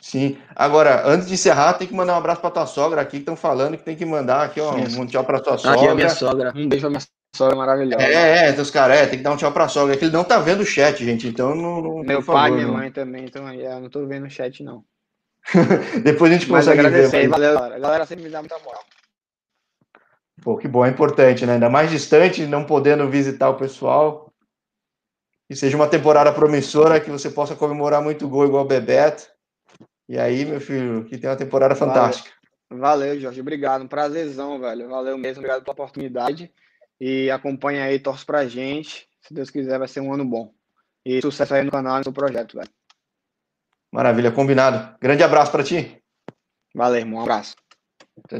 Sim. 0.00 0.38
Agora, 0.56 1.06
antes 1.06 1.28
de 1.28 1.34
encerrar, 1.34 1.74
tem 1.74 1.86
que 1.86 1.94
mandar 1.94 2.14
um 2.14 2.18
abraço 2.18 2.40
para 2.40 2.50
tua 2.50 2.66
sogra 2.66 3.00
aqui, 3.00 3.12
que 3.12 3.16
estão 3.18 3.36
falando 3.36 3.76
que 3.76 3.84
tem 3.84 3.96
que 3.96 4.04
mandar 4.04 4.44
aqui, 4.44 4.60
ó, 4.60 4.74
um 4.74 5.06
tchau 5.06 5.24
para 5.24 5.40
tua 5.40 5.58
sogra. 5.58 5.76
Aqui 5.76 5.86
é 5.86 5.94
minha 5.94 6.08
sogra. 6.08 6.52
Um 6.56 6.68
beijo 6.68 6.82
pra 6.82 6.90
minha 6.90 7.00
sogra 7.34 7.56
maravilhosa. 7.56 8.04
É, 8.04 8.46
é, 8.46 8.50
então 8.50 8.62
os 8.62 8.70
caras, 8.70 8.98
é, 8.98 9.06
tem 9.06 9.18
que 9.18 9.24
dar 9.24 9.32
um 9.32 9.36
tchau 9.36 9.52
pra 9.52 9.68
sogra, 9.68 9.94
é 9.94 9.98
que 9.98 10.04
ele 10.04 10.12
não 10.12 10.24
tá 10.24 10.38
vendo 10.38 10.60
o 10.60 10.66
chat, 10.66 11.04
gente, 11.04 11.28
então 11.28 11.54
não... 11.54 11.82
não 11.82 11.98
Meu 12.00 12.22
pai 12.22 12.50
e 12.50 12.54
minha 12.54 12.66
não. 12.66 12.74
mãe 12.74 12.90
também, 12.90 13.24
então 13.24 13.52
eu 13.52 13.80
não 13.80 13.88
tô 13.88 14.06
vendo 14.06 14.26
o 14.26 14.30
chat, 14.30 14.62
não. 14.62 14.84
Depois 16.02 16.30
a 16.30 16.34
gente 16.34 16.50
Mas 16.50 16.64
consegue 16.64 16.86
agradecer, 16.86 17.22
ver. 17.22 17.28
Valeu, 17.28 17.54
galera. 17.54 17.76
A 17.76 17.78
galera 17.78 18.06
sempre 18.06 18.24
me 18.24 18.30
dá 18.30 18.40
muita 18.40 18.58
moral. 18.60 18.84
Pô, 20.40 20.56
que 20.56 20.68
bom, 20.68 20.84
é 20.84 20.88
importante, 20.88 21.46
né? 21.46 21.54
Ainda 21.54 21.68
mais 21.68 21.90
distante, 21.90 22.46
não 22.46 22.64
podendo 22.64 23.08
visitar 23.08 23.48
o 23.48 23.56
pessoal. 23.56 24.32
Que 25.48 25.56
seja 25.56 25.76
uma 25.76 25.88
temporada 25.88 26.32
promissora, 26.32 27.00
que 27.00 27.10
você 27.10 27.30
possa 27.30 27.54
comemorar 27.54 28.02
muito 28.02 28.28
gol 28.28 28.46
igual 28.46 28.64
o 28.64 28.68
Bebeto. 28.68 29.28
E 30.08 30.18
aí, 30.18 30.44
meu 30.44 30.60
filho, 30.60 31.04
que 31.04 31.18
tem 31.18 31.28
uma 31.28 31.36
temporada 31.36 31.74
fantástica. 31.74 32.30
Valeu, 32.70 32.82
Valeu 32.82 33.20
Jorge. 33.20 33.40
Obrigado. 33.40 33.82
Um 33.82 33.88
prazerzão, 33.88 34.58
velho. 34.60 34.88
Valeu 34.88 35.18
mesmo. 35.18 35.40
Obrigado 35.40 35.62
pela 35.62 35.72
oportunidade. 35.72 36.52
E 37.00 37.30
acompanha 37.30 37.84
aí, 37.84 37.98
torce 37.98 38.24
pra 38.24 38.46
gente. 38.46 39.08
Se 39.20 39.34
Deus 39.34 39.50
quiser, 39.50 39.78
vai 39.78 39.88
ser 39.88 40.00
um 40.00 40.12
ano 40.12 40.24
bom. 40.24 40.52
E 41.04 41.20
sucesso 41.20 41.54
aí 41.54 41.64
no 41.64 41.70
canal 41.70 42.00
e 42.00 42.04
no 42.04 42.12
projeto, 42.12 42.56
velho. 42.56 42.70
Maravilha, 43.92 44.32
combinado. 44.32 44.96
Grande 45.00 45.22
abraço 45.22 45.52
para 45.52 45.64
ti. 45.64 46.02
Valeu, 46.74 47.00
irmão. 47.00 47.20
Um 47.20 47.22
abraço. 47.22 47.54
Tchau, 47.56 48.24
tchau. 48.28 48.38